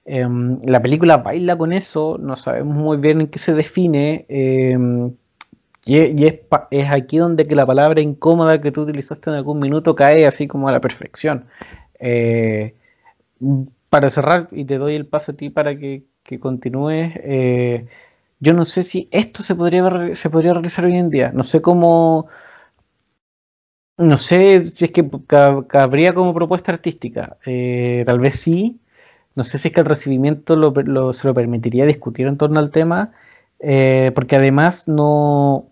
Em, 0.07 0.61
la 0.65 0.81
película 0.83 1.19
baila 1.19 1.57
con 1.59 1.73
eso, 1.73 2.19
no 2.21 2.37
sabemos 2.37 2.77
muy 2.77 2.97
bien 2.99 3.21
en 3.21 3.29
qué 3.29 3.39
se 3.39 3.55
define. 3.55 4.27
Em, 4.29 5.15
y, 5.85 5.99
es, 6.27 6.41
es, 6.71 6.91
aquí 6.91 7.19
donde 7.19 7.47
que 7.47 7.57
la 7.57 7.67
palabra 7.67 8.01
incómoda 8.01 8.61
que 8.61 8.73
tú 8.73 8.83
utilizaste 8.83 9.31
en 9.31 9.37
algún 9.37 9.61
minuto 9.61 9.95
cae 9.95 10.27
así 10.27 10.47
como 10.49 10.69
a 10.69 10.73
la 10.73 10.81
perfección. 10.81 11.47
para 13.91 14.11
cerrar, 14.11 14.49
y 14.53 14.65
te 14.65 14.79
doy 14.79 14.95
el 14.95 15.07
paso 15.07 15.33
a 15.33 15.37
ti 15.37 15.51
para 15.51 15.77
que 15.79 16.05
que 16.27 16.39
continúe. 16.39 17.13
Eh, 17.17 17.87
yo 18.41 18.53
no 18.53 18.65
sé 18.65 18.83
si 18.83 19.09
esto 19.13 19.43
se 19.43 19.55
podría, 19.55 20.15
se 20.15 20.31
podría 20.31 20.53
realizar 20.53 20.85
hoy 20.85 20.97
en 20.97 21.11
día. 21.11 21.33
No 21.33 21.43
sé 21.43 21.63
cómo. 21.63 22.29
No 23.99 24.19
sé 24.19 24.63
si 24.67 24.87
es 24.87 24.91
que 24.91 25.09
cabría 25.69 26.13
como 26.15 26.35
propuesta 26.35 26.73
artística. 26.73 27.39
Eh, 27.47 28.03
tal 28.07 28.19
vez 28.21 28.39
sí. 28.41 28.81
No 29.37 29.45
sé 29.45 29.59
si 29.59 29.69
es 29.69 29.75
que 29.75 29.81
el 29.81 29.87
recibimiento 29.87 30.55
se 31.13 31.29
lo 31.29 31.35
permitiría 31.35 31.87
discutir 31.87 32.27
en 32.27 32.37
torno 32.37 32.59
al 32.59 32.71
tema. 32.71 33.13
Eh, 33.61 34.13
porque 34.15 34.37
además 34.37 34.87
no, 34.89 35.71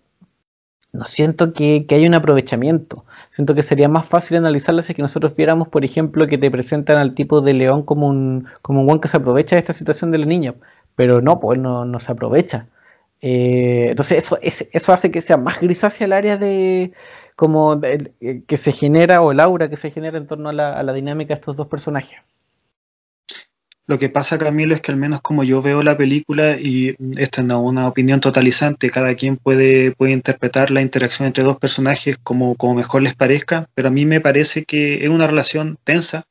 siento 1.05 1.53
que, 1.53 1.85
que 1.87 1.95
haya 1.95 2.07
un 2.07 2.13
aprovechamiento. 2.13 3.05
Siento 3.31 3.55
que 3.55 3.63
sería 3.63 3.89
más 3.89 4.07
fácil 4.07 4.37
analizarlo 4.37 4.81
si 4.81 4.93
que 4.93 5.01
nosotros 5.01 5.35
viéramos, 5.35 5.67
por 5.67 5.85
ejemplo, 5.85 6.27
que 6.27 6.37
te 6.37 6.51
presentan 6.51 6.97
al 6.97 7.13
tipo 7.15 7.41
de 7.41 7.53
león 7.53 7.83
como 7.83 8.07
un, 8.07 8.47
como 8.61 8.81
un 8.81 8.87
buen 8.87 8.99
que 8.99 9.07
se 9.07 9.17
aprovecha 9.17 9.55
de 9.55 9.59
esta 9.59 9.73
situación 9.73 10.11
de 10.11 10.19
la 10.19 10.25
niña. 10.25 10.55
Pero 10.95 11.21
no, 11.21 11.39
pues 11.39 11.59
no, 11.59 11.99
se 11.99 12.11
aprovecha. 12.11 12.67
Eh, 13.21 13.87
entonces 13.89 14.19
eso, 14.19 14.37
eso 14.41 14.93
hace 14.93 15.11
que 15.11 15.21
sea 15.21 15.37
más 15.37 15.59
grisácea 15.59 16.05
el 16.05 16.13
área 16.13 16.37
de 16.37 16.93
como 17.35 17.79
eh, 17.83 18.43
que 18.47 18.57
se 18.57 18.71
genera 18.71 19.21
o 19.21 19.31
el 19.31 19.39
aura 19.39 19.69
que 19.69 19.77
se 19.77 19.91
genera 19.91 20.17
en 20.17 20.27
torno 20.27 20.49
a 20.49 20.53
la, 20.53 20.73
a 20.73 20.83
la 20.83 20.93
dinámica 20.93 21.29
de 21.29 21.35
estos 21.35 21.55
dos 21.57 21.67
personajes. 21.67 22.19
Lo 23.87 23.99
que 23.99 24.09
pasa, 24.09 24.39
Camilo, 24.39 24.73
es 24.73 24.81
que 24.81 24.91
al 24.91 24.97
menos 24.97 25.21
como 25.21 25.43
yo 25.43 25.61
veo 25.61 25.83
la 25.83 25.95
película, 25.95 26.57
y 26.59 26.95
esta 27.17 27.41
es 27.41 27.47
una 27.47 27.87
opinión 27.87 28.19
totalizante, 28.19 28.89
cada 28.89 29.13
quien 29.13 29.37
puede, 29.37 29.91
puede 29.91 30.11
interpretar 30.11 30.71
la 30.71 30.81
interacción 30.81 31.27
entre 31.27 31.43
dos 31.43 31.59
personajes 31.59 32.17
como, 32.23 32.55
como 32.55 32.73
mejor 32.73 33.03
les 33.03 33.13
parezca, 33.13 33.69
pero 33.75 33.89
a 33.89 33.91
mí 33.91 34.05
me 34.05 34.21
parece 34.21 34.65
que 34.65 35.03
es 35.03 35.09
una 35.09 35.27
relación 35.27 35.77
tensa, 35.83 36.23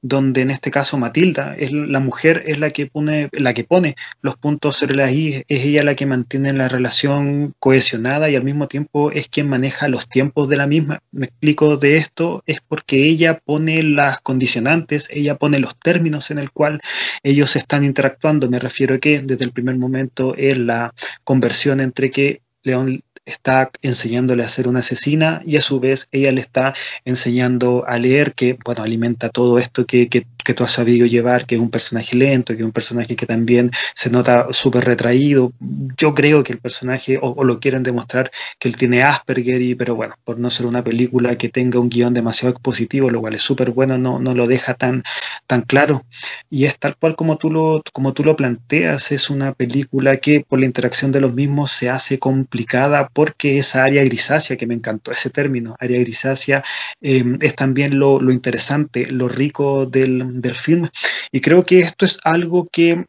donde 0.00 0.40
en 0.40 0.50
este 0.50 0.70
caso 0.70 0.96
Matilda, 0.96 1.54
es 1.58 1.70
la 1.72 2.00
mujer 2.00 2.44
es 2.46 2.58
la 2.58 2.70
que 2.70 2.86
pone, 2.86 3.28
la 3.32 3.52
que 3.52 3.64
pone 3.64 3.94
los 4.22 4.36
puntos 4.36 4.76
sobre 4.76 4.94
las 4.94 5.12
I, 5.12 5.44
es 5.48 5.64
ella 5.66 5.84
la 5.84 5.94
que 5.94 6.06
mantiene 6.06 6.54
la 6.54 6.68
relación 6.68 7.52
cohesionada 7.58 8.30
y 8.30 8.36
al 8.36 8.42
mismo 8.42 8.68
tiempo 8.68 9.10
es 9.10 9.28
quien 9.28 9.50
maneja 9.50 9.86
los 9.88 10.08
tiempos 10.08 10.48
de 10.48 10.56
la 10.56 10.66
misma. 10.66 11.02
Me 11.10 11.26
explico 11.26 11.76
de 11.76 11.98
esto, 11.98 12.42
es 12.46 12.62
porque 12.66 13.04
ella 13.04 13.38
pone 13.38 13.82
las 13.82 14.22
condicionantes, 14.22 15.10
ella 15.10 15.36
pone 15.36 15.58
los 15.58 15.76
términos 15.76 16.30
en 16.30 16.38
el 16.38 16.50
cual 16.50 16.80
ellos 17.22 17.56
están 17.56 17.84
interactuando. 17.84 18.48
Me 18.48 18.58
refiero 18.58 18.94
a 18.94 18.98
que 18.98 19.20
desde 19.20 19.44
el 19.44 19.52
primer 19.52 19.76
momento 19.76 20.34
es 20.36 20.58
la 20.58 20.92
conversión 21.24 21.80
entre 21.80 22.10
que 22.10 22.42
León 22.62 23.02
está 23.24 23.70
enseñándole 23.82 24.42
a 24.42 24.48
ser 24.48 24.68
una 24.68 24.80
asesina 24.80 25.42
y 25.46 25.56
a 25.56 25.60
su 25.60 25.80
vez 25.80 26.08
ella 26.12 26.32
le 26.32 26.40
está 26.40 26.74
enseñando 27.04 27.84
a 27.86 27.98
leer, 27.98 28.34
que 28.34 28.58
bueno, 28.64 28.82
alimenta 28.82 29.28
todo 29.28 29.58
esto 29.58 29.86
que, 29.86 30.08
que, 30.08 30.26
que 30.44 30.54
tú 30.54 30.64
has 30.64 30.72
sabido 30.72 31.06
llevar, 31.06 31.46
que 31.46 31.54
es 31.54 31.60
un 31.60 31.70
personaje 31.70 32.16
lento, 32.16 32.54
que 32.54 32.60
es 32.60 32.64
un 32.64 32.72
personaje 32.72 33.16
que 33.16 33.26
también 33.26 33.70
se 33.94 34.10
nota 34.10 34.48
súper 34.52 34.84
retraído. 34.84 35.52
Yo 35.96 36.14
creo 36.14 36.42
que 36.42 36.52
el 36.52 36.58
personaje, 36.58 37.18
o, 37.20 37.44
lo 37.44 37.60
quieren 37.60 37.82
demostrar, 37.82 38.30
que 38.58 38.68
él 38.68 38.76
tiene 38.76 39.02
Asperger, 39.02 39.76
pero 39.76 39.94
bueno, 39.94 40.14
por 40.24 40.38
no 40.38 40.50
ser 40.50 40.66
una 40.66 40.82
película 40.82 41.36
que 41.36 41.48
tenga 41.48 41.78
un 41.78 41.88
guion 41.88 42.14
demasiado 42.14 42.52
expositivo, 42.52 43.10
lo 43.10 43.20
cual 43.20 43.34
es 43.34 43.42
súper 43.42 43.70
bueno, 43.70 43.98
no, 43.98 44.18
no 44.18 44.34
lo 44.34 44.46
deja 44.46 44.74
tan, 44.74 45.02
tan 45.46 45.62
claro. 45.62 46.04
Y 46.50 46.64
es 46.64 46.78
tal 46.78 46.96
cual 46.96 47.16
como 47.16 47.38
tú, 47.38 47.50
lo, 47.50 47.82
como 47.92 48.12
tú 48.12 48.24
lo 48.24 48.36
planteas, 48.36 49.12
es 49.12 49.30
una 49.30 49.52
película 49.52 50.16
que 50.16 50.44
por 50.46 50.60
la 50.60 50.66
interacción 50.66 51.12
de 51.12 51.20
los 51.20 51.32
mismos 51.34 51.70
se 51.70 51.90
hace 51.90 52.18
complicada 52.18 53.08
porque 53.12 53.58
esa 53.58 53.84
área 53.84 54.04
grisácea, 54.04 54.56
que 54.56 54.66
me 54.66 54.74
encantó 54.74 55.12
ese 55.12 55.30
término, 55.30 55.76
área 55.80 56.00
grisácea, 56.00 56.62
eh, 57.00 57.24
es 57.40 57.54
también 57.54 57.98
lo, 57.98 58.20
lo 58.20 58.32
interesante, 58.32 59.06
lo 59.06 59.28
rico 59.28 59.86
del 59.86 60.40
del 60.40 60.54
film. 60.54 60.88
Y 61.30 61.40
creo 61.40 61.64
que 61.64 61.80
esto 61.80 62.04
es 62.04 62.18
algo 62.24 62.68
que 62.70 63.06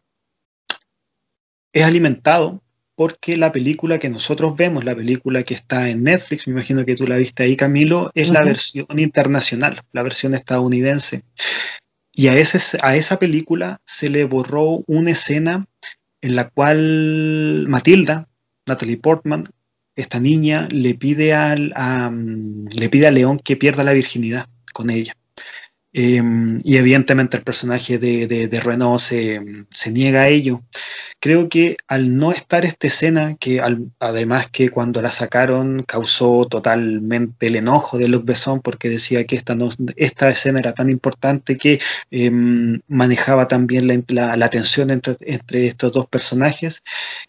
es 1.74 1.84
alimentado 1.84 2.64
porque 2.96 3.38
la 3.38 3.52
película 3.52 3.98
que 3.98 4.10
nosotros 4.10 4.56
vemos, 4.56 4.84
la 4.84 4.96
película 4.96 5.44
que 5.44 5.56
está 5.56 5.90
en 5.90 6.04
Netflix, 6.04 6.48
me 6.48 6.54
imagino 6.54 6.86
que 6.86 6.96
tú 6.96 7.08
la 7.08 7.18
viste 7.18 7.44
ahí, 7.44 7.58
Camilo, 7.58 8.12
es 8.14 8.30
la 8.30 8.44
versión 8.44 9.00
internacional, 9.00 9.80
la 9.92 10.04
versión 10.04 10.36
estadounidense. 10.36 11.24
Y 12.12 12.28
a, 12.28 12.38
ese, 12.38 12.78
a 12.84 12.96
esa 12.96 13.18
película 13.18 13.82
se 13.86 14.10
le 14.10 14.26
borró 14.26 14.84
una 14.86 15.12
escena 15.12 15.66
en 16.22 16.36
la 16.36 16.50
cual 16.50 17.66
Matilda, 17.68 18.30
Natalie 18.68 18.98
Portman, 18.98 19.46
esta 19.96 20.20
niña, 20.20 20.68
le 20.72 20.96
pide, 20.96 21.34
al, 21.34 21.72
a, 21.76 22.12
le 22.12 22.90
pide 22.90 23.08
a 23.08 23.12
León 23.12 23.40
que 23.40 23.58
pierda 23.58 23.84
la 23.84 23.94
virginidad 23.94 24.48
con 24.74 24.90
ella. 24.90 25.16
Em, 25.96 26.60
y 26.64 26.78
evidentemente 26.78 27.38
el 27.38 27.44
personaje 27.44 28.00
de, 28.00 28.26
de, 28.28 28.60
Renault 28.60 29.00
se, 29.00 29.40
niega 29.92 30.22
a 30.22 30.28
ello. 30.28 30.64
Creo 31.20 31.50
que 31.50 31.78
al 31.88 32.18
no 32.18 32.32
estar 32.32 32.66
esta 32.66 32.88
escena, 32.88 33.36
que 33.40 33.60
además 34.00 34.48
que 34.52 34.70
cuando 34.70 35.04
la 35.04 35.12
sacaron 35.12 35.84
causó 35.84 36.46
totalmente 36.48 37.48
el 37.48 37.58
enojo 37.58 38.00
de 38.00 38.08
Luc 38.08 38.26
Besson 38.26 38.62
porque 38.62 38.90
decía 38.90 39.26
que 39.26 39.36
esta, 39.36 39.56
esta 39.96 40.30
escena 40.30 40.60
era 40.60 40.74
tan 40.74 40.90
importante 40.90 41.58
que 41.58 41.80
em, 42.10 42.82
manejaba 42.88 43.48
también 43.48 43.88
la, 44.10 44.36
la, 44.36 44.50
tensión 44.50 44.90
entre, 44.90 45.16
entre 45.22 45.68
estos 45.68 45.92
dos 45.92 46.08
personajes, 46.08 46.82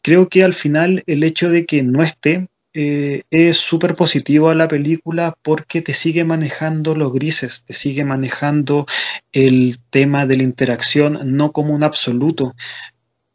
creo 0.03 0.29
que 0.31 0.43
al 0.43 0.55
final 0.55 1.03
el 1.07 1.23
hecho 1.23 1.51
de 1.51 1.67
que 1.67 1.83
no 1.83 2.03
esté 2.03 2.49
eh, 2.75 3.23
es 3.31 3.57
súper 3.59 3.95
positivo 3.95 4.51
a 4.51 4.55
la 4.55 4.69
película 4.69 5.35
porque 5.43 5.81
te 5.81 5.95
sigue 5.95 6.25
manejando 6.25 6.95
los 6.97 7.13
grises, 7.13 7.63
te 7.65 7.73
sigue 7.73 8.05
manejando 8.05 8.87
el 9.33 9.79
tema 9.91 10.27
de 10.27 10.37
la 10.39 10.43
interacción 10.43 11.37
no 11.37 11.53
como 11.53 11.75
un 11.75 11.85
absoluto. 11.85 12.55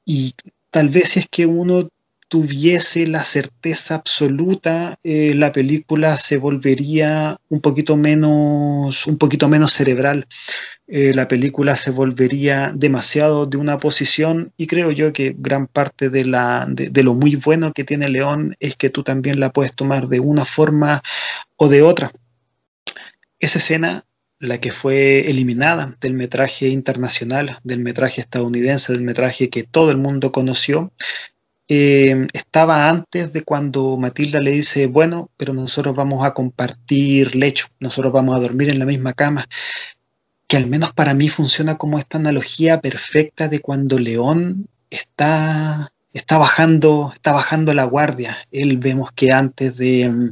y 0.06 0.34
tal 0.72 0.90
vez 0.90 1.10
si 1.10 1.20
es 1.22 1.28
que 1.30 1.46
uno 1.46 1.90
tuviese 2.30 3.08
la 3.08 3.24
certeza 3.24 3.96
absoluta, 3.96 5.00
eh, 5.04 5.34
la 5.34 5.52
película 5.52 6.16
se 6.16 6.38
volvería 6.38 7.38
un 7.50 7.60
poquito 7.60 7.98
menos, 7.98 9.08
un 9.08 9.18
poquito 9.18 9.50
menos 9.50 9.74
cerebral. 9.74 10.28
Eh, 10.88 11.14
la 11.16 11.28
película 11.28 11.76
se 11.76 11.90
volvería 11.90 12.72
demasiado 12.76 13.48
de 13.48 13.58
una 13.58 13.80
posición 13.80 14.54
y 14.58 14.68
creo 14.68 14.92
yo 14.92 15.12
que 15.12 15.36
gran 15.38 15.66
parte 15.66 16.10
de, 16.10 16.26
la, 16.26 16.68
de, 16.70 17.04
lo 17.04 17.16
muy 17.16 17.36
bueno 17.36 17.74
que 17.74 17.84
tiene 17.84 18.10
León 18.10 18.56
es 18.60 18.76
que 18.76 18.92
tú 18.92 19.04
también 19.04 19.40
la 19.40 19.52
puedes 19.52 19.74
tomar 19.74 20.08
de 20.08 20.20
una 20.20 20.46
forma 20.46 21.02
o 21.56 21.68
de 21.68 21.82
otra. 21.82 22.12
Esa 23.40 23.58
escena 23.58 24.06
la 24.40 24.60
que 24.60 24.72
fue 24.72 25.30
eliminada 25.30 25.98
del 26.00 26.14
metraje 26.14 26.70
internacional, 26.70 27.58
del 27.64 27.80
metraje 27.80 28.22
estadounidense, 28.22 28.94
del 28.94 29.04
metraje 29.04 29.50
que 29.50 29.64
todo 29.64 29.92
el 29.92 29.98
mundo 29.98 30.32
conoció, 30.32 30.94
eh, 31.70 32.28
estaba 32.34 32.90
antes 32.90 33.32
de 33.32 33.44
cuando 33.44 33.96
Matilda 33.96 34.42
le 34.42 34.52
dice, 34.52 34.88
bueno, 34.88 35.30
pero 35.38 35.54
nosotros 35.54 35.96
vamos 35.96 36.26
a 36.26 36.34
compartir 36.34 37.36
lecho, 37.36 37.68
nosotros 37.80 38.12
vamos 38.12 38.36
a 38.36 38.40
dormir 38.40 38.70
en 38.70 38.80
la 38.80 38.86
misma 38.86 39.14
cama, 39.14 39.46
que 40.48 40.58
al 40.58 40.66
menos 40.66 40.94
para 40.94 41.14
mí 41.14 41.30
funciona 41.30 41.78
como 41.78 42.00
esta 42.00 42.18
analogía 42.18 42.82
perfecta 42.82 43.48
de 43.48 43.60
cuando 43.60 44.00
León 44.00 44.68
está, 44.90 45.94
está, 46.12 46.40
bajando, 46.40 47.12
está 47.14 47.34
bajando 47.34 47.74
la 47.76 47.84
guardia. 47.84 48.36
Él 48.52 48.78
vemos 48.80 49.12
que 49.12 49.32
antes 49.32 49.78
de, 49.78 50.32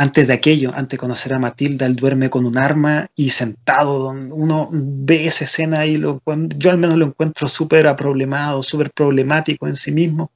antes 0.00 0.26
de 0.26 0.32
aquello, 0.32 0.70
antes 0.74 0.96
de 0.96 0.98
conocer 0.98 1.34
a 1.34 1.38
Matilda, 1.38 1.84
él 1.84 1.94
duerme 1.94 2.30
con 2.30 2.46
un 2.46 2.56
arma 2.56 3.10
y 3.14 3.28
sentado, 3.28 4.08
uno 4.08 4.66
ve 4.72 5.26
esa 5.26 5.44
escena 5.44 5.84
y 5.84 5.98
lo, 5.98 6.22
yo 6.56 6.70
al 6.70 6.78
menos 6.78 6.96
lo 6.96 7.04
encuentro 7.04 7.46
súper 7.48 7.94
problemado, 7.96 8.62
súper 8.62 8.92
problemático 8.92 9.68
en 9.68 9.76
sí 9.76 9.92
mismo, 9.92 10.32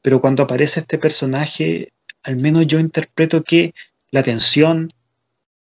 pero 0.00 0.22
cuando 0.22 0.44
aparece 0.44 0.80
este 0.80 0.96
personaje, 0.96 1.92
al 2.22 2.36
menos 2.36 2.66
yo 2.66 2.80
interpreto 2.80 3.44
que 3.44 3.74
la 4.10 4.22
tensión, 4.22 4.88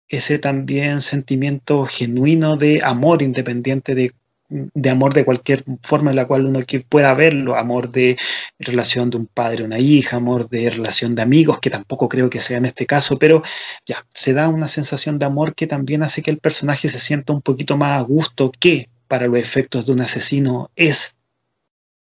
ese 0.10 0.38
también 0.38 1.00
sentimiento 1.00 1.86
genuino 1.86 2.58
de 2.58 2.82
amor 2.84 3.22
independiente 3.22 3.96
de 3.96 4.12
de 4.50 4.90
amor 4.90 5.14
de 5.14 5.26
cualquier 5.26 5.64
forma 5.84 6.10
en 6.10 6.16
la 6.16 6.26
cual 6.26 6.46
uno 6.46 6.60
pueda 6.90 7.14
verlo, 7.14 7.56
amor 7.56 7.92
de 7.92 8.18
relación 8.58 9.10
de 9.10 9.18
un 9.18 9.28
padre 9.28 9.64
una 9.64 9.80
hija, 9.80 10.18
amor 10.18 10.50
de 10.50 10.70
relación 10.70 11.16
de 11.16 11.22
amigos, 11.22 11.60
que 11.60 11.70
tampoco 11.70 12.10
creo 12.10 12.30
que 12.30 12.40
sea 12.40 12.58
en 12.58 12.66
este 12.66 12.86
caso, 12.86 13.20
pero 13.20 13.44
ya, 13.86 13.98
se 14.10 14.34
da 14.34 14.50
una 14.50 14.68
sensación 14.68 15.20
de 15.20 15.26
amor 15.26 15.54
que 15.54 15.68
también 15.68 16.04
hace 16.04 16.22
que 16.24 16.32
el 16.32 16.40
personaje 16.40 16.90
se 16.90 17.00
sienta 17.00 17.34
un 17.34 17.42
poquito 17.42 17.78
más 17.78 18.00
a 18.00 18.02
gusto 18.02 18.52
que 18.60 18.90
para 19.08 19.28
los 19.28 19.38
efectos 19.38 19.86
de 19.86 19.94
un 19.94 20.02
asesino 20.02 20.72
es 20.76 21.16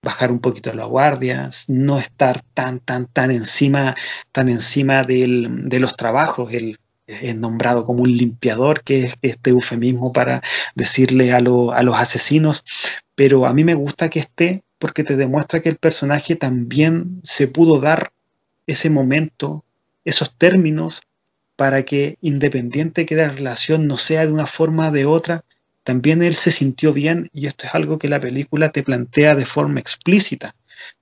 bajar 0.03 0.31
un 0.31 0.39
poquito 0.39 0.73
la 0.73 0.85
guardia, 0.85 1.49
no 1.67 1.97
estar 1.99 2.41
tan, 2.53 2.79
tan, 2.79 3.07
tan 3.07 3.31
encima, 3.31 3.95
tan 4.31 4.47
encima 4.47 5.03
del, 5.03 5.67
de 5.69 5.79
los 5.79 5.97
trabajos, 5.97 6.53
el 6.53 6.77
es 7.07 7.35
nombrado 7.35 7.85
como 7.85 8.03
un 8.03 8.15
limpiador, 8.15 8.83
que 8.83 9.05
es 9.05 9.15
este 9.21 9.51
eufemismo 9.51 10.13
para 10.13 10.41
decirle 10.75 11.31
a, 11.31 11.37
a 11.37 11.41
los 11.41 11.97
asesinos, 11.97 12.63
pero 13.15 13.45
a 13.45 13.53
mí 13.53 13.63
me 13.63 13.73
gusta 13.73 14.09
que 14.09 14.19
esté 14.19 14.63
porque 14.77 15.03
te 15.03 15.15
demuestra 15.15 15.61
que 15.61 15.69
el 15.69 15.77
personaje 15.77 16.35
también 16.35 17.19
se 17.23 17.47
pudo 17.47 17.79
dar 17.79 18.11
ese 18.67 18.89
momento, 18.89 19.63
esos 20.05 20.35
términos, 20.37 21.01
para 21.55 21.83
que 21.83 22.17
independiente 22.21 23.05
que 23.05 23.15
la 23.15 23.29
relación 23.29 23.87
no 23.87 23.97
sea 23.97 24.25
de 24.25 24.31
una 24.31 24.45
forma 24.45 24.89
o 24.89 24.91
de 24.91 25.05
otra, 25.05 25.43
también 25.83 26.21
él 26.21 26.35
se 26.35 26.51
sintió 26.51 26.93
bien 26.93 27.29
y 27.33 27.47
esto 27.47 27.65
es 27.65 27.73
algo 27.73 27.97
que 27.97 28.09
la 28.09 28.19
película 28.19 28.71
te 28.71 28.83
plantea 28.83 29.35
de 29.35 29.45
forma 29.45 29.79
explícita. 29.79 30.53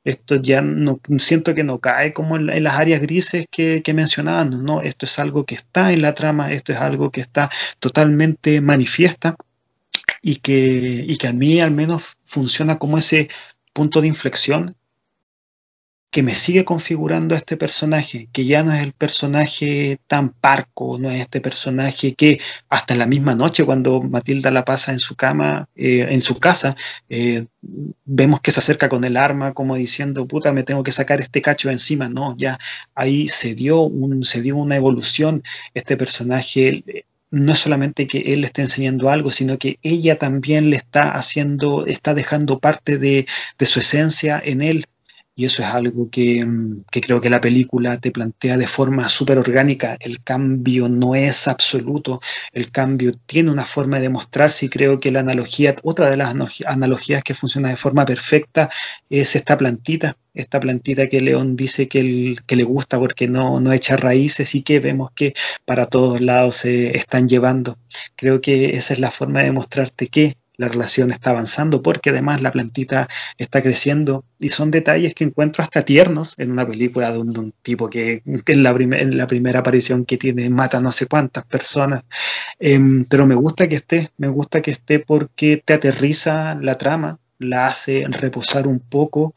Esto 0.03 0.35
ya 0.35 0.61
no 0.61 0.99
siento 1.17 1.55
que 1.55 1.63
no 1.63 1.79
cae 1.79 2.13
como 2.13 2.35
en, 2.35 2.63
las 2.63 2.79
áreas 2.79 3.01
grises 3.01 3.45
que, 3.49 3.81
que 3.83 3.93
no, 3.93 4.81
esto 4.81 5.05
es 5.05 5.19
algo 5.19 5.45
que 5.45 5.55
está 5.55 5.91
en 5.93 6.01
la 6.01 6.13
trama, 6.13 6.51
esto 6.51 6.73
es 6.73 6.79
algo 6.79 7.11
que 7.11 7.21
está 7.21 7.49
totalmente 7.79 8.61
manifiesta 8.61 9.35
y 10.21 10.37
que, 10.37 11.05
y 11.07 11.17
que 11.17 11.27
a 11.27 11.33
mí 11.33 11.59
al 11.59 11.71
menos 11.71 12.13
funciona 12.23 12.77
como 12.79 12.97
ese 12.97 13.29
punto 13.73 14.01
de 14.01 14.07
inflexión 14.07 14.75
que 16.11 16.23
me 16.23 16.33
sigue 16.33 16.63
configurando 16.63 17.35
a 17.35 17.37
este 17.37 17.57
personaje, 17.57 18.29
que 18.31 18.45
ya 18.45 18.63
no 18.63 18.73
es 18.73 18.81
el 18.81 18.93
personaje 18.93 19.99
tan 20.07 20.29
parco, 20.29 20.97
no 20.97 21.11
es 21.11 21.19
este 21.19 21.41
personaje 21.41 22.13
que 22.15 22.39
hasta 22.69 22.93
en 22.93 22.99
la 22.99 23.05
misma 23.05 23.35
noche 23.35 23.65
cuando 23.65 24.01
Matilda 24.01 24.49
la 24.49 24.63
pasa 24.63 24.93
en 24.93 24.99
su 24.99 25.15
cama, 25.15 25.67
eh, 25.75 26.07
en 26.09 26.21
su 26.21 26.39
casa, 26.39 26.77
eh, 27.09 27.47
vemos 28.05 28.39
que 28.39 28.51
se 28.51 28.61
acerca 28.61 28.87
con 28.87 29.03
el 29.03 29.17
arma 29.17 29.53
como 29.53 29.75
diciendo, 29.75 30.25
puta, 30.25 30.53
me 30.53 30.63
tengo 30.63 30.83
que 30.83 30.93
sacar 30.93 31.19
este 31.19 31.41
cacho 31.41 31.69
encima, 31.69 32.07
no, 32.07 32.35
ya 32.37 32.59
ahí 32.93 33.27
se 33.27 33.53
dio, 33.53 33.81
un, 33.81 34.23
se 34.23 34.41
dio 34.41 34.55
una 34.55 34.77
evolución, 34.77 35.43
este 35.73 35.97
personaje 35.97 36.83
no 37.29 37.51
es 37.51 37.59
solamente 37.59 38.07
que 38.07 38.19
él 38.19 38.41
le 38.41 38.47
esté 38.47 38.61
enseñando 38.61 39.09
algo, 39.09 39.31
sino 39.31 39.57
que 39.57 39.79
ella 39.81 40.17
también 40.17 40.69
le 40.69 40.77
está 40.77 41.11
haciendo, 41.11 41.85
está 41.85 42.13
dejando 42.13 42.59
parte 42.59 42.97
de 42.97 43.25
su 43.65 43.79
esencia 43.79 44.41
en 44.43 44.61
él 44.61 44.85
y 45.35 45.45
eso 45.45 45.61
es 45.61 45.67
algo 45.69 46.09
que, 46.09 46.45
mm, 46.45 46.85
que, 46.89 47.01
creo 47.01 47.19
que 47.19 47.29
la 47.29 47.41
película 47.41 47.97
te 47.99 48.11
plantea 48.11 48.57
de 48.57 48.67
forma 48.67 49.09
súper 49.09 49.37
orgánica. 49.37 49.97
El 49.99 50.23
cambio 50.23 50.87
no 50.87 51.13
es 51.15 51.47
absoluto, 51.47 52.21
el 52.53 52.71
cambio 52.71 53.11
tiene 53.25 53.51
una 53.51 53.65
forma 53.65 53.99
de 53.99 54.09
mostrarse 54.09 54.65
y 54.67 54.69
creo 54.69 54.97
que 54.99 55.11
la 55.11 55.19
analogía, 55.19 55.75
otra 55.83 56.09
de 56.09 56.17
las 56.17 56.33
analogías 56.65 57.23
que 57.23 57.33
funciona 57.33 57.69
de 57.69 57.75
forma 57.75 58.05
perfecta 58.05 58.69
es 59.09 59.35
esta 59.35 59.57
plantita, 59.57 60.17
esta 60.33 60.59
plantita 60.59 61.09
que 61.09 61.21
León 61.21 61.55
dice 61.55 61.87
que, 61.87 62.35
que 62.45 62.55
le 62.55 62.63
gusta 62.63 62.97
porque 62.99 63.27
no, 63.27 63.59
no 63.59 63.73
echa 63.73 63.97
raíces 63.97 64.55
y 64.55 64.63
que 64.63 64.79
vemos 64.79 65.11
que 65.15 65.33
para 65.65 65.87
todos 65.87 66.21
lados 66.21 66.55
se 66.57 66.95
están 66.97 67.27
llevando. 67.27 67.77
Creo 68.15 68.41
que 68.41 68.75
esa 68.77 68.93
es 68.93 68.99
la 68.99 69.11
forma 69.11 69.43
de 69.43 69.51
mostrarte 69.51 70.07
que 70.07 70.37
la 70.57 70.67
relación 70.67 71.11
está 71.11 71.31
avanzando 71.31 71.81
porque 71.81 72.09
además 72.09 72.41
la 72.41 72.51
plantita 72.51 73.07
está 73.37 73.61
creciendo 73.61 74.25
y 74.39 74.49
son 74.49 74.71
detalles 74.71 75.13
que 75.13 75.23
encuentro 75.23 75.63
hasta 75.63 75.83
tiernos 75.83 76.35
en 76.37 76.51
una 76.51 76.67
película 76.67 77.11
de 77.11 77.19
un, 77.19 77.53
tipo 77.61 77.89
que, 77.89 78.21
en, 78.25 78.63
la 78.63 79.27
primera 79.27 79.59
aparición 79.59 80.05
que 80.05 80.17
tiene 80.17 80.49
mata 80.49 80.79
no 80.79 80.91
sé 80.91 81.07
cuántas 81.07 81.45
personas. 81.45 82.03
Em, 82.59 83.05
pero 83.05 83.25
me 83.25 83.35
gusta 83.35 83.67
que 83.67 83.75
esté, 83.75 84.09
me 84.17 84.27
gusta 84.27 84.61
que 84.61 84.71
esté 84.71 84.99
porque 84.99 85.61
te 85.63 85.73
aterriza 85.73 86.55
la 86.55 86.77
trama, 86.77 87.19
la 87.39 87.67
hace 87.67 88.05
reposar 88.07 88.67
un 88.67 88.79
poco 88.79 89.33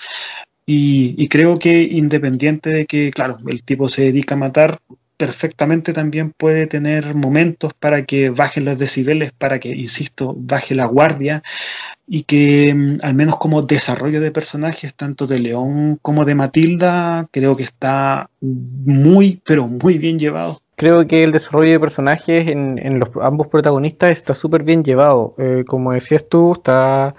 y, 0.67 1.15
y 1.17 1.29
creo 1.29 1.59
que 1.59 1.83
independiente 1.83 2.71
de 2.71 2.87
que, 2.87 3.11
claro, 3.11 3.39
el 3.47 3.63
tipo 3.63 3.89
se 3.89 4.03
dedica 4.03 4.35
a 4.35 4.39
matar, 4.39 4.79
perfectamente 5.19 5.93
también 5.93 6.31
puede 6.31 6.67
tener 6.69 7.15
momentos 7.15 7.75
para 7.75 8.05
que 8.05 8.31
bajen 8.31 8.65
los 8.65 8.79
decibeles, 8.79 9.33
para 9.33 9.59
que, 9.59 9.71
insisto, 9.71 10.35
baje 10.39 10.77
la 10.77 10.87
guardia 10.87 11.43
y 12.07 12.23
que 12.23 12.73
mm, 12.73 12.99
al 13.03 13.15
menos 13.15 13.37
como 13.37 13.63
desarrollo 13.63 14.21
de 14.21 14.31
personajes, 14.31 14.95
tanto 14.95 15.27
de 15.27 15.41
León 15.41 15.99
como 16.01 16.25
de 16.25 16.37
Matilda, 16.37 17.27
creo 17.33 17.57
que 17.57 17.65
está 17.65 18.31
muy, 18.41 19.43
pero 19.45 19.67
muy 19.67 19.99
bien 19.99 20.19
llevado. 20.21 20.61
Creo 20.77 21.09
que 21.09 21.25
el 21.25 21.33
desarrollo 21.33 21.73
de 21.73 21.81
personajes 21.81 22.47
en, 22.47 23.01
los 23.01 23.09
ambos 23.21 23.49
protagonistas 23.49 24.13
está 24.13 24.33
súper 24.33 24.63
bien 24.63 24.85
llevado. 24.85 25.35
Eh, 25.39 25.65
como 25.67 25.91
decías 25.91 26.25
tú, 26.29 26.53
está 26.55 27.17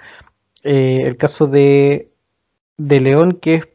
eh, 0.64 1.02
el 1.04 1.18
caso 1.18 1.48
de, 1.48 2.10
de 2.78 3.02
León, 3.02 3.34
que 3.34 3.56
es 3.56 3.68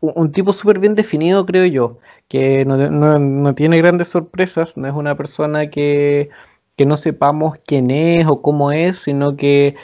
un 0.00 0.32
tipo 0.32 0.52
súper 0.52 0.78
bien 0.78 0.94
definido, 0.94 1.46
creo 1.46 1.66
yo, 1.66 1.98
que 2.28 2.64
no, 2.64 3.54
tiene 3.54 3.78
grandes 3.78 4.08
sorpresas, 4.08 4.76
no 4.76 4.88
es 4.88 4.94
una 4.94 5.16
persona 5.16 5.70
que, 5.70 6.30
que, 6.76 6.86
no 6.86 6.96
sepamos 6.96 7.58
quién 7.66 7.90
es 7.90 8.26
o 8.26 8.42
cómo 8.42 8.72
es, 8.72 8.98
sino 8.98 9.36
que 9.36 9.76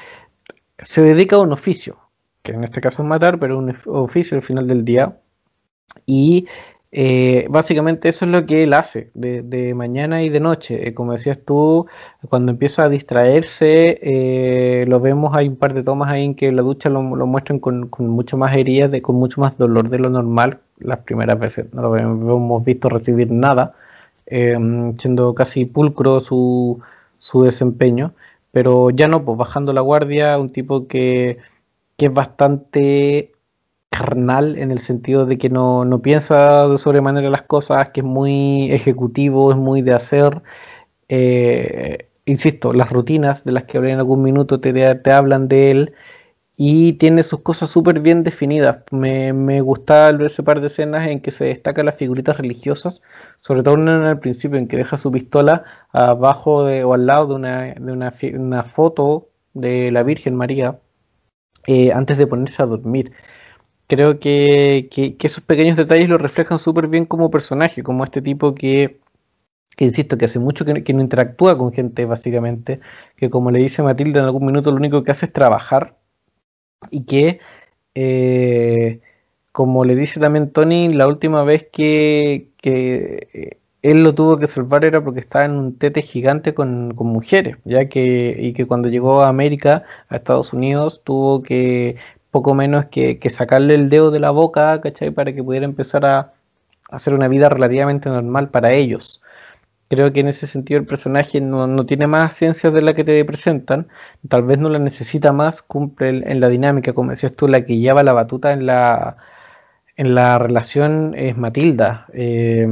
se 0.78 1.02
dedica 1.02 1.36
a 1.36 1.40
un 1.40 1.52
oficio, 1.52 1.98
que 2.42 2.52
en 2.52 2.64
este 2.64 2.80
caso 2.80 3.02
es 3.02 3.08
matar, 3.08 3.38
pero 3.38 3.58
un 3.58 3.74
oficio 3.86 4.36
al 4.36 4.42
final 4.42 4.66
del 4.66 4.84
día. 4.84 5.18
Y 6.04 6.46
eh, 6.92 7.46
básicamente 7.50 8.08
eso 8.08 8.24
es 8.24 8.30
lo 8.30 8.46
que 8.46 8.62
él 8.62 8.72
hace 8.72 9.10
de, 9.14 9.74
mañana 9.74 10.22
y 10.22 10.28
de 10.28 10.40
noche. 10.40 10.88
Eh, 10.88 10.94
como 10.94 11.12
decías 11.12 11.40
tú, 11.44 11.86
cuando 12.28 12.52
empieza 12.52 12.84
a 12.84 12.88
distraerse, 12.88 13.98
eh, 14.02 14.86
lo 14.86 15.00
vemos, 15.00 15.36
hay 15.36 15.48
un 15.48 15.56
par 15.56 15.74
de 15.74 15.82
tomas 15.82 16.10
ahí 16.10 16.24
en 16.24 16.34
que 16.34 16.52
la 16.52 16.62
ducha 16.62 16.88
lo, 16.88 17.02
muestran 17.02 17.58
con, 17.58 17.90
mucho 17.98 18.36
más 18.36 18.56
heridas, 18.56 18.90
con 19.02 19.16
mucho 19.16 19.40
más 19.40 19.58
dolor 19.58 19.88
de 19.90 19.98
lo 19.98 20.10
normal. 20.10 20.60
Las 20.78 21.00
primeras 21.00 21.38
veces 21.38 21.66
no 21.72 21.82
lo 21.82 21.96
hemos 21.96 22.64
visto 22.64 22.88
recibir 22.88 23.30
nada, 23.30 23.74
siendo 24.26 25.34
casi 25.34 25.64
pulcro 25.66 26.20
su, 26.20 26.80
su 27.18 27.42
desempeño. 27.42 28.14
Pero 28.52 28.90
ya 28.90 29.08
no, 29.08 29.24
pues 29.24 29.36
bajando 29.38 29.72
la 29.72 29.82
guardia, 29.82 30.38
un 30.38 30.50
tipo 30.50 30.86
que, 30.88 31.38
que 31.96 32.06
es 32.06 32.12
bastante 32.14 33.32
carnal 33.98 34.56
en 34.58 34.70
el 34.70 34.78
sentido 34.78 35.26
de 35.26 35.38
que 35.38 35.48
no, 35.48 35.84
no 35.84 36.02
piensa 36.02 36.68
de 36.68 36.78
sobremanera 36.78 37.30
las 37.30 37.42
cosas, 37.42 37.90
que 37.90 38.00
es 38.00 38.06
muy 38.06 38.70
ejecutivo, 38.72 39.50
es 39.50 39.56
muy 39.56 39.82
de 39.82 39.94
hacer. 39.94 40.42
Eh, 41.08 42.08
insisto, 42.24 42.72
las 42.72 42.90
rutinas 42.90 43.44
de 43.44 43.52
las 43.52 43.64
que 43.64 43.78
hablé 43.78 43.92
en 43.92 43.98
algún 43.98 44.22
minuto 44.22 44.60
te, 44.60 44.72
te 44.96 45.12
hablan 45.12 45.48
de 45.48 45.70
él 45.70 45.94
y 46.56 46.94
tiene 46.94 47.22
sus 47.22 47.40
cosas 47.42 47.70
súper 47.70 48.00
bien 48.00 48.22
definidas. 48.22 48.78
Me, 48.90 49.32
me 49.32 49.60
gusta 49.60 50.10
ese 50.10 50.42
par 50.42 50.60
de 50.60 50.68
escenas 50.68 51.06
en 51.06 51.20
que 51.20 51.30
se 51.30 51.44
destacan 51.44 51.86
las 51.86 51.96
figuritas 51.96 52.36
religiosas, 52.38 53.02
sobre 53.40 53.62
todo 53.62 53.74
en 53.74 53.88
el 53.88 54.18
principio 54.18 54.58
en 54.58 54.68
que 54.68 54.78
deja 54.78 54.96
su 54.96 55.12
pistola 55.12 55.64
abajo 55.92 56.64
o 56.64 56.94
al 56.94 57.06
lado 57.06 57.26
de 57.28 57.34
una, 57.34 57.62
de 57.74 57.92
una, 57.92 58.12
una 58.34 58.62
foto 58.62 59.28
de 59.54 59.90
la 59.92 60.02
Virgen 60.02 60.34
María 60.34 60.78
eh, 61.66 61.92
antes 61.92 62.18
de 62.18 62.26
ponerse 62.26 62.62
a 62.62 62.66
dormir. 62.66 63.12
Creo 63.88 64.18
que, 64.18 64.88
que, 64.90 65.16
esos 65.26 65.44
pequeños 65.44 65.76
detalles 65.76 66.08
lo 66.08 66.18
reflejan 66.18 66.58
súper 66.58 66.88
bien 66.88 67.04
como 67.06 67.30
personaje, 67.30 67.82
como 67.82 68.04
este 68.04 68.20
tipo 68.22 68.54
que, 68.54 69.00
que 69.76 69.84
insisto, 69.86 70.18
que 70.18 70.26
hace 70.26 70.38
mucho 70.40 70.64
que, 70.64 70.84
que, 70.84 70.92
no 70.94 71.02
interactúa 71.02 71.58
con 71.58 71.72
gente, 71.72 72.06
básicamente, 72.06 72.80
que 73.16 73.30
como 73.30 73.50
le 73.50 73.60
dice 73.60 73.82
Matilda 73.82 74.20
en 74.20 74.26
algún 74.26 74.46
minuto, 74.46 74.70
lo 74.72 74.78
único 74.78 75.04
que 75.04 75.12
hace 75.12 75.26
es 75.26 75.32
trabajar 75.32 75.98
y 76.90 77.04
que, 77.04 77.40
eh, 77.94 79.00
como 79.52 79.84
le 79.84 79.96
dice 79.96 80.20
también 80.20 80.50
Tony, 80.52 80.92
la 80.92 81.08
última 81.08 81.44
vez 81.44 81.66
que, 81.72 82.50
que 82.58 83.58
él 83.90 84.02
lo 84.02 84.14
tuvo 84.14 84.38
que 84.38 84.48
salvar 84.48 84.84
era 84.84 85.02
porque 85.04 85.20
estaba 85.20 85.44
en 85.44 85.52
un 85.52 85.78
tete 85.78 86.02
gigante 86.02 86.54
con, 86.54 86.88
mujeres, 86.96 87.56
ya 87.64 87.88
que, 87.88 88.36
y 88.38 88.52
que 88.52 88.66
cuando 88.66 88.88
llegó 88.88 89.22
a 89.22 89.28
América, 89.28 89.84
a 90.08 90.16
Estados 90.16 90.52
Unidos, 90.52 91.02
tuvo 91.04 91.42
que 91.42 91.96
poco 92.36 92.54
menos 92.54 92.84
que, 92.86 93.18
sacarle 93.30 93.74
el 93.74 93.88
dedo 93.88 94.10
de 94.10 94.20
la 94.20 94.30
boca, 94.30 94.78
¿cachai? 94.82 95.10
Para 95.10 95.32
que 95.32 95.42
pudiera 95.42 95.64
empezar 95.64 96.04
a 96.04 96.34
hacer 96.90 97.14
una 97.14 97.28
vida 97.28 97.48
relativamente 97.48 98.10
normal 98.10 98.50
para 98.50 98.72
ellos. 98.74 99.22
Creo 99.88 100.12
que 100.12 100.20
en 100.20 100.28
ese 100.28 100.46
sentido 100.46 100.78
el 100.78 100.86
personaje 100.86 101.40
no, 101.40 101.86
tiene 101.86 102.06
más 102.06 102.34
ciencias 102.34 102.74
de 102.74 102.82
la 102.82 102.92
que 102.94 103.04
te 103.04 103.24
presentan, 103.24 103.88
tal 104.28 104.42
vez 104.42 104.58
no 104.58 104.68
la 104.68 104.78
necesita 104.78 105.32
más, 105.32 105.62
cumple 105.62 106.08
en 106.30 106.40
la 106.40 106.50
dinámica, 106.50 106.92
como 106.92 107.10
decías 107.12 107.32
tú, 107.34 107.48
la 107.48 107.64
que 107.64 107.78
lleva 107.78 108.02
la 108.02 108.12
batuta 108.12 108.52
en 108.52 108.66
la, 108.66 109.16
en 109.96 110.14
la 110.14 110.38
relación 110.38 111.14
es 111.16 111.38
Matilda. 111.38 112.06
Eh, 112.12 112.68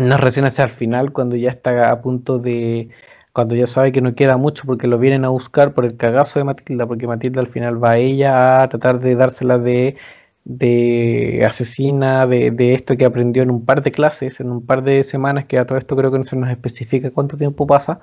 no 0.00 0.16
recién 0.16 0.46
hacia 0.46 0.64
el 0.64 0.70
final, 0.70 1.12
cuando 1.12 1.36
ya 1.36 1.50
está 1.50 1.90
a 1.90 2.00
punto 2.00 2.38
de. 2.38 2.88
Cuando 3.32 3.54
ya 3.54 3.66
sabe 3.66 3.92
que 3.92 4.02
no 4.02 4.14
queda 4.14 4.36
mucho 4.36 4.64
porque 4.66 4.86
lo 4.86 4.98
vienen 4.98 5.24
a 5.24 5.30
buscar 5.30 5.72
por 5.74 5.84
el 5.86 5.96
cagazo 5.96 6.38
de 6.38 6.44
Matilda, 6.44 6.86
porque 6.86 7.06
Matilda 7.06 7.40
al 7.40 7.46
final 7.46 7.82
va 7.82 7.92
a 7.92 7.98
ella 7.98 8.62
a 8.62 8.68
tratar 8.68 8.98
de 9.00 9.14
dársela 9.16 9.58
de, 9.58 9.96
de 10.44 11.44
asesina, 11.46 12.26
de, 12.26 12.50
de, 12.50 12.74
esto 12.74 12.96
que 12.96 13.04
aprendió 13.06 13.42
en 13.42 13.50
un 13.50 13.64
par 13.64 13.82
de 13.82 13.92
clases, 13.92 14.40
en 14.40 14.50
un 14.50 14.66
par 14.66 14.82
de 14.82 15.02
semanas, 15.04 15.46
que 15.46 15.58
a 15.58 15.66
todo 15.66 15.78
esto 15.78 15.96
creo 15.96 16.10
que 16.12 16.18
no 16.18 16.24
se 16.24 16.36
nos 16.36 16.50
especifica 16.50 17.10
cuánto 17.10 17.36
tiempo 17.38 17.66
pasa. 17.66 18.00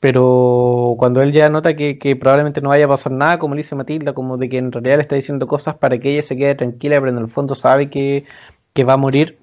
Pero 0.00 0.94
cuando 0.98 1.22
él 1.22 1.32
ya 1.32 1.48
nota 1.48 1.74
que, 1.74 1.98
que 1.98 2.14
probablemente 2.16 2.60
no 2.60 2.68
vaya 2.68 2.84
a 2.84 2.88
pasar 2.88 3.12
nada, 3.12 3.38
como 3.38 3.54
le 3.54 3.60
dice 3.60 3.74
Matilda, 3.74 4.12
como 4.14 4.36
de 4.36 4.48
que 4.48 4.58
en 4.58 4.70
realidad 4.72 4.96
le 4.96 5.02
está 5.02 5.16
diciendo 5.16 5.46
cosas 5.48 5.74
para 5.76 5.98
que 5.98 6.12
ella 6.12 6.22
se 6.22 6.36
quede 6.36 6.54
tranquila, 6.54 7.00
pero 7.00 7.10
en 7.10 7.18
el 7.18 7.28
fondo 7.28 7.54
sabe 7.54 7.90
que, 7.90 8.24
que 8.74 8.84
va 8.84 8.94
a 8.94 8.96
morir, 8.96 9.38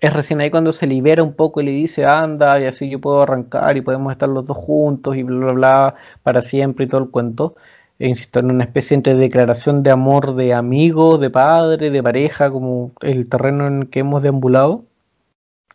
es 0.00 0.12
recién 0.12 0.40
ahí 0.40 0.50
cuando 0.50 0.72
se 0.72 0.86
libera 0.86 1.22
un 1.22 1.34
poco 1.34 1.60
y 1.60 1.64
le 1.64 1.72
dice, 1.72 2.04
anda, 2.04 2.60
y 2.60 2.64
así 2.64 2.88
yo 2.90 3.00
puedo 3.00 3.22
arrancar 3.22 3.76
y 3.76 3.80
podemos 3.80 4.12
estar 4.12 4.28
los 4.28 4.46
dos 4.46 4.56
juntos 4.56 5.16
y 5.16 5.22
bla, 5.22 5.38
bla, 5.38 5.52
bla, 5.52 5.94
para 6.22 6.42
siempre 6.42 6.84
y 6.84 6.88
todo 6.88 7.00
el 7.02 7.10
cuento. 7.10 7.56
E 7.98 8.08
insisto, 8.08 8.40
en 8.40 8.50
una 8.50 8.64
especie 8.64 8.94
entre 8.94 9.14
declaración 9.14 9.82
de 9.82 9.90
amor 9.90 10.34
de 10.34 10.52
amigo, 10.54 11.18
de 11.18 11.30
padre, 11.30 11.90
de 11.90 12.02
pareja, 12.02 12.50
como 12.50 12.92
el 13.00 13.28
terreno 13.28 13.66
en 13.66 13.82
el 13.82 13.90
que 13.90 14.00
hemos 14.00 14.22
deambulado. 14.22 14.84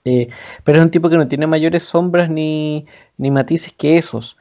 Eh, 0.06 0.30
pero 0.64 0.80
es 0.80 0.84
un 0.86 0.92
tipo 0.92 1.10
que 1.10 1.18
no 1.18 1.28
tiene 1.28 1.48
mayores 1.48 1.84
sombras 1.84 2.30
ni, 2.30 2.88
ni 3.18 3.32
matices 3.32 3.74
que 3.74 3.98
esos. 3.98 4.38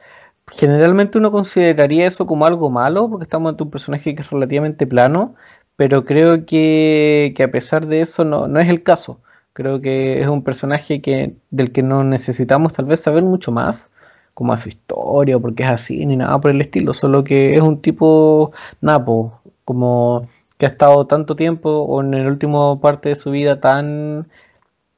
Generalmente 0.51 1.17
uno 1.17 1.31
consideraría 1.31 2.07
eso 2.07 2.25
como 2.27 2.45
algo 2.45 2.69
malo, 2.69 3.09
porque 3.09 3.23
estamos 3.23 3.51
ante 3.51 3.63
un 3.63 3.71
personaje 3.71 4.15
que 4.15 4.21
es 4.21 4.29
relativamente 4.29 4.87
plano, 4.87 5.35
pero 5.75 6.05
creo 6.05 6.45
que, 6.45 7.33
que 7.35 7.43
a 7.43 7.51
pesar 7.51 7.87
de 7.87 8.01
eso 8.01 8.25
no, 8.25 8.47
no 8.47 8.59
es 8.59 8.69
el 8.69 8.83
caso. 8.83 9.21
Creo 9.53 9.81
que 9.81 10.21
es 10.21 10.27
un 10.27 10.43
personaje 10.43 11.01
que, 11.01 11.35
del 11.49 11.71
que 11.71 11.83
no 11.83 12.03
necesitamos 12.03 12.73
tal 12.73 12.85
vez 12.85 13.01
saber 13.01 13.23
mucho 13.23 13.51
más, 13.51 13.89
como 14.33 14.53
a 14.53 14.57
su 14.57 14.69
historia, 14.69 15.39
porque 15.39 15.63
es 15.63 15.69
así, 15.69 16.05
ni 16.05 16.15
nada 16.17 16.39
por 16.39 16.51
el 16.51 16.61
estilo, 16.61 16.93
solo 16.93 17.23
que 17.23 17.55
es 17.55 17.61
un 17.61 17.81
tipo 17.81 18.53
napo, 18.81 19.41
como 19.65 20.27
que 20.57 20.65
ha 20.67 20.69
estado 20.69 21.07
tanto 21.07 21.35
tiempo 21.35 21.69
o 21.69 22.01
en 22.01 22.11
la 22.11 22.29
última 22.29 22.79
parte 22.79 23.09
de 23.09 23.15
su 23.15 23.31
vida 23.31 23.59
tan, 23.59 24.29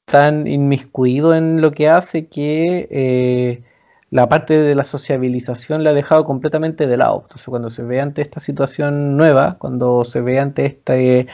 tan 0.05 0.45
inmiscuido 0.47 1.35
en 1.35 1.61
lo 1.61 1.71
que 1.71 1.89
hace 1.89 2.27
que 2.27 2.87
eh, 2.91 3.63
la 4.11 4.29
parte 4.29 4.61
de 4.61 4.75
la 4.75 4.83
sociabilización 4.83 5.83
la 5.83 5.91
ha 5.91 5.93
dejado 5.93 6.25
completamente 6.25 6.85
de 6.85 6.97
lado. 6.97 7.21
Entonces 7.23 7.47
cuando 7.47 7.69
se 7.69 7.83
ve 7.83 8.01
ante 8.01 8.21
esta 8.21 8.39
situación 8.39 9.17
nueva, 9.17 9.57
cuando 9.57 10.03
se 10.03 10.21
ve 10.21 10.39
ante 10.39 10.65
este 10.65 11.27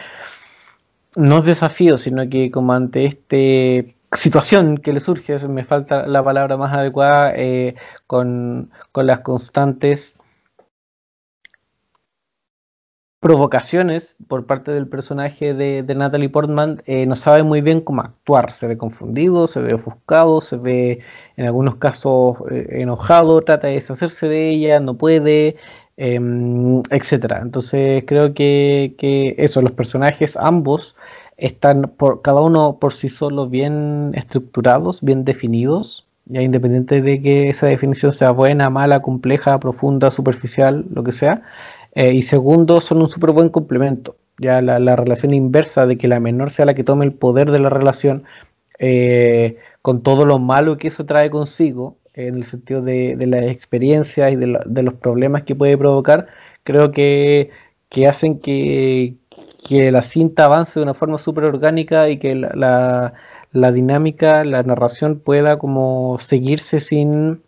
no 1.19 1.39
es 1.39 1.45
desafío, 1.45 1.97
sino 1.97 2.29
que 2.29 2.49
como 2.49 2.73
ante 2.73 3.05
esta 3.05 3.35
situación 4.13 4.77
que 4.77 4.93
le 4.93 5.01
surge, 5.01 5.37
me 5.47 5.65
falta 5.65 6.07
la 6.07 6.23
palabra 6.23 6.55
más 6.57 6.73
adecuada, 6.73 7.33
eh, 7.35 7.75
con, 8.07 8.71
las 8.95 9.19
constantes 9.19 10.15
provocaciones 13.19 14.15
por 14.29 14.45
parte 14.45 14.71
del 14.71 14.87
personaje 14.87 15.53
de, 15.53 15.83
Natalie 15.93 16.29
Portman, 16.29 16.81
eh, 16.85 17.05
no 17.05 17.15
sabe 17.15 17.43
muy 17.43 17.59
bien 17.59 17.81
cómo 17.81 18.01
actuar. 18.01 18.53
Se 18.53 18.67
ve 18.67 18.77
confundido, 18.77 19.47
se 19.47 19.59
ve 19.59 19.73
ofuscado, 19.73 20.39
se 20.39 20.55
ve 20.55 21.01
en 21.35 21.45
algunos 21.45 21.75
casos 21.75 22.37
eh, 22.49 22.81
enojado, 22.81 23.41
trata 23.41 23.67
de 23.67 23.73
deshacerse 23.73 24.29
de 24.29 24.49
ella, 24.49 24.79
no 24.79 24.97
puede, 24.97 25.57
Em, 26.01 26.81
etcétera. 26.91 27.41
Entonces 27.43 28.05
creo 28.07 28.33
que, 28.33 28.95
que, 28.97 29.35
eso, 29.37 29.61
los 29.61 29.73
personajes 29.73 30.37
ambos 30.37 30.95
están 31.35 31.91
por 31.97 32.21
cada 32.21 32.39
uno 32.39 32.77
por 32.79 32.93
sí 32.93 33.09
solo 33.09 33.49
bien 33.49 34.11
estructurados, 34.15 35.01
bien 35.01 35.25
definidos, 35.25 36.07
ya 36.25 36.41
independiente 36.41 37.01
de 37.01 37.21
que 37.21 37.49
esa 37.49 37.67
definición 37.67 38.13
sea 38.13 38.31
buena, 38.31 38.69
mala, 38.69 39.01
compleja, 39.01 39.59
profunda, 39.59 40.09
superficial, 40.09 40.85
lo 40.89 41.03
que 41.03 41.11
sea. 41.11 41.41
Eh, 41.95 42.13
y 42.13 42.21
segundo, 42.21 42.79
son 42.79 43.01
un 43.01 43.09
súper 43.09 43.31
buen 43.31 43.49
complemento. 43.49 44.15
Ya 44.37 44.61
la, 44.61 44.79
la, 44.79 44.95
relación 44.95 45.33
inversa 45.33 45.85
de 45.85 45.97
que 45.97 46.07
la 46.07 46.21
menor 46.21 46.49
sea 46.49 46.65
la 46.65 46.75
que 46.75 46.85
tome 46.85 47.03
el 47.03 47.11
poder 47.13 47.51
de 47.51 47.59
la 47.59 47.69
relación, 47.69 48.23
eh, 48.79 49.57
con 49.81 50.01
todo 50.01 50.25
lo 50.25 50.39
malo 50.39 50.77
que 50.77 50.87
eso 50.87 51.05
trae 51.05 51.29
consigo, 51.29 51.97
en 52.27 52.35
el 52.35 52.43
sentido 52.43 52.81
de, 52.81 53.15
de 53.15 53.27
las 53.27 53.43
experiencias 53.45 54.31
y 54.31 54.35
de, 54.35 54.83
los 54.83 54.93
problemas 54.95 55.43
que 55.43 55.55
puede 55.55 55.77
provocar, 55.77 56.27
creo 56.63 56.91
que, 56.91 57.51
hacen 58.07 58.39
que, 58.39 59.15
la 59.69 60.03
cinta 60.03 60.45
avance 60.45 60.79
de 60.79 60.83
una 60.83 60.93
forma 60.93 61.17
súper 61.19 61.45
orgánica 61.45 62.09
y 62.09 62.17
que 62.17 62.35
la, 62.35 63.13
la, 63.51 63.71
dinámica, 63.71 64.43
la 64.43 64.63
narración 64.63 65.19
pueda 65.19 65.57
como 65.59 66.17
seguirse 66.19 66.79
sin, 66.79 67.41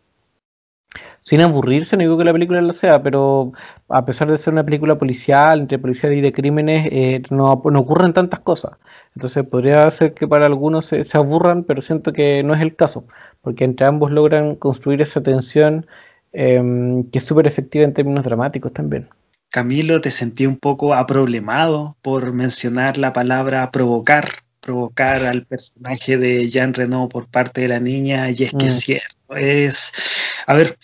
sin 1.22 1.40
aburrirse, 1.42 1.96
no 1.96 2.02
digo 2.02 2.18
que 2.18 2.26
la 2.26 2.34
película 2.34 2.62
lo 2.62 2.74
sea, 2.74 3.04
pero 3.04 3.54
a 3.90 4.06
pesar 4.06 4.30
de 4.30 4.40
ser 4.40 4.54
una 4.54 4.66
película 4.66 4.98
policial, 4.98 5.62
entre 5.62 5.78
policial 5.78 6.14
y 6.14 6.22
de 6.22 6.34
crímenes, 6.34 6.88
eh, 6.92 7.22
no, 7.30 7.52
ocurren 7.52 8.12
tantas 8.14 8.40
cosas. 8.40 8.74
Entonces 9.16 9.46
podría 9.46 9.90
ser 9.92 10.16
que 10.16 10.28
para 10.28 10.48
algunos 10.48 10.86
se, 10.86 11.06
aburran, 11.18 11.64
pero 11.64 11.82
siento 11.82 12.12
que 12.12 12.44
no 12.44 12.56
es 12.56 12.62
el 12.62 12.76
caso, 12.76 13.06
porque 13.42 13.66
entre 13.66 13.86
ambos 13.86 14.12
logran 14.12 14.56
construir 14.56 15.02
esa 15.02 15.22
tensión 15.22 15.86
em, 16.34 17.04
que 17.04 17.20
es 17.20 17.24
súper 17.24 17.46
efectiva 17.46 17.86
en 17.86 17.94
términos 17.94 18.26
dramáticos 18.26 18.74
también. 18.74 19.08
Camilo, 19.50 20.02
te 20.02 20.12
sentí 20.12 20.48
un 20.48 20.58
poco 20.58 20.96
aproblemado 20.96 21.98
por 22.02 22.34
mencionar 22.34 22.98
la 22.98 23.14
palabra 23.14 23.70
provocar, 23.70 24.30
provocar 24.62 25.26
al 25.26 25.46
personaje 25.46 26.18
de 26.18 26.48
Jean 26.50 26.74
Renault 26.74 27.12
por 27.12 27.28
parte 27.28 27.62
de 27.62 27.68
la 27.68 27.80
niña, 27.80 28.30
y 28.30 28.44
es 28.44 28.52
que 28.52 28.66
es 28.66 28.78
mm. 28.78 28.80
cierto, 28.80 29.36
es, 29.36 29.92
a 30.48 30.54
ver, 30.54 30.78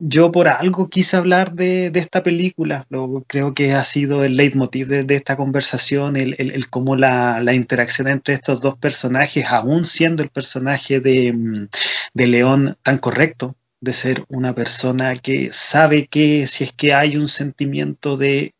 yo 0.00 0.32
por 0.32 0.48
algo 0.48 0.88
quise 0.88 1.16
hablar 1.16 1.52
de, 1.52 1.92
esta 1.94 2.22
película, 2.22 2.86
creo 3.26 3.54
que 3.54 3.74
ha 3.74 3.84
sido 3.84 4.24
el 4.24 4.36
leitmotiv 4.36 4.88
de, 4.88 5.14
esta 5.14 5.36
conversación, 5.36 6.16
el, 6.16 6.34
el, 6.38 6.70
cómo 6.70 6.96
la, 6.96 7.52
interacción 7.54 8.08
entre 8.08 8.34
estos 8.34 8.60
dos 8.62 8.76
personajes, 8.76 9.44
aún 9.46 9.84
siendo 9.84 10.22
el 10.22 10.30
personaje 10.30 11.00
de, 11.00 11.32
mm, 11.32 11.68
de 12.14 12.26
León 12.26 12.78
tan 12.82 12.98
correcto, 12.98 13.56
de 13.80 13.92
ser 13.92 14.24
una 14.28 14.54
persona 14.54 15.16
que 15.16 15.50
sabe 15.50 16.06
que 16.06 16.46
si 16.46 16.64
es 16.64 16.72
que 16.72 16.94
hay 16.94 17.16
un 17.16 17.28
sentimiento 17.28 18.16
de 18.16 18.54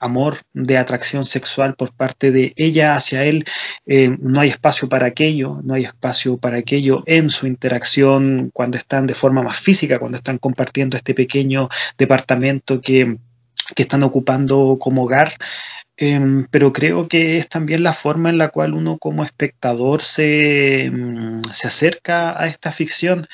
amor, 0.00 0.38
de 0.52 0.78
atracción 0.78 1.24
sexual 1.24 1.74
por 1.74 1.94
parte 1.94 2.30
de 2.30 2.52
ella 2.56 2.94
hacia 2.94 3.24
él, 3.24 3.44
eh, 3.86 4.16
no 4.20 4.40
hay 4.40 4.50
espacio 4.50 4.88
para 4.88 5.06
aquello, 5.06 5.60
no 5.64 5.74
hay 5.74 5.84
espacio 5.84 6.36
para 6.38 6.58
aquello 6.58 7.02
en 7.06 7.30
su 7.30 7.46
interacción 7.46 8.50
cuando 8.52 8.76
están 8.76 9.06
de 9.06 9.14
forma 9.14 9.42
más 9.42 9.58
física, 9.58 9.98
cuando 9.98 10.16
están 10.16 10.38
compartiendo 10.38 10.96
este 10.96 11.14
pequeño 11.14 11.68
departamento 11.98 12.80
que, 12.80 13.18
están 13.76 14.04
ocupando 14.04 14.76
como 14.78 15.04
hogar. 15.04 15.32
Em, 15.96 16.46
pero 16.50 16.72
creo 16.72 17.08
que 17.08 17.36
es 17.36 17.48
también 17.48 17.82
la 17.82 17.92
forma 17.92 18.28
en 18.30 18.38
la 18.38 18.48
cual 18.50 18.74
uno 18.74 18.98
como 18.98 19.24
espectador 19.24 20.02
se, 20.02 20.90
mm, 20.92 21.40
se 21.52 21.66
acerca 21.68 22.40
a 22.40 22.46
esta 22.46 22.70
ficción. 22.70 23.26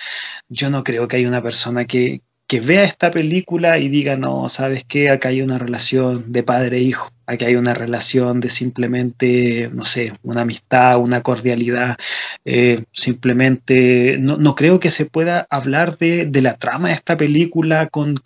Yo 0.49 0.71
no 0.71 0.85
creo 0.85 1.09
que 1.09 1.17
haya 1.19 1.29
una 1.29 1.43
persona 1.43 1.85
que, 1.87 2.23
que 2.53 2.61
vea 2.61 2.85
esta 2.85 3.11
película 3.11 3.79
y 3.79 3.89
diga, 3.89 4.19
no, 4.19 4.47
¿sabes 4.51 4.85
qué? 4.85 5.09
Acá 5.09 5.31
hay 5.31 5.41
una 5.41 5.59
relación 5.59 6.33
de 6.33 6.43
padre 6.43 6.77
e 6.77 6.81
hijo, 6.83 7.09
aquí 7.25 7.47
hay 7.47 7.57
una 7.57 7.73
relación 7.73 8.41
de 8.41 8.51
simplemente, 8.51 9.71
no 9.73 9.87
sé, 9.87 10.13
una 10.23 10.43
amistad, 10.43 10.99
una 10.99 11.23
cordialidad, 11.23 11.97
eh, 12.45 12.85
simplemente, 12.93 14.19
no, 14.19 14.55
creo 14.55 14.81
que 14.81 14.91
se 14.91 15.07
pueda 15.07 15.47
hablar 15.49 15.97
de, 15.97 16.29
la 16.43 16.57
trama 16.57 16.89
de 16.89 16.95
esta 16.95 17.17
película 17.17 17.89
con, 17.89 18.17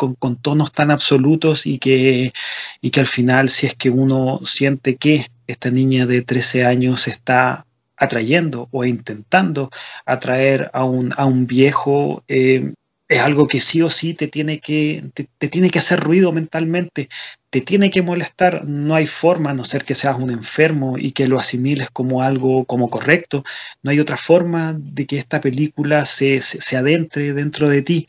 tonos 0.43 0.73
tan 0.73 0.91
absolutos 0.91 1.65
y 1.65 1.79
que, 1.79 2.33
y 2.81 2.91
que 2.91 2.99
al 2.99 3.07
final, 3.07 3.49
si 3.49 3.69
es 3.69 3.77
que 3.77 3.91
uno 3.91 4.41
siente 4.43 4.97
que 4.97 5.25
esta 5.47 5.71
niña 5.71 6.05
de 6.05 6.23
13 6.23 6.65
años 6.65 7.07
está 7.07 7.65
atrayendo 7.97 8.69
o 8.73 8.85
intentando 8.85 9.71
atraer 10.05 10.69
a 10.73 10.83
un, 10.83 11.15
a 11.17 11.27
un 11.27 11.47
viejo, 11.47 12.25
eh, 12.27 12.73
es 13.09 13.21
algo 13.21 13.47
que 13.47 13.61
sí 13.61 13.83
o 13.83 13.91
sí 13.91 14.15
te 14.15 14.27
tiene 14.27 14.61
que, 14.61 15.05
te, 15.15 15.49
tiene 15.49 15.71
que 15.71 15.79
hacer 15.79 16.01
ruido 16.01 16.33
mentalmente, 16.33 17.09
te 17.51 17.61
tiene 17.61 17.91
que 17.91 18.03
molestar, 18.03 18.65
no 18.67 18.95
hay 18.95 19.07
forma, 19.07 19.51
a 19.51 19.55
no 19.55 19.65
ser 19.65 19.85
que 19.85 19.95
seas 19.95 20.19
un 20.19 20.31
enfermo 20.31 20.99
y 20.99 21.13
que 21.13 21.29
lo 21.29 21.39
asimiles 21.39 21.91
como 21.91 22.23
algo 22.23 22.65
como 22.65 22.91
correcto, 22.91 23.45
no 23.83 23.91
hay 23.91 24.01
otra 24.01 24.17
forma 24.17 24.75
de 24.77 25.07
que 25.07 25.19
esta 25.19 25.41
película 25.41 26.05
se, 26.05 26.41
se, 26.41 26.77
adentre 26.77 27.33
dentro 27.33 27.69
de 27.69 27.83
ti. 27.83 28.07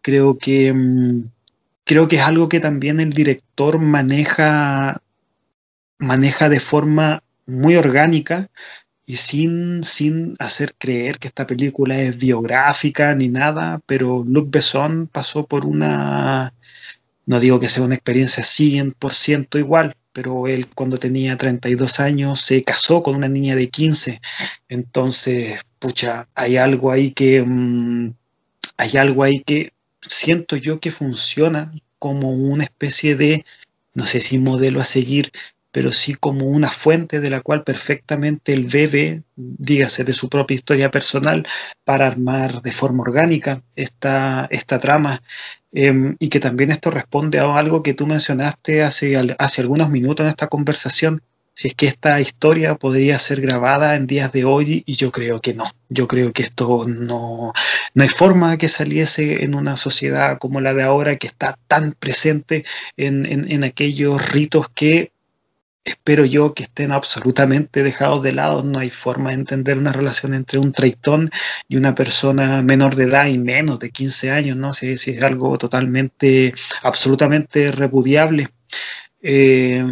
Creo 0.00 0.38
que, 0.38 0.72
mm, 0.72 1.24
creo 1.84 2.08
que 2.08 2.16
es 2.16 2.22
algo 2.22 2.48
que 2.48 2.60
también 2.60 3.00
el 3.00 3.12
director 3.12 3.78
maneja, 3.80 5.02
maneja 5.98 6.48
de 6.48 6.60
forma 6.60 7.22
muy 7.46 7.76
orgánica, 7.76 8.48
y 9.06 9.16
sin, 9.16 9.84
sin 9.84 10.34
hacer 10.40 10.74
creer 10.76 11.18
que 11.18 11.28
esta 11.28 11.46
película 11.46 11.98
es 12.00 12.18
biográfica 12.18 13.14
ni 13.14 13.28
nada, 13.28 13.80
pero 13.86 14.24
Luc 14.26 14.50
Besson 14.50 15.06
pasó 15.06 15.46
por 15.46 15.64
una, 15.64 16.52
no 17.24 17.38
digo 17.38 17.60
que 17.60 17.68
sea 17.68 17.84
una 17.84 17.94
experiencia 17.94 18.42
100% 18.42 19.58
igual, 19.60 19.94
pero 20.12 20.48
él 20.48 20.66
cuando 20.74 20.98
tenía 20.98 21.36
32 21.36 22.00
años 22.00 22.40
se 22.40 22.64
casó 22.64 23.02
con 23.04 23.14
una 23.14 23.28
niña 23.28 23.54
de 23.54 23.68
15, 23.68 24.20
entonces, 24.68 25.60
pucha, 25.78 26.28
hay 26.34 26.56
algo 26.56 26.90
ahí 26.90 27.12
que, 27.12 27.42
mm, 27.42 28.12
hay 28.76 28.96
algo 28.96 29.22
ahí 29.22 29.40
que 29.40 29.72
siento 30.00 30.56
yo 30.56 30.80
que 30.80 30.90
funciona 30.90 31.72
como 32.00 32.30
una 32.30 32.64
especie 32.64 33.14
de, 33.14 33.44
no 33.94 34.04
sé 34.04 34.20
si 34.20 34.38
modelo 34.38 34.80
a 34.80 34.84
seguir, 34.84 35.30
pero 35.76 35.92
sí 35.92 36.14
como 36.14 36.46
una 36.46 36.70
fuente 36.70 37.20
de 37.20 37.28
la 37.28 37.42
cual 37.42 37.62
perfectamente 37.62 38.54
él 38.54 38.64
bebe, 38.64 39.24
dígase, 39.36 40.04
de 40.04 40.14
su 40.14 40.30
propia 40.30 40.54
historia 40.54 40.90
personal 40.90 41.46
para 41.84 42.06
armar 42.06 42.62
de 42.62 42.72
forma 42.72 43.02
orgánica 43.02 43.62
esta, 43.74 44.48
esta 44.50 44.78
trama. 44.78 45.20
Em, 45.72 46.16
y 46.18 46.30
que 46.30 46.40
también 46.40 46.70
esto 46.70 46.90
responde 46.90 47.40
a 47.40 47.58
algo 47.58 47.82
que 47.82 47.92
tú 47.92 48.06
mencionaste 48.06 48.82
hace, 48.82 49.18
hace 49.38 49.60
algunos 49.60 49.90
minutos 49.90 50.24
en 50.24 50.30
esta 50.30 50.46
conversación, 50.46 51.22
si 51.54 51.68
es 51.68 51.74
que 51.74 51.84
esta 51.84 52.18
historia 52.22 52.76
podría 52.76 53.18
ser 53.18 53.42
grabada 53.42 53.96
en 53.96 54.06
días 54.06 54.32
de 54.32 54.46
hoy 54.46 54.82
y 54.86 54.94
yo 54.94 55.12
creo 55.12 55.40
que 55.40 55.52
no. 55.52 55.64
Yo 55.90 56.08
creo 56.08 56.32
que 56.32 56.42
esto 56.42 56.86
no, 56.88 57.52
no 57.92 58.02
hay 58.02 58.08
forma 58.08 58.56
que 58.56 58.68
saliese 58.68 59.44
en 59.44 59.54
una 59.54 59.76
sociedad 59.76 60.38
como 60.38 60.62
la 60.62 60.72
de 60.72 60.84
ahora 60.84 61.16
que 61.16 61.26
está 61.26 61.58
tan 61.68 61.92
presente 61.92 62.64
en, 62.96 63.26
en 63.26 63.62
aquellos 63.62 64.26
ritos 64.30 64.70
que 64.70 65.12
espero 65.86 66.24
yo 66.24 66.52
que 66.52 66.64
estén 66.64 66.92
absolutamente 66.92 67.82
dejados 67.82 68.22
de 68.22 68.32
lado. 68.32 68.62
No 68.62 68.80
hay 68.80 68.90
forma 68.90 69.30
de 69.30 69.36
entender 69.36 69.78
una 69.78 69.92
relación 69.92 70.34
entre 70.34 70.58
un 70.58 70.72
traitón 70.72 71.30
y 71.68 71.76
una 71.76 71.94
persona 71.94 72.60
menor 72.62 72.96
de 72.96 73.04
edad 73.04 73.26
y 73.26 73.38
menos 73.38 73.78
de 73.78 73.90
15 73.90 74.30
años, 74.32 74.56
¿no? 74.56 74.72
Si, 74.72 74.90
es 74.90 75.22
algo 75.22 75.56
totalmente, 75.58 76.52
absolutamente 76.82 77.70
repudiable. 77.72 78.48
Eh, 79.22 79.84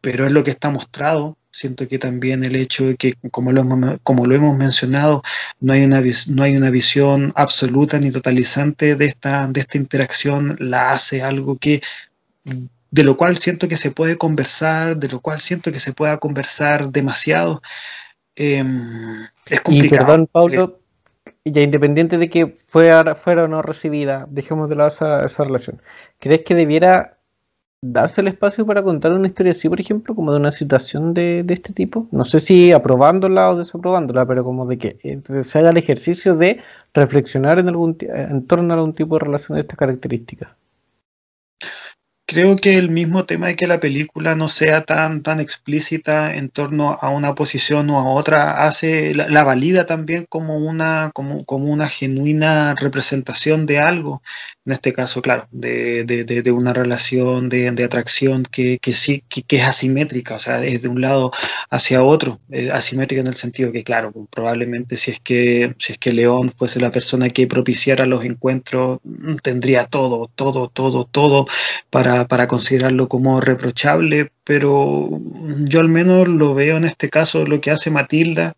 pero 0.00 0.26
es 0.26 0.32
lo 0.32 0.44
que 0.44 0.50
está 0.50 0.70
mostrado. 0.70 1.36
Siento 1.50 1.86
que 1.86 1.98
también 1.98 2.44
el 2.44 2.56
hecho 2.56 2.86
de 2.86 2.96
que, 2.96 3.14
como 3.30 3.52
lo, 3.52 3.64
como 4.02 4.26
lo 4.26 4.34
hemos 4.34 4.56
mencionado, 4.56 5.22
no 5.60 5.74
hay, 5.74 5.84
una, 5.84 6.02
no 6.28 6.42
hay 6.44 6.56
una 6.56 6.70
visión 6.70 7.32
absoluta 7.36 7.98
ni 7.98 8.10
totalizante 8.10 8.96
de 8.96 9.04
esta, 9.04 9.46
de 9.48 9.60
esta 9.60 9.76
interacción, 9.76 10.56
la 10.60 10.90
hace 10.90 11.22
algo 11.22 11.58
que 11.58 11.82
de 12.92 13.04
lo 13.04 13.16
cual 13.16 13.38
siento 13.38 13.68
que 13.68 13.78
se 13.78 13.90
puede 13.90 14.16
conversar, 14.18 14.98
de 14.98 15.08
lo 15.08 15.20
cual 15.20 15.40
siento 15.40 15.72
que 15.72 15.80
se 15.80 15.94
pueda 15.94 16.18
conversar 16.18 16.90
demasiado. 16.92 17.62
Em, 18.36 18.84
es 19.46 19.60
complicado. 19.62 20.02
Y 20.02 20.06
perdón, 20.06 20.28
Pablo, 20.30 20.78
ya 21.44 21.62
independiente 21.62 22.18
de 22.18 22.28
que 22.28 22.48
fuera, 22.48 23.14
fuera 23.14 23.44
o 23.44 23.48
no 23.48 23.62
recibida, 23.62 24.26
dejemos 24.30 24.68
de 24.68 24.76
lado 24.76 24.90
esa, 24.90 25.24
esa 25.24 25.42
relación. 25.42 25.80
¿Crees 26.18 26.42
que 26.42 26.54
debiera 26.54 27.16
darse 27.80 28.20
el 28.20 28.28
espacio 28.28 28.66
para 28.66 28.82
contar 28.82 29.14
una 29.14 29.26
historia 29.26 29.52
así, 29.52 29.70
por 29.70 29.80
ejemplo, 29.80 30.14
como 30.14 30.30
de 30.30 30.36
una 30.36 30.52
situación 30.52 31.14
de, 31.14 31.44
de, 31.44 31.54
este 31.54 31.72
tipo? 31.72 32.08
No 32.10 32.24
sé 32.24 32.40
si 32.40 32.72
aprobándola 32.72 33.48
o 33.50 33.56
desaprobándola, 33.56 34.26
pero 34.26 34.44
como 34.44 34.66
de 34.66 34.76
que 34.76 34.98
eh, 35.02 35.44
se 35.44 35.58
haga 35.58 35.70
el 35.70 35.78
ejercicio 35.78 36.36
de 36.36 36.60
reflexionar 36.92 37.58
en, 37.58 37.68
algún, 37.68 37.96
en 38.00 38.46
torno 38.46 38.74
a 38.74 38.76
algún 38.76 38.92
tipo 38.92 39.14
de 39.14 39.24
relación 39.24 39.56
de 39.56 39.62
estas 39.62 39.78
características. 39.78 40.50
Creo 42.32 42.56
que 42.56 42.78
el 42.78 42.88
mismo 42.88 43.26
tema 43.26 43.48
de 43.48 43.56
que 43.56 43.66
la 43.66 43.78
película 43.78 44.34
no 44.34 44.48
sea 44.48 44.86
tan, 44.86 45.22
tan 45.22 45.38
explícita 45.38 46.34
en 46.34 46.48
torno 46.48 46.98
a 46.98 47.10
una 47.10 47.34
posición 47.34 47.90
o 47.90 47.98
a 47.98 48.08
otra 48.08 48.64
hace 48.64 49.12
la, 49.14 49.44
valida 49.44 49.84
también 49.84 50.24
como 50.26 50.56
una, 50.56 51.10
como, 51.12 51.44
como, 51.44 51.66
una 51.66 51.90
genuina 51.90 52.74
representación 52.74 53.66
de 53.66 53.80
algo. 53.80 54.22
En 54.64 54.72
este 54.72 54.92
caso, 54.92 55.22
claro, 55.22 55.48
de, 55.50 56.04
de, 56.04 56.52
una 56.52 56.72
relación 56.72 57.48
de, 57.48 57.68
atracción 57.84 58.44
que, 58.44 58.78
que 58.78 58.92
sí 58.92 59.24
que, 59.28 59.56
es 59.56 59.64
asimétrica, 59.64 60.36
o 60.36 60.38
sea, 60.38 60.64
es 60.64 60.82
de 60.82 60.88
un 60.88 61.00
lado 61.00 61.32
hacia 61.68 62.04
otro, 62.04 62.40
asimétrica 62.70 63.22
en 63.22 63.26
el 63.26 63.34
sentido 63.34 63.72
que, 63.72 63.82
claro, 63.82 64.12
probablemente 64.30 64.96
si 64.96 65.10
es 65.10 65.18
que 65.20 65.74
si 65.78 65.92
es 65.92 65.98
que 65.98 66.12
León 66.12 66.52
fuese 66.56 66.78
la 66.78 66.92
persona 66.92 67.28
que 67.28 67.48
propiciara 67.48 68.06
los 68.06 68.24
encuentros, 68.24 69.00
tendría 69.42 69.84
todo, 69.86 70.30
todo, 70.34 70.68
todo, 70.68 71.06
todo 71.06 71.46
para 71.90 72.12
para, 72.28 72.46
considerarlo 72.46 73.08
como 73.08 73.40
reprochable, 73.40 74.30
pero 74.44 75.20
yo 75.60 75.80
al 75.80 75.88
menos 75.88 76.28
lo 76.28 76.54
veo 76.54 76.76
en 76.76 76.84
este 76.84 77.10
caso, 77.10 77.46
lo 77.46 77.60
que 77.60 77.70
hace 77.70 77.90
Matilda 77.90 78.54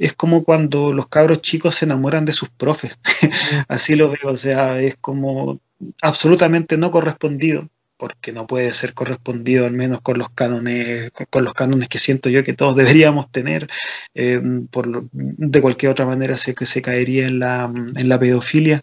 es 0.00 0.14
como 0.14 0.44
cuando 0.44 0.92
los 0.94 1.08
cabros 1.08 1.42
chicos 1.42 1.74
se 1.76 1.84
enamoran 1.84 2.24
de 2.24 2.32
sus 2.32 2.48
profes, 2.48 2.98
así 3.68 3.94
lo 3.96 4.08
veo, 4.10 4.30
o 4.32 4.36
sea, 4.36 4.80
es 4.80 4.96
como 4.96 5.60
absolutamente 6.02 6.78
no 6.78 6.90
correspondido 6.90 7.68
porque 8.00 8.32
no 8.32 8.46
puede 8.46 8.72
ser 8.72 8.94
correspondido 8.94 9.66
al 9.66 9.72
menos 9.72 10.00
con 10.00 10.18
los 10.18 10.30
cánones, 10.30 11.10
con 11.28 11.44
los 11.44 11.52
cánones 11.52 11.90
que 11.90 11.98
siento 11.98 12.30
yo 12.30 12.42
que 12.42 12.54
todos 12.54 12.74
deberíamos 13.04 13.30
tener. 13.30 13.68
Eh, 14.14 14.40
por, 14.70 15.04
de 15.12 15.60
cualquier 15.60 15.92
otra 15.92 16.06
manera 16.06 16.38
sé 16.38 16.54
que 16.54 16.64
se 16.64 16.80
caería 16.80 17.26
en 17.26 17.38
la, 17.38 17.70
en 17.74 18.08
la 18.08 18.18
pedofilia. 18.18 18.82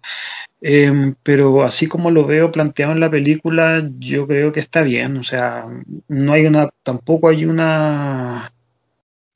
Eh, 0.61 1.13
pero 1.23 1.63
así 1.63 1.87
como 1.87 2.11
lo 2.11 2.27
veo 2.27 2.51
planteado 2.51 2.93
en 2.93 2.99
la 2.99 3.09
película, 3.09 3.89
yo 3.97 4.27
creo 4.27 4.51
que 4.51 4.59
está 4.59 4.83
bien. 4.83 5.17
O 5.17 5.23
sea, 5.23 5.65
no 6.07 6.33
hay 6.33 6.45
una, 6.45 6.69
tampoco 6.83 7.29
hay 7.29 7.45
una 7.45 8.53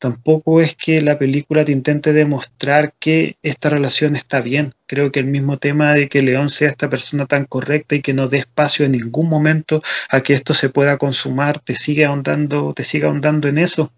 tampoco 0.02 0.62
es 0.62 0.76
que 0.76 1.00
la 1.04 1.20
película 1.20 1.64
te 1.64 1.72
intente 1.72 2.12
demostrar 2.12 2.94
que 3.00 3.38
esta 3.44 3.70
relación 3.70 4.16
está 4.16 4.42
bien. 4.42 4.74
Creo 4.92 5.10
que 5.10 5.22
el 5.22 5.28
mismo 5.28 5.58
tema 5.58 5.94
de 5.94 6.10
que 6.10 6.22
León 6.22 6.50
sea 6.50 6.68
esta 6.68 6.90
persona 6.90 7.26
tan 7.26 7.46
correcta 7.46 7.96
y 7.96 8.02
que 8.02 8.14
no 8.14 8.28
dé 8.28 8.40
espacio 8.40 8.86
en 8.86 8.92
ningún 8.92 9.30
momento 9.30 9.82
a 10.10 10.20
que 10.20 10.34
esto 10.34 10.54
se 10.54 10.68
pueda 10.68 10.98
consumar, 10.98 11.60
te 11.60 11.76
sigue 11.76 12.04
ahondando, 12.04 12.74
te 12.74 12.84
sigue 12.84 13.06
ahondando 13.06 13.48
en 13.48 13.58
eso. 13.58 13.94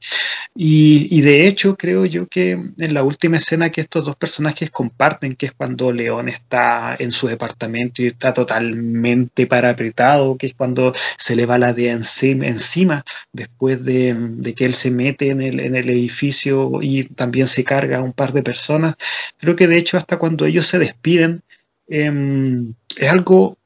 Y, 0.56 1.22
de 1.22 1.48
hecho, 1.48 1.76
creo 1.76 2.06
yo 2.06 2.28
que 2.28 2.52
en 2.52 2.94
la 2.94 3.02
última 3.02 3.38
escena 3.38 3.72
que 3.72 3.82
estos 3.82 4.06
dos 4.06 4.16
personajes 4.16 4.70
comparten, 4.70 5.34
que 5.34 5.48
es 5.48 5.52
cuando 5.54 5.92
León 5.92 6.30
está 6.30 6.96
en 7.00 7.10
su 7.12 7.26
departamento 7.28 8.04
y 8.04 8.08
está 8.08 8.32
totalmente 8.32 9.48
parapetado, 9.48 10.38
que 10.38 10.46
es 10.46 10.54
cuando 10.54 10.94
se 11.18 11.36
le 11.36 11.48
va 11.48 11.58
la 11.58 11.74
de 11.74 11.90
encima, 11.90 12.46
encima 12.46 13.04
después 13.32 13.84
de, 13.84 14.16
que 14.56 14.66
él 14.66 14.76
se 14.76 14.92
mete 14.92 15.30
en 15.30 15.42
el, 15.42 15.60
en 15.60 15.76
el 15.76 15.90
edificio 15.90 16.84
y 16.84 17.06
también 17.06 17.48
se 17.48 17.64
carga 17.64 17.98
a 17.98 18.04
un 18.04 18.14
par 18.14 18.32
de 18.32 18.44
personas. 18.44 18.94
Creo 19.40 19.56
que 19.56 19.68
de 19.68 19.78
hecho 19.78 19.98
hasta 19.98 20.20
cuando 20.20 20.46
ellos 20.46 20.68
se 20.68 20.83
despiden, 20.84 21.44
em, 21.88 22.74
es 22.98 23.10
algo, 23.10 23.58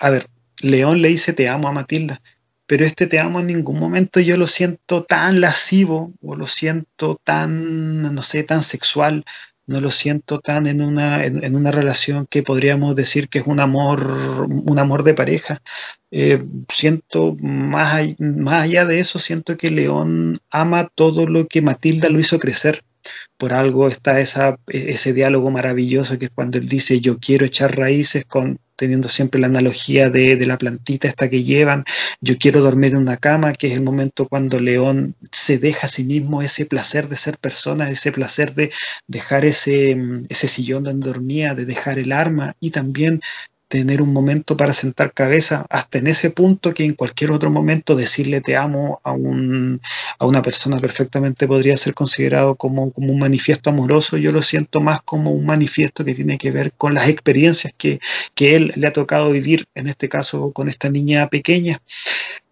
a 0.00 0.10
ver, 0.10 0.26
León 0.60 1.02
le 1.02 1.08
dice 1.08 1.32
te 1.32 1.48
amo 1.48 1.68
a 1.68 1.72
Matilda, 1.72 2.20
pero 2.66 2.84
este 2.84 3.06
te 3.06 3.18
amo 3.18 3.40
en 3.40 3.46
ningún 3.48 3.78
momento 3.80 4.20
yo 4.20 4.36
lo 4.36 4.46
siento 4.46 5.04
tan 5.04 5.40
lascivo 5.40 6.12
o 6.22 6.36
lo 6.36 6.46
siento 6.46 7.20
tan, 7.24 8.14
no 8.14 8.22
sé, 8.22 8.44
tan 8.44 8.62
sexual 8.62 9.24
no 9.70 9.80
lo 9.80 9.90
siento 9.92 10.40
tan 10.40 10.66
en 10.66 10.82
una, 10.82 11.24
en, 11.24 11.54
una 11.54 11.70
relación 11.70 12.26
que 12.26 12.42
podríamos 12.42 12.96
decir 12.96 13.28
que 13.28 13.38
es 13.38 13.46
un 13.46 13.60
amor, 13.60 14.04
un 14.48 14.78
amor 14.80 15.04
de 15.04 15.14
pareja. 15.14 15.62
Eh, 16.10 16.44
siento 16.68 17.36
más, 17.40 18.18
más 18.18 18.62
allá 18.62 18.84
de 18.84 18.98
eso, 18.98 19.20
siento 19.20 19.56
que 19.56 19.70
León 19.70 20.38
ama 20.50 20.90
todo 20.92 21.28
lo 21.28 21.46
que 21.46 21.62
Matilda 21.62 22.08
lo 22.08 22.18
hizo 22.18 22.40
crecer. 22.40 22.82
Por 23.36 23.52
algo 23.52 23.88
está 23.88 24.20
esa, 24.20 24.58
ese 24.68 25.12
diálogo 25.12 25.50
maravilloso 25.50 26.18
que 26.18 26.26
es 26.26 26.30
cuando 26.30 26.58
él 26.58 26.68
dice 26.68 27.00
yo 27.00 27.18
quiero 27.18 27.46
echar 27.46 27.76
raíces 27.76 28.24
con 28.24 28.58
teniendo 28.80 29.10
siempre 29.10 29.38
la 29.38 29.46
analogía 29.46 30.08
de, 30.08 30.36
de, 30.36 30.46
la 30.46 30.56
plantita 30.56 31.06
esta 31.06 31.28
que 31.28 31.42
llevan, 31.42 31.84
yo 32.22 32.38
quiero 32.38 32.62
dormir 32.62 32.92
en 32.92 32.96
una 32.96 33.18
cama, 33.18 33.52
que 33.52 33.66
es 33.66 33.74
el 33.74 33.82
momento 33.82 34.26
cuando 34.26 34.58
León 34.58 35.16
se 35.30 35.58
deja 35.58 35.86
a 35.86 35.90
sí 35.90 36.02
mismo 36.02 36.40
ese 36.40 36.64
placer 36.64 37.06
de 37.06 37.16
ser 37.16 37.36
persona, 37.36 37.90
ese 37.90 38.10
placer 38.10 38.54
de 38.54 38.72
dejar 39.06 39.44
ese, 39.44 39.98
ese 40.30 40.48
sillón 40.48 40.84
donde 40.84 41.08
dormía, 41.08 41.54
de 41.54 41.66
dejar 41.66 41.98
el 41.98 42.10
arma 42.10 42.56
y 42.58 42.70
también 42.70 43.20
tener 43.70 44.02
un 44.02 44.12
momento 44.12 44.56
para 44.56 44.72
sentar 44.72 45.12
cabeza, 45.14 45.64
hasta 45.70 45.98
en 45.98 46.08
ese 46.08 46.30
punto 46.30 46.74
que 46.74 46.84
en 46.84 46.94
cualquier 46.94 47.30
otro 47.30 47.52
momento 47.52 47.94
decirle 47.94 48.40
te 48.40 48.56
amo 48.56 49.00
a, 49.04 49.12
un, 49.12 49.80
a 50.18 50.26
una 50.26 50.42
persona 50.42 50.76
perfectamente 50.78 51.46
podría 51.46 51.76
ser 51.76 51.94
considerado 51.94 52.56
como, 52.56 52.90
como, 52.90 53.12
un 53.12 53.20
manifiesto 53.20 53.70
amoroso, 53.70 54.16
yo 54.16 54.32
lo 54.32 54.42
siento 54.42 54.80
más 54.80 55.00
como 55.02 55.30
un 55.30 55.46
manifiesto 55.46 56.04
que 56.04 56.16
tiene 56.16 56.36
que 56.36 56.50
ver 56.50 56.72
con 56.72 56.94
las 56.94 57.08
experiencias 57.08 57.72
que, 57.78 58.00
que 58.34 58.56
él 58.56 58.72
le 58.74 58.88
ha 58.88 58.92
tocado 58.92 59.30
vivir, 59.30 59.66
en 59.76 59.86
este 59.86 60.08
caso 60.08 60.50
con 60.50 60.68
esta 60.68 60.90
niña 60.90 61.28
pequeña. 61.28 61.80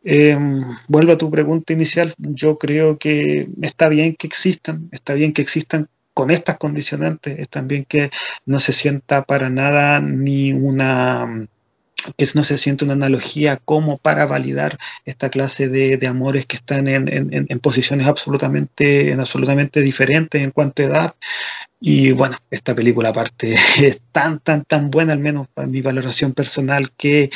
Eh, 0.05 0.39
vuelvo 0.87 1.13
a 1.13 1.19
tu 1.19 1.33
pregunta 1.33 1.73
inicial, 1.73 2.15
yo 2.17 2.59
creo 2.59 2.97
que 2.97 3.49
está 3.61 3.89
bien 3.89 4.15
que 4.15 4.29
existan, 4.29 4.89
está 4.93 5.15
bien 5.15 5.33
que 5.33 5.43
existan 5.43 5.89
con 6.19 6.33
estas 6.33 6.59
condicionantes 6.59 7.39
es 7.39 7.49
también 7.49 7.85
que 7.85 8.11
no 8.45 8.59
se 8.59 8.73
sienta 8.73 9.23
para 9.23 9.51
nada 9.51 10.01
ni 10.01 10.53
una 10.53 11.47
que 12.17 12.27
no 12.35 12.43
se 12.43 12.59
siente 12.59 12.85
una 12.85 12.95
analogía 12.95 13.57
como 13.65 13.99
para 13.99 14.27
validar 14.27 14.77
esta 15.05 15.31
clase 15.31 15.69
de, 15.69 15.97
de 15.97 16.07
amores 16.09 16.45
que 16.45 16.57
están 16.57 16.89
en, 16.89 17.09
en, 17.09 17.59
posiciones 17.61 18.09
absolutamente, 18.09 19.13
en 19.13 19.21
absolutamente 19.21 19.81
diferentes 19.81 20.43
en 20.43 20.51
cuanto 20.51 20.83
a 20.83 20.87
edad. 20.87 21.15
Y 21.81 22.11
bueno, 22.11 22.37
esta 22.51 22.75
película 22.75 23.11
aparte 23.11 23.55
es 23.81 24.01
tan, 24.11 24.41
tan, 24.41 24.65
tan 24.65 24.91
buena, 24.91 25.13
al 25.13 25.21
menos 25.21 25.47
para 25.55 25.69
mi 25.69 25.83
valoración 25.83 26.33
personal, 26.33 26.91
que 26.97 27.31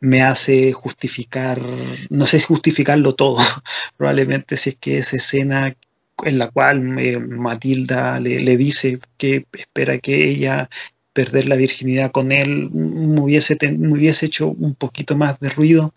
me 0.00 0.22
hace 0.22 0.72
justificar, 0.72 1.62
no 2.10 2.26
sé 2.26 2.40
si 2.40 2.46
justificarlo 2.46 3.14
todo, 3.14 3.38
probablemente 3.96 4.56
si 4.56 4.70
es 4.70 4.76
que 4.76 4.98
esa 4.98 5.14
escena 5.14 5.76
en 6.22 6.38
la 6.38 6.48
cual 6.50 6.98
eh, 6.98 7.18
Matilda 7.18 8.20
le, 8.20 8.56
dice 8.56 8.98
que 9.16 9.46
espera 9.52 9.98
que 9.98 10.28
ella 10.28 10.68
perder 11.14 11.46
la 11.46 11.56
virginidad 11.56 12.10
con 12.10 12.32
él 12.32 12.70
me 12.72 13.20
hubiese, 13.20 13.56
hubiese 13.78 14.26
hecho 14.26 14.48
un 14.48 14.74
poquito 14.74 15.16
más 15.16 15.38
de 15.38 15.48
ruido, 15.48 15.94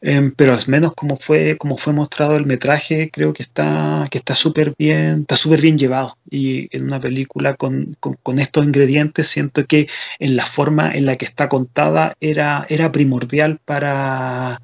eh, 0.00 0.30
pero 0.36 0.54
al 0.54 0.60
menos 0.68 0.94
como 0.94 1.16
fue, 1.16 1.58
como 1.58 1.76
fue 1.76 1.92
mostrado 1.92 2.36
el 2.36 2.46
metraje, 2.46 3.10
creo 3.10 3.32
que 3.32 3.42
está 3.42 4.06
que 4.10 4.18
está 4.18 4.34
súper 4.34 4.72
bien, 4.78 5.22
está 5.22 5.36
súper 5.36 5.60
bien 5.60 5.76
llevado. 5.76 6.16
Y 6.30 6.68
en 6.74 6.84
una 6.84 7.00
película 7.00 7.54
con, 7.54 7.94
con, 7.98 8.14
con, 8.22 8.38
estos 8.38 8.64
ingredientes 8.64 9.26
siento 9.26 9.66
que 9.66 9.88
en 10.20 10.36
la 10.36 10.46
forma 10.46 10.92
en 10.94 11.04
la 11.04 11.16
que 11.16 11.24
está 11.24 11.48
contada 11.48 12.16
era, 12.20 12.64
era 12.68 12.92
primordial 12.92 13.58
para, 13.64 14.60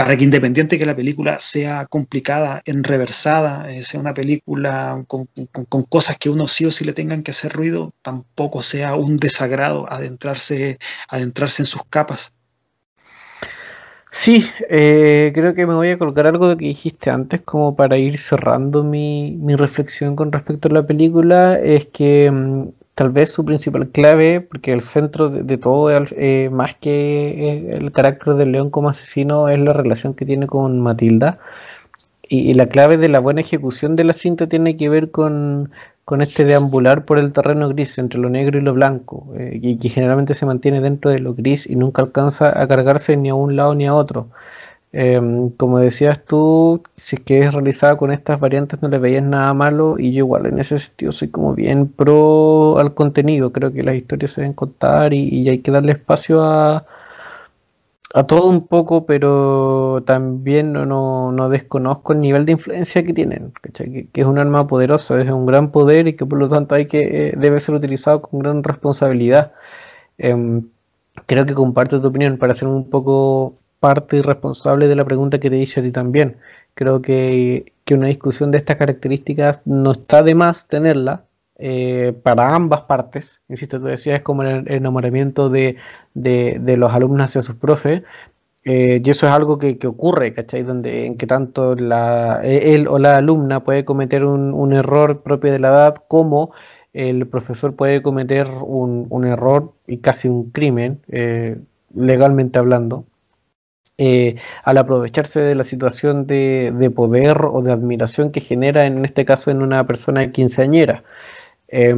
para 0.00 0.16
que 0.16 0.24
independiente 0.24 0.78
que 0.78 0.86
la 0.86 0.96
película 0.96 1.38
sea 1.40 1.84
complicada, 1.84 2.62
enreversada, 2.64 3.70
eh, 3.70 3.82
sea 3.82 4.00
una 4.00 4.14
película 4.14 5.04
con, 5.06 5.28
cosas 5.90 6.16
que 6.16 6.30
uno 6.30 6.46
sí 6.46 6.64
o 6.64 6.70
sí 6.70 6.86
le 6.86 6.94
tengan 6.94 7.22
que 7.22 7.32
hacer 7.32 7.52
ruido, 7.52 7.92
tampoco 8.00 8.62
sea 8.62 8.94
un 8.94 9.18
desagrado 9.18 9.86
adentrarse, 9.92 10.78
adentrarse 11.06 11.60
en 11.60 11.66
sus 11.66 11.82
capas. 11.84 12.32
Sí, 14.10 14.46
eh, 14.70 15.32
creo 15.34 15.54
que 15.54 15.66
me 15.66 15.74
voy 15.74 15.90
a 15.90 15.98
colocar 15.98 16.26
algo 16.26 16.48
de 16.48 16.56
que 16.56 16.64
dijiste 16.64 17.10
antes 17.10 17.42
como 17.42 17.76
para 17.76 17.98
ir 17.98 18.16
cerrando 18.16 18.82
mi, 18.82 19.36
mi 19.36 19.54
reflexión 19.54 20.16
con 20.16 20.32
respecto 20.32 20.68
a 20.68 20.72
la 20.72 20.86
película, 20.86 21.58
es 21.60 21.84
que 21.88 22.30
mm, 22.30 22.68
tal 22.94 23.10
vez 23.10 23.30
su 23.32 23.44
principal 23.44 23.88
clave, 23.88 24.40
porque 24.40 24.72
el 24.72 24.80
centro 24.80 25.28
de, 25.28 25.58
todo, 25.58 25.90
eh, 25.90 26.50
más 26.52 26.74
que 26.76 27.28
eh, 27.28 27.76
el 27.76 27.92
carácter 27.92 28.34
del 28.34 28.52
león 28.52 28.70
como 28.70 28.88
asesino, 28.90 29.48
es 29.48 29.58
la 29.58 29.72
relación 29.72 30.14
que 30.14 30.26
tiene 30.26 30.46
con 30.46 30.80
Matilda. 30.80 31.38
Y, 32.28 32.50
y, 32.50 32.54
la 32.54 32.68
clave 32.68 32.96
de 32.96 33.08
la 33.08 33.18
buena 33.18 33.40
ejecución 33.40 33.96
de 33.96 34.04
la 34.04 34.12
cinta 34.12 34.48
tiene 34.48 34.76
que 34.76 34.88
ver 34.88 35.10
con, 35.10 35.70
con 36.10 36.22
este 36.22 36.44
deambular 36.44 37.04
por 37.04 37.18
el 37.18 37.32
terreno 37.32 37.68
gris, 37.68 37.96
entre 37.98 38.18
lo 38.18 38.28
negro 38.30 38.58
y 38.58 38.62
lo 38.62 38.74
blanco, 38.74 39.28
eh, 39.38 39.60
y 39.62 39.76
que 39.76 39.90
generalmente 39.90 40.34
se 40.34 40.44
mantiene 40.44 40.80
dentro 40.80 41.08
de 41.12 41.20
lo 41.20 41.34
gris 41.34 41.70
y 41.70 41.76
nunca 41.76 42.02
alcanza 42.02 42.60
a 42.60 42.66
cargarse 42.66 43.16
ni 43.16 43.28
a 43.28 43.36
un 43.36 43.54
lado 43.54 43.76
ni 43.76 43.86
a 43.86 43.94
otro. 43.94 44.28
Eh, 44.92 45.20
como 45.56 45.78
decías 45.78 46.24
tú, 46.24 46.82
si 46.96 47.16
es 47.16 47.22
que 47.22 47.38
es 47.40 47.54
realizada 47.54 47.96
con 47.96 48.10
estas 48.10 48.40
variantes 48.40 48.82
no 48.82 48.88
le 48.88 48.98
veías 48.98 49.22
nada 49.22 49.54
malo 49.54 49.96
y 49.98 50.12
yo 50.12 50.18
igual 50.24 50.46
en 50.46 50.58
ese 50.58 50.80
sentido 50.80 51.12
soy 51.12 51.28
como 51.28 51.54
bien 51.54 51.86
pro 51.88 52.78
al 52.78 52.94
contenido, 52.94 53.52
creo 53.52 53.72
que 53.72 53.84
las 53.84 53.94
historias 53.94 54.32
se 54.32 54.40
deben 54.40 54.54
contar 54.54 55.14
y, 55.14 55.48
hay 55.48 55.58
que 55.58 55.70
darle 55.70 55.92
espacio 55.92 56.42
a, 56.42 56.86
a 58.14 58.26
todo 58.26 58.48
un 58.48 58.66
poco, 58.66 59.06
pero 59.06 60.02
también 60.04 60.72
no, 60.72 60.84
no, 60.86 61.30
no, 61.32 61.48
desconozco 61.48 62.12
el 62.12 62.20
nivel 62.20 62.44
de 62.46 62.52
influencia 62.52 63.04
que 63.04 63.12
tienen, 63.12 63.52
que, 63.72 64.08
es 64.12 64.26
un 64.26 64.38
arma 64.38 64.66
poderosa, 64.66 65.20
es 65.20 65.30
un 65.30 65.46
gran 65.46 65.70
poder 65.70 66.08
y 66.08 66.16
que 66.16 66.26
por 66.26 66.38
lo 66.38 66.48
tanto 66.48 66.74
hay 66.74 66.86
que 66.86 67.28
eh, 67.28 67.34
debe 67.36 67.60
ser 67.60 67.76
utilizado 67.76 68.22
con 68.22 68.40
gran 68.40 68.62
responsabilidad. 68.64 69.52
Eh, 70.18 70.62
creo 71.26 71.46
que 71.46 71.54
comparto 71.54 72.00
tu 72.00 72.08
opinión 72.08 72.38
para 72.38 72.54
ser 72.54 72.68
un 72.68 72.90
poco 72.90 73.54
parte 73.80 74.18
y 74.18 74.22
responsable 74.22 74.88
de 74.88 74.96
la 74.96 75.04
pregunta 75.04 75.40
que 75.40 75.50
te 75.50 75.58
hice 75.58 75.80
a 75.80 75.82
ti 75.82 75.90
también. 75.92 76.36
Creo 76.74 77.02
que, 77.02 77.72
que 77.84 77.94
una 77.94 78.08
discusión 78.08 78.50
de 78.50 78.58
estas 78.58 78.76
características 78.76 79.62
no 79.64 79.92
está 79.92 80.22
de 80.22 80.34
más 80.34 80.68
tenerla 80.68 81.24
eh, 81.58 82.14
para 82.22 82.54
ambas 82.54 82.82
partes. 82.82 83.40
Insisto, 83.48 83.80
tú 83.80 83.86
decías, 83.86 84.18
es 84.18 84.22
como 84.22 84.42
el 84.42 84.70
enamoramiento 84.70 85.50
de, 85.50 85.76
de, 86.14 86.76
los 86.76 86.92
alumnos 86.92 87.24
hacia 87.26 87.42
sus 87.42 87.56
profes. 87.56 88.02
Eh, 88.64 89.00
y 89.04 89.10
eso 89.10 89.26
es 89.26 89.32
algo 89.32 89.58
que, 89.58 89.78
que, 89.78 89.86
ocurre, 89.86 90.34
¿cachai? 90.34 90.62
Donde 90.62 91.06
en 91.06 91.16
que 91.16 91.26
tanto 91.26 91.74
la, 91.76 92.40
él 92.44 92.88
o 92.88 92.98
la 92.98 93.16
alumna 93.16 93.64
puede 93.64 93.84
cometer 93.86 94.24
un, 94.24 94.52
un 94.52 94.72
error 94.74 95.22
propio 95.22 95.50
de 95.50 95.58
la 95.58 95.68
edad 95.68 95.94
como 96.08 96.52
el 96.92 97.26
profesor 97.28 97.74
puede 97.76 98.02
cometer 98.02 98.48
un, 98.48 99.06
un 99.10 99.24
error 99.24 99.72
y 99.86 99.98
casi 99.98 100.28
un 100.28 100.50
crimen, 100.50 101.00
eh, 101.08 101.58
legalmente 101.94 102.58
hablando, 102.58 103.04
eh, 104.02 104.36
al 104.64 104.78
aprovecharse 104.78 105.40
de 105.40 105.54
la 105.54 105.62
situación 105.62 106.26
de, 106.26 106.72
de, 106.74 106.90
poder 106.90 107.44
o 107.44 107.60
de 107.60 107.70
admiración 107.70 108.32
que 108.32 108.40
genera, 108.40 108.86
en 108.86 109.04
este 109.04 109.26
caso, 109.26 109.50
en 109.50 109.60
una 109.60 109.86
persona 109.86 110.32
quinceañera. 110.32 111.04
Eh, 111.68 111.94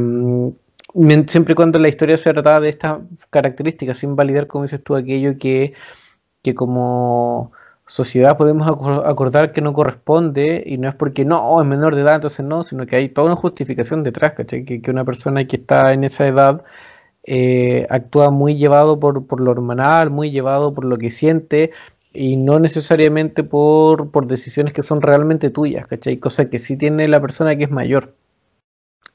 siempre 1.27 1.53
y 1.53 1.55
cuando 1.55 1.79
la 1.79 1.87
historia 1.87 2.17
se 2.17 2.33
trata 2.33 2.59
de 2.59 2.67
estas 2.67 2.99
características, 3.29 3.97
sin 3.99 4.17
validar, 4.17 4.47
como 4.47 4.63
dices 4.63 4.83
tú, 4.83 4.95
aquello 4.97 5.37
que, 5.37 5.75
que 6.41 6.53
como 6.53 7.53
sociedad 7.85 8.37
podemos 8.37 8.67
acordar 9.05 9.53
que 9.53 9.61
no 9.61 9.71
corresponde 9.71 10.61
y 10.65 10.77
no 10.79 10.89
es 10.89 10.95
porque 10.95 11.23
no, 11.23 11.61
es 11.61 11.67
menor 11.67 11.95
de 11.95 12.01
edad, 12.01 12.15
entonces 12.15 12.45
no, 12.45 12.65
sino 12.65 12.85
que 12.85 12.97
hay 12.97 13.07
toda 13.09 13.27
una 13.27 13.37
justificación 13.37 14.03
detrás, 14.03 14.33
¿cachai? 14.33 14.65
Que, 14.65 14.81
que 14.81 14.91
una 14.91 15.05
persona 15.05 15.45
que 15.45 15.55
está 15.55 15.93
en 15.93 16.03
esa 16.03 16.27
edad 16.27 16.65
eh, 17.25 17.87
actúa 17.89 18.29
muy 18.31 18.55
llevado 18.55 18.99
por, 18.99 19.25
por, 19.27 19.39
lo 19.39 19.51
hormonal, 19.51 20.09
muy 20.09 20.31
llevado 20.31 20.73
por 20.73 20.85
lo 20.85 20.97
que 20.97 21.11
siente 21.11 21.71
y 22.13 22.37
no 22.37 22.59
necesariamente 22.59 23.43
por, 23.43 24.11
por 24.11 24.27
decisiones 24.27 24.73
que 24.73 24.83
son 24.83 25.01
realmente 25.01 25.49
tuyas, 25.49 25.87
¿cachai? 25.87 26.17
Cosa 26.17 26.49
que 26.49 26.59
sí 26.59 26.77
tiene 26.77 27.07
la 27.07 27.21
persona 27.21 27.55
que 27.55 27.63
es 27.63 27.71
mayor. 27.71 28.13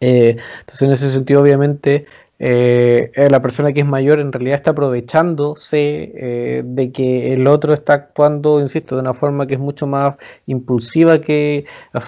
Eh, 0.00 0.36
entonces, 0.60 0.82
en 0.82 0.90
ese 0.92 1.10
sentido, 1.10 1.42
obviamente, 1.42 2.06
eh, 2.40 3.10
la 3.30 3.42
persona 3.42 3.72
que 3.72 3.80
es 3.80 3.86
mayor 3.86 4.20
en 4.20 4.32
realidad 4.32 4.56
está 4.56 4.70
aprovechándose 4.70 6.12
eh, 6.14 6.62
de 6.64 6.92
que 6.92 7.32
el 7.32 7.46
otro 7.46 7.74
está 7.74 7.94
actuando, 7.94 8.60
insisto, 8.60 8.94
de 8.94 9.00
una 9.00 9.14
forma 9.14 9.46
que 9.46 9.54
es 9.54 9.60
mucho 9.60 9.86
más 9.86 10.16
impulsiva 10.46 11.20
que, 11.20 11.64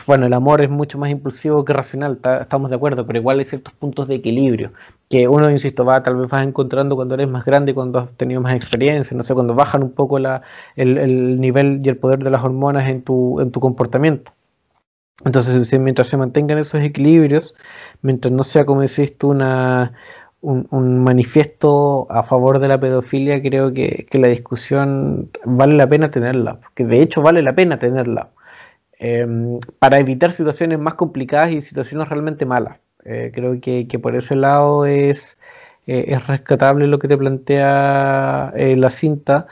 bueno, 0.07 0.26
el 0.26 0.33
amor 0.33 0.61
es 0.61 0.70
mucho 0.70 0.99
más 0.99 1.11
impulsivo 1.11 1.64
que 1.64 1.72
racional, 1.72 2.20
estamos 2.41 2.70
de 2.70 2.76
acuerdo, 2.76 3.07
pero 3.07 3.18
igual 3.18 3.39
hay 3.41 3.45
ciertos 3.45 3.74
puntos 3.74 4.09
de 4.09 4.16
equilibrio 4.16 4.72
que 5.09 5.26
uno, 5.26 5.51
insisto, 5.51 5.85
va 5.85 6.03
tal 6.05 6.16
vez 6.16 6.31
vas 6.31 6.47
encontrando 6.47 6.95
cuando 6.95 7.14
eres 7.14 7.28
más 7.28 7.45
grande, 7.45 7.74
cuando 7.74 7.99
has 7.99 8.12
tenido 8.14 8.41
más 8.41 8.55
experiencia, 8.55 9.16
no 9.16 9.24
sé, 9.24 9.35
cuando 9.35 9.55
bajan 9.55 9.83
un 9.83 9.91
poco 9.91 10.20
la, 10.20 10.43
el, 10.76 10.99
el 10.99 11.41
nivel 11.41 11.81
y 11.85 11.89
el 11.89 11.97
poder 11.97 12.20
de 12.20 12.31
las 12.31 12.45
hormonas 12.45 12.89
en 12.89 13.03
tu, 13.03 13.41
en 13.41 13.51
tu 13.51 13.59
comportamiento. 13.59 14.33
Entonces, 15.24 15.78
mientras 15.78 16.07
se 16.07 16.16
mantengan 16.16 16.59
esos 16.59 16.81
equilibrios, 16.81 17.55
mientras 18.01 18.33
no 18.33 18.43
sea, 18.43 18.64
como 18.64 18.81
decís 18.81 19.18
tú, 19.18 19.31
una, 19.31 19.93
un, 20.41 20.66
un, 20.70 21.05
manifiesto 21.05 22.07
a 22.11 22.22
favor 22.22 22.59
de 22.59 22.68
la 22.68 22.80
pedofilia, 22.80 23.43
creo 23.43 23.72
que, 23.72 24.07
que, 24.11 24.18
la 24.18 24.28
discusión 24.28 25.30
vale 25.45 25.74
la 25.74 25.88
pena 25.88 26.11
tenerla, 26.11 26.61
porque 26.61 26.84
de 26.84 27.03
hecho 27.03 27.22
vale 27.22 27.43
la 27.43 27.55
pena 27.55 27.78
tenerla, 27.78 28.30
eh, 28.99 29.26
para 29.78 29.99
evitar 29.99 30.32
situaciones 30.32 30.78
más 30.78 30.95
complicadas 30.95 31.53
y 31.53 31.61
situaciones 31.61 32.09
realmente 32.09 32.47
malas. 32.47 32.78
Eh, 33.05 33.30
creo 33.34 33.61
que, 33.61 33.88
que, 33.88 33.99
por 33.99 34.14
ese 34.14 34.36
lado 34.36 34.86
es, 34.86 35.38
eh, 35.86 36.07
es 36.09 36.26
rescatable 36.26 36.86
lo 36.86 36.99
que 36.99 37.09
te 37.09 37.16
plantea 37.16 38.53
eh, 38.57 38.76
la 38.76 38.91
cinta 38.91 39.47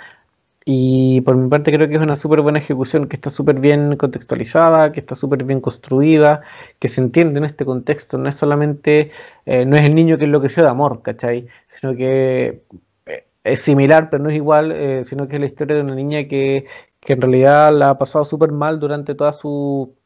Y 0.71 1.23
por 1.23 1.35
mi 1.35 1.49
parte 1.49 1.73
creo 1.73 1.89
que 1.89 1.95
es 1.95 2.03
una 2.03 2.15
súper 2.15 2.43
buena 2.43 2.59
ejecución, 2.59 3.09
que 3.09 3.17
está 3.17 3.31
súper 3.31 3.59
bien 3.59 3.97
contextualizada, 3.97 4.93
que 4.93 5.01
está 5.01 5.15
súper 5.15 5.45
bien 5.45 5.63
construida, 5.63 6.43
que 6.79 6.89
se 6.89 7.01
entiende 7.01 7.39
en 7.39 7.47
este 7.47 7.65
contexto. 7.65 8.19
No 8.19 8.29
es 8.29 8.35
solamente, 8.35 9.11
eh, 9.47 9.65
no 9.65 9.77
es 9.77 9.85
el 9.87 9.95
niño 9.95 10.19
que 10.19 10.25
enloqueció 10.25 10.63
de 10.63 10.69
amor, 10.69 11.01
¿cachai? 11.01 11.49
Sino 11.69 11.97
que 11.97 12.65
eh, 13.07 13.27
es 13.45 13.61
similar, 13.63 14.11
pero 14.11 14.23
no 14.23 14.29
es 14.29 14.37
igual, 14.37 14.73
eh, 14.73 15.05
sino 15.05 15.27
que 15.27 15.37
es 15.37 15.41
la 15.41 15.47
historia 15.47 15.75
de 15.75 15.83
una 15.83 15.95
niña 15.95 16.29
que, 16.29 16.67
que 17.01 17.15
en 17.15 17.23
realidad 17.23 17.73
la 17.73 17.89
ha 17.89 17.99
pasado 17.99 18.27
súper 18.27 18.53
mal 18.53 18.79
durante 18.79 19.15
toda 19.15 19.33
su, 19.33 19.97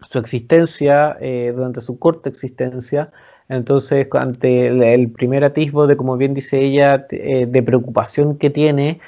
su 0.00 0.18
existencia, 0.18 1.16
durante 1.54 1.80
su 1.80 2.00
corta 2.00 2.28
existencia. 2.28 3.12
Entonces, 3.48 4.08
ante 4.12 4.66
el, 4.66 5.12
primer 5.12 5.44
atisbo 5.44 5.86
de, 5.86 5.96
como 5.96 6.16
bien 6.16 6.34
dice 6.34 6.60
ella, 6.60 6.98
de 6.98 7.62
preocupación 7.64 8.36
que 8.38 8.50
tiene, 8.50 9.00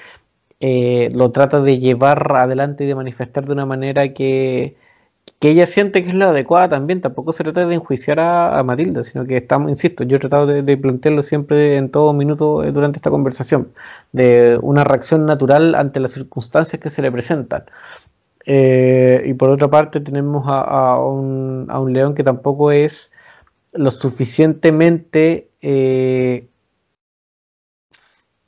eh, 0.60 1.10
lo 1.12 1.30
trata 1.32 1.60
de 1.60 1.78
llevar 1.78 2.34
adelante 2.36 2.84
y 2.84 2.86
de 2.86 2.94
manifestar 2.94 3.44
de 3.44 3.52
una 3.52 3.66
manera 3.66 4.12
que, 4.12 4.76
ella 5.40 5.66
siente 5.66 6.02
que 6.02 6.08
es 6.08 6.14
la 6.14 6.30
adecuada 6.30 6.70
también. 6.70 7.02
Tampoco 7.02 7.34
se 7.34 7.44
trata 7.44 7.66
de 7.66 7.74
enjuiciar 7.74 8.18
a, 8.20 8.62
Matilda, 8.64 9.02
sino 9.04 9.26
que 9.26 9.36
estamos, 9.36 9.70
insisto, 9.70 10.04
yo 10.04 10.16
he 10.16 10.20
tratado 10.20 10.46
de, 10.46 10.76
plantearlo 10.78 11.22
siempre 11.22 11.76
en 11.76 11.90
todo 11.90 12.14
minuto 12.14 12.64
eh, 12.64 12.72
durante 12.72 12.98
esta 12.98 13.10
conversación, 13.10 13.72
de 14.12 14.58
una 14.62 14.84
reacción 14.84 15.26
natural 15.26 15.74
ante 15.74 16.00
las 16.00 16.12
circunstancias 16.12 16.80
que 16.80 16.90
se 16.90 17.02
le 17.02 17.12
presentan. 17.12 17.64
Eh, 18.46 19.22
y 19.26 19.34
por 19.34 19.50
otra 19.50 19.68
parte 19.68 20.00
tenemos 20.00 20.44
a, 20.48 20.98
un, 20.98 21.66
a, 21.68 21.80
un, 21.80 21.92
león 21.92 22.14
que 22.14 22.24
tampoco 22.24 22.72
es 22.72 23.12
lo 23.72 23.90
suficientemente 23.90 25.50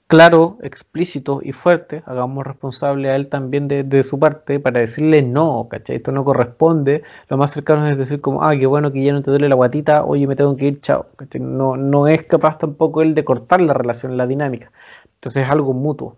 claro, 0.06 0.58
explícito 0.62 1.40
y 1.42 1.52
fuerte, 1.52 2.02
hagamos 2.06 2.46
responsable 2.46 3.10
a 3.10 3.16
él 3.16 3.28
también 3.28 3.68
de, 3.68 4.02
su 4.02 4.18
parte 4.18 4.60
para 4.60 4.80
decirle 4.80 5.22
no, 5.22 5.68
¿cachai? 5.68 5.96
Esto 5.96 6.12
no 6.12 6.24
corresponde. 6.24 7.02
Lo 7.28 7.36
más 7.36 7.52
cercano 7.52 7.86
es 7.86 7.98
decir 7.98 8.20
como, 8.20 8.42
ah, 8.42 8.56
qué 8.56 8.66
bueno 8.66 8.92
que 8.92 9.02
ya 9.04 9.12
no 9.12 9.22
te 9.22 9.30
duele 9.30 9.48
la 9.48 9.54
guatita, 9.56 10.04
oye, 10.04 10.26
me 10.26 10.36
tengo 10.36 10.56
que 10.56 10.66
ir, 10.66 10.80
chao. 10.80 11.06
No, 11.40 11.76
no 11.76 12.08
es 12.08 12.24
capaz 12.24 12.58
tampoco 12.58 13.02
él 13.02 13.14
de 13.14 13.24
cortar 13.24 13.60
la 13.60 13.74
relación, 13.74 14.16
la 14.16 14.26
dinámica. 14.26 14.72
Entonces 15.14 15.44
es 15.44 15.50
algo 15.50 15.72
mutuo. 15.72 16.16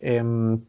Em, 0.00 0.60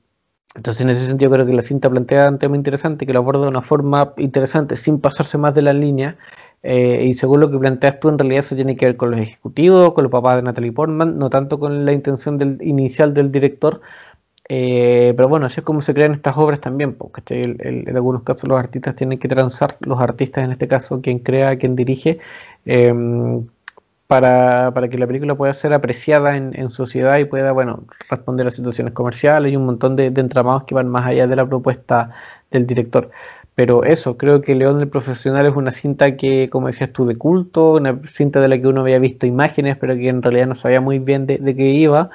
entonces, 0.56 0.82
en 0.82 0.90
ese 0.90 1.06
sentido, 1.08 1.32
creo 1.32 1.46
que 1.46 1.54
la 1.54 1.62
cinta 1.62 1.90
plantea 1.90 2.30
un 2.30 2.40
tema 2.40 2.56
interesante 2.56 3.06
que 3.06 3.14
lo 3.14 3.20
aborda 3.20 3.44
de 3.44 3.50
una 3.50 3.62
forma 3.62 4.14
interesante, 4.18 4.76
sin 4.78 5.00
pasarse 5.00 5.38
más 5.38 5.54
de 5.54 5.62
la 5.62 5.74
línea, 5.74 6.18
eh, 6.64 7.06
y 7.06 7.14
según 7.14 7.40
lo 7.40 7.50
que 7.50 7.58
planteas 7.58 8.00
tú, 8.00 8.10
en 8.10 8.20
realidad 8.20 8.40
eso 8.40 8.56
tiene 8.56 8.76
que 8.76 8.86
ver 8.88 8.98
con 8.98 9.12
los 9.12 9.20
ejecutivos, 9.20 9.94
con 9.94 10.04
los 10.04 10.12
papás 10.12 10.38
de 10.38 10.44
Natalie 10.44 10.72
Portman, 10.72 11.18
no 11.18 11.30
tanto 11.30 11.60
con 11.60 11.86
la 11.86 11.94
intención 11.94 12.38
del, 12.38 12.58
inicial 12.62 13.14
del 13.14 13.32
director. 13.32 13.82
Eh, 14.52 15.14
pero 15.16 15.30
bueno, 15.30 15.46
así 15.46 15.60
es 15.60 15.66
como 15.66 15.82
se 15.82 15.94
crean 15.94 16.14
estas 16.14 16.36
obras 16.38 16.60
también, 16.60 16.96
porque 16.96 17.42
en 17.60 17.96
algunos 17.96 18.24
casos 18.24 18.50
los 18.50 18.60
artistas 18.60 18.96
tienen 18.96 19.20
que 19.20 19.28
transar, 19.28 19.78
los 19.82 20.02
artistas 20.02 20.44
en 20.44 20.52
este 20.52 20.68
caso, 20.68 21.02
quien 21.02 21.20
crea, 21.20 21.58
quien 21.60 21.76
dirige, 21.76 22.20
em, 22.66 23.48
para, 24.08 24.74
que 24.90 24.98
la 24.98 25.06
película 25.08 25.36
pueda 25.36 25.54
ser 25.54 25.74
apreciada 25.74 26.36
en, 26.36 26.70
sociedad 26.72 27.20
y 27.20 27.26
pueda, 27.26 27.52
bueno, 27.52 27.84
responder 28.10 28.48
a 28.48 28.50
situaciones 28.50 28.94
comerciales 28.94 29.52
y 29.52 29.56
un 29.56 29.66
montón 29.66 29.96
de 29.96 30.08
entramados 30.08 30.64
que 30.64 30.74
van 30.76 30.90
más 30.90 31.06
allá 31.08 31.28
de 31.28 31.36
la 31.36 31.48
propuesta 31.48 32.12
del 32.52 32.66
director. 32.68 33.12
Pero 33.60 33.84
eso, 33.84 34.18
creo 34.18 34.42
que 34.42 34.56
León 34.56 34.80
el 34.80 34.88
Profesional 34.88 35.46
es 35.46 35.54
una 35.54 35.72
cinta 35.72 36.16
que, 36.16 36.50
como 36.50 36.68
decías 36.68 36.94
tú, 36.94 37.06
de 37.06 37.18
culto, 37.18 37.74
una 37.74 38.00
cinta 38.08 38.40
de 38.40 38.48
la 38.48 38.58
que 38.58 38.68
uno 38.68 38.80
había 38.80 39.00
visto 39.00 39.28
imágenes, 39.28 39.76
pero 39.76 39.96
que 39.98 40.08
en 40.08 40.22
realidad 40.22 40.48
no 40.48 40.56
sabía 40.56 40.80
muy 40.80 41.00
bien 41.00 41.28
de, 41.28 41.56
qué 41.58 41.66
iba. 41.72 42.10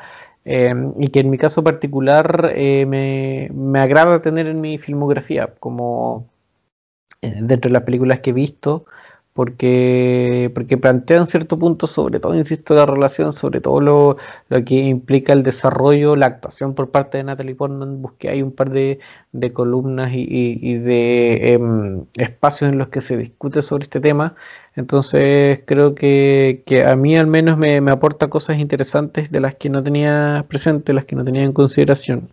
Em, 0.47 0.95
y 0.99 1.09
que 1.09 1.21
en 1.21 1.29
mi 1.29 1.37
caso 1.37 1.63
particular 1.63 2.51
eh, 2.55 2.87
me, 2.87 3.51
me, 3.53 3.79
agrada 3.79 4.23
tener 4.23 4.47
en 4.47 4.63
mi 4.63 4.79
filmografía, 4.79 5.55
como 5.61 6.31
eh, 7.21 7.35
dentro 7.43 7.69
de 7.69 7.75
las 7.75 7.83
películas 7.83 8.21
que 8.21 8.31
he 8.31 8.33
visto, 8.33 8.87
porque, 9.35 10.51
porque 10.55 10.79
plantean 10.79 11.27
cierto 11.27 11.59
punto, 11.59 11.89
sobre 11.89 12.21
todo, 12.21 12.37
insisto, 12.37 12.75
la 12.77 12.87
relación, 12.87 13.33
sobre 13.33 13.61
todo 13.61 13.81
lo, 13.81 14.17
que 14.65 14.77
implica 14.77 15.33
el 15.33 15.43
desarrollo, 15.43 16.15
la 16.17 16.27
actuación 16.27 16.75
por 16.75 16.91
parte 16.93 17.19
de 17.19 17.25
Natalie 17.25 17.57
Portman. 17.57 18.01
Busqué 18.01 18.29
hay 18.31 18.43
un 18.43 18.53
par 18.53 18.71
de, 18.71 19.01
columnas 19.53 20.13
y, 20.15 20.79
de 20.79 21.53
em, 21.53 22.07
espacios 22.17 22.71
en 22.71 22.79
los 22.79 22.89
que 22.89 23.01
se 23.01 23.17
discute 23.17 23.63
sobre 23.63 23.85
este 23.85 24.01
tema. 24.01 24.37
Entonces, 24.77 25.61
creo 25.67 25.95
que, 25.97 26.63
a 26.87 26.95
mí 26.97 27.17
al 27.17 27.27
menos 27.27 27.59
me, 27.59 27.79
aporta 27.91 28.29
cosas 28.31 28.59
interesantes 28.59 29.33
de 29.33 29.41
las 29.41 29.57
que 29.57 29.69
no 29.69 29.83
tenía 29.83 30.47
presente, 30.49 30.93
las 30.95 31.07
que 31.07 31.17
no 31.17 31.25
tenía 31.25 31.43
en 31.43 31.53
consideración. 31.53 32.31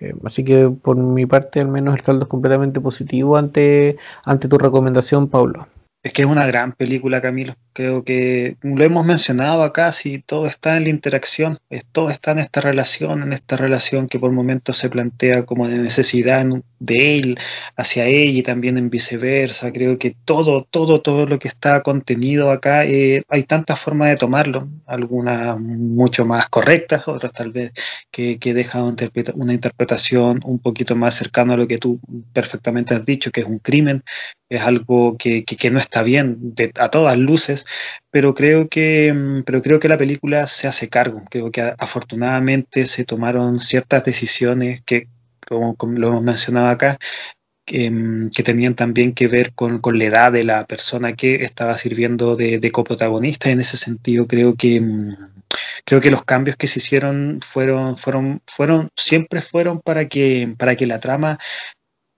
Em, 0.00 0.18
así 0.24 0.44
que 0.44 0.68
por 0.70 0.96
mi 0.96 1.26
parte, 1.26 1.60
al 1.60 1.68
menos 1.68 1.94
el 1.94 2.02
saldo 2.02 2.24
es 2.24 2.28
completamente 2.28 2.80
positivo 2.80 3.36
ante, 3.38 3.96
ante 4.24 4.48
tu 4.48 4.58
recomendación, 4.58 5.28
Pablo. 5.28 5.66
Es 6.04 6.12
que 6.12 6.20
es 6.20 6.28
una 6.28 6.46
gran 6.46 6.72
película, 6.72 7.22
Camilo. 7.22 7.54
Creo 7.72 8.04
que 8.04 8.58
lo 8.62 8.84
hemos 8.84 9.06
mencionado 9.06 9.62
acá, 9.62 9.90
si 9.90 10.18
todo 10.18 10.46
está 10.46 10.76
en 10.76 10.84
la 10.84 10.90
interacción, 10.90 11.56
todo 11.92 12.10
está 12.10 12.32
en 12.32 12.40
esta 12.40 12.60
relación, 12.60 13.22
en 13.22 13.32
esta 13.32 13.56
relación 13.56 14.06
que 14.06 14.18
por 14.18 14.30
momentos 14.30 14.76
se 14.76 14.90
plantea 14.90 15.44
como 15.44 15.66
de 15.66 15.78
necesidad 15.78 16.44
de 16.78 17.18
él 17.18 17.38
hacia 17.74 18.04
ella 18.04 18.38
y 18.38 18.42
también 18.42 18.76
en 18.76 18.90
viceversa. 18.90 19.72
Creo 19.72 19.98
que 19.98 20.14
todo, 20.26 20.68
todo, 20.70 21.00
todo 21.00 21.24
lo 21.24 21.38
que 21.38 21.48
está 21.48 21.82
contenido 21.82 22.50
acá, 22.50 22.84
eh, 22.84 23.22
hay 23.30 23.44
tantas 23.44 23.80
formas 23.80 24.10
de 24.10 24.16
tomarlo, 24.16 24.68
algunas 24.84 25.58
mucho 25.58 26.26
más 26.26 26.50
correctas, 26.50 27.08
otras 27.08 27.32
tal 27.32 27.50
vez 27.50 27.72
que, 28.10 28.38
que 28.38 28.52
dejan 28.52 28.94
una 29.36 29.54
interpretación 29.54 30.40
un 30.44 30.58
poquito 30.58 30.96
más 30.96 31.14
cercana 31.14 31.54
a 31.54 31.56
lo 31.56 31.66
que 31.66 31.78
tú 31.78 31.98
perfectamente 32.34 32.94
has 32.94 33.06
dicho, 33.06 33.30
que 33.30 33.40
es 33.40 33.46
un 33.46 33.58
crimen, 33.58 34.02
es 34.56 34.62
algo 34.62 35.16
que, 35.18 35.44
no 35.70 35.78
está 35.78 36.02
bien 36.02 36.54
a 36.78 36.88
todas 36.88 37.18
luces, 37.18 37.66
pero 38.10 38.34
creo, 38.34 38.68
que, 38.68 39.12
mm, 39.12 39.42
pero 39.44 39.62
creo 39.62 39.80
que 39.80 39.88
la 39.88 39.98
película 39.98 40.46
se 40.46 40.68
hace 40.68 40.88
cargo. 40.88 41.22
Creo 41.30 41.50
que 41.50 41.62
afortunadamente 41.78 42.86
se 42.86 43.04
tomaron 43.04 43.58
ciertas 43.58 44.04
decisiones 44.04 44.82
que, 44.84 45.08
como, 45.46 45.76
lo 45.98 46.08
hemos 46.08 46.22
mencionado 46.22 46.68
acá, 46.68 46.98
mm, 47.70 48.28
que, 48.28 48.42
tenían 48.42 48.74
también 48.74 49.14
que 49.14 49.28
ver 49.28 49.54
con, 49.54 49.80
la 49.98 50.04
edad 50.04 50.32
de 50.32 50.44
la 50.44 50.66
persona 50.66 51.14
que 51.14 51.36
estaba 51.36 51.76
sirviendo 51.78 52.36
de, 52.36 52.58
de 52.58 52.70
coprotagonista. 52.70 53.50
En 53.50 53.60
ese 53.60 53.76
sentido, 53.76 54.26
creo 54.26 54.54
que 54.56 54.80
mm, 54.80 55.14
creo 55.84 56.00
que 56.00 56.10
los 56.10 56.24
cambios 56.24 56.56
que 56.56 56.66
se 56.66 56.78
hicieron 56.78 57.40
fueron, 57.42 57.96
fueron, 57.96 58.40
fueron, 58.46 58.88
siempre 58.96 59.42
fueron 59.42 59.80
para 59.80 60.08
que, 60.08 60.54
para 60.58 60.76
que 60.76 60.86
la 60.86 61.00
trama 61.00 61.38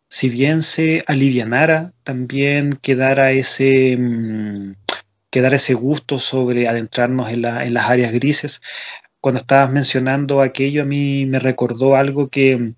si 0.09 0.29
bien 0.29 0.63
se 0.63 1.03
alivianara, 1.07 1.93
también 2.05 2.73
quedara 2.81 3.33
ese, 3.33 3.97
mm, 3.99 4.75
quedara 5.31 5.57
ese 5.57 5.75
gusto 5.75 6.19
sobre 6.21 6.69
adentrarnos 6.69 7.31
en, 7.31 7.43
las 7.43 7.91
áreas 7.91 8.13
grises. 8.13 8.61
Cuando 9.21 9.39
estabas 9.41 9.73
mencionando 9.73 10.41
aquello, 10.41 10.83
a 10.83 10.85
mí 10.87 11.27
me 11.27 11.41
recordó 11.41 11.97
algo 11.97 12.29
que, 12.29 12.75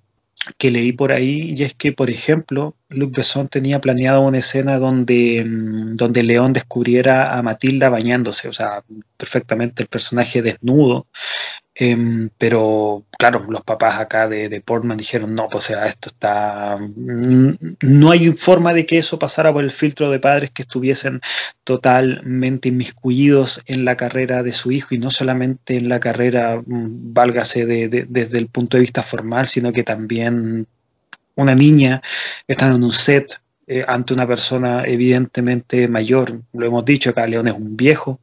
leí 0.60 0.92
por 0.92 1.12
ahí, 1.12 1.52
y 1.56 1.62
es 1.62 1.74
que, 1.74 1.92
por 1.92 2.10
ejemplo, 2.10 2.74
Luc 2.88 3.16
Besson 3.16 3.48
tenía 3.48 3.80
planeado 3.80 4.22
una 4.22 4.38
escena 4.38 4.78
donde, 4.78 5.44
mm, 5.44 5.96
donde 5.96 6.22
León 6.22 6.52
descubriera 6.52 7.36
a 7.36 7.42
Matilda 7.42 7.90
bañándose, 7.90 8.48
o 8.48 8.52
sea, 8.52 8.82
perfectamente 9.16 9.82
el 9.82 9.88
personaje 9.88 10.42
desnudo, 10.42 11.06
Em, 11.80 12.28
pero 12.38 13.04
claro, 13.16 13.44
los 13.48 13.62
papás 13.62 14.00
acá 14.00 14.26
de, 14.26 14.48
de, 14.48 14.60
Portman 14.60 14.96
dijeron, 14.96 15.36
no, 15.36 15.48
pues 15.48 15.64
o 15.64 15.68
sea, 15.68 15.86
esto 15.86 16.08
está... 16.08 16.76
Mm, 16.76 17.52
no 17.82 18.10
hay 18.10 18.32
forma 18.32 18.74
de 18.74 18.84
que 18.84 18.98
eso 18.98 19.16
pasara 19.20 19.52
por 19.52 19.62
el 19.62 19.70
filtro 19.70 20.10
de 20.10 20.18
padres 20.18 20.50
que 20.50 20.62
estuviesen 20.62 21.20
totalmente 21.62 22.68
inmiscuidos 22.70 23.62
en 23.66 23.84
la 23.84 23.96
carrera 23.96 24.42
de 24.42 24.52
su 24.52 24.72
hijo 24.72 24.96
y 24.96 24.98
no 24.98 25.12
solamente 25.12 25.76
en 25.76 25.88
la 25.88 26.00
carrera, 26.00 26.56
mm, 26.56 27.14
válgase 27.14 27.64
desde 27.64 28.38
el 28.38 28.48
punto 28.48 28.76
de 28.76 28.80
vista 28.80 29.04
formal, 29.04 29.46
sino 29.46 29.72
que 29.72 29.84
también 29.84 30.66
una 31.36 31.54
niña 31.54 32.02
estando 32.48 32.76
en 32.76 32.84
un 32.84 32.92
set 32.92 33.40
eh, 33.68 33.84
ante 33.86 34.14
una 34.14 34.26
persona 34.26 34.82
evidentemente 34.84 35.86
mayor, 35.86 36.40
lo 36.54 36.66
hemos 36.66 36.84
dicho 36.84 37.10
acá, 37.10 37.26
León 37.26 37.46
es 37.48 37.54
un 37.54 37.76
viejo, 37.76 38.18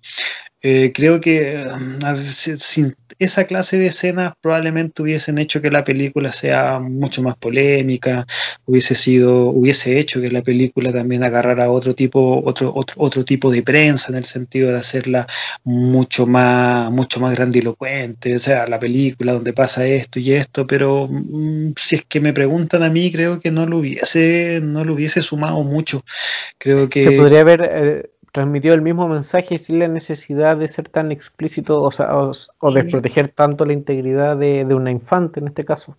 eh, 0.67 0.91
creo 0.91 1.21
que 1.21 1.63
mm, 1.63 2.15
sin 2.57 2.95
esa 3.19 3.45
clase 3.45 3.77
de 3.77 3.85
escenas 3.85 4.33
probablemente 4.41 5.03
hubiesen 5.03 5.37
hecho 5.37 5.61
que 5.61 5.69
la 5.69 5.83
película 5.83 6.31
sea 6.31 6.79
mucho 6.79 7.21
más 7.21 7.35
polémica, 7.35 8.25
hubiese 8.65 8.95
sido, 8.95 9.49
hubiese 9.49 9.99
hecho 9.99 10.21
que 10.21 10.31
la 10.31 10.41
película 10.41 10.91
también 10.91 11.23
agarrara 11.23 11.69
otro 11.69 11.93
tipo, 11.93 12.41
otro, 12.43 12.73
otro, 12.75 12.95
otro 12.97 13.23
tipo 13.23 13.51
de 13.51 13.61
prensa 13.61 14.11
en 14.11 14.17
el 14.17 14.25
sentido 14.25 14.71
de 14.71 14.79
hacerla 14.79 15.27
mucho 15.63 16.25
más, 16.25 16.91
mucho 16.91 17.19
más 17.19 17.35
grandilocuente, 17.35 18.35
o 18.35 18.39
sea, 18.39 18.65
la 18.67 18.79
película 18.79 19.33
donde 19.33 19.53
pasa 19.53 19.85
esto 19.85 20.19
y 20.19 20.33
esto, 20.33 20.65
pero 20.65 21.07
mm, 21.07 21.73
si 21.77 21.97
es 21.97 22.05
que 22.05 22.19
me 22.19 22.33
preguntan 22.33 22.81
a 22.81 22.89
mí, 22.89 23.11
creo 23.11 23.39
que 23.39 23.51
no 23.51 23.67
lo 23.67 23.77
hubiese, 23.77 24.61
no 24.63 24.83
lo 24.83 24.95
hubiese 24.95 25.21
sumado 25.21 25.61
mucho. 25.63 26.01
Creo 26.57 26.89
que 26.89 27.03
se 27.03 27.11
podría 27.11 27.41
haber 27.41 27.69
eh, 27.71 28.09
transmitió 28.35 28.73
el 28.73 28.81
mismo 28.81 29.07
mensaje 29.07 29.57
sin 29.57 29.79
la 29.79 29.87
necesidad 29.87 30.57
de 30.57 30.67
ser 30.67 30.89
tan 30.89 31.13
explícito 31.13 31.81
o, 31.81 31.89
sea, 31.89 32.09
o, 32.13 32.71
desproteger 32.73 33.29
tanto 33.29 33.65
la 33.65 33.71
integridad 33.71 34.35
de, 34.35 34.65
una 34.75 34.91
infante 34.91 35.39
en 35.39 35.47
este 35.47 35.63
caso. 35.63 35.97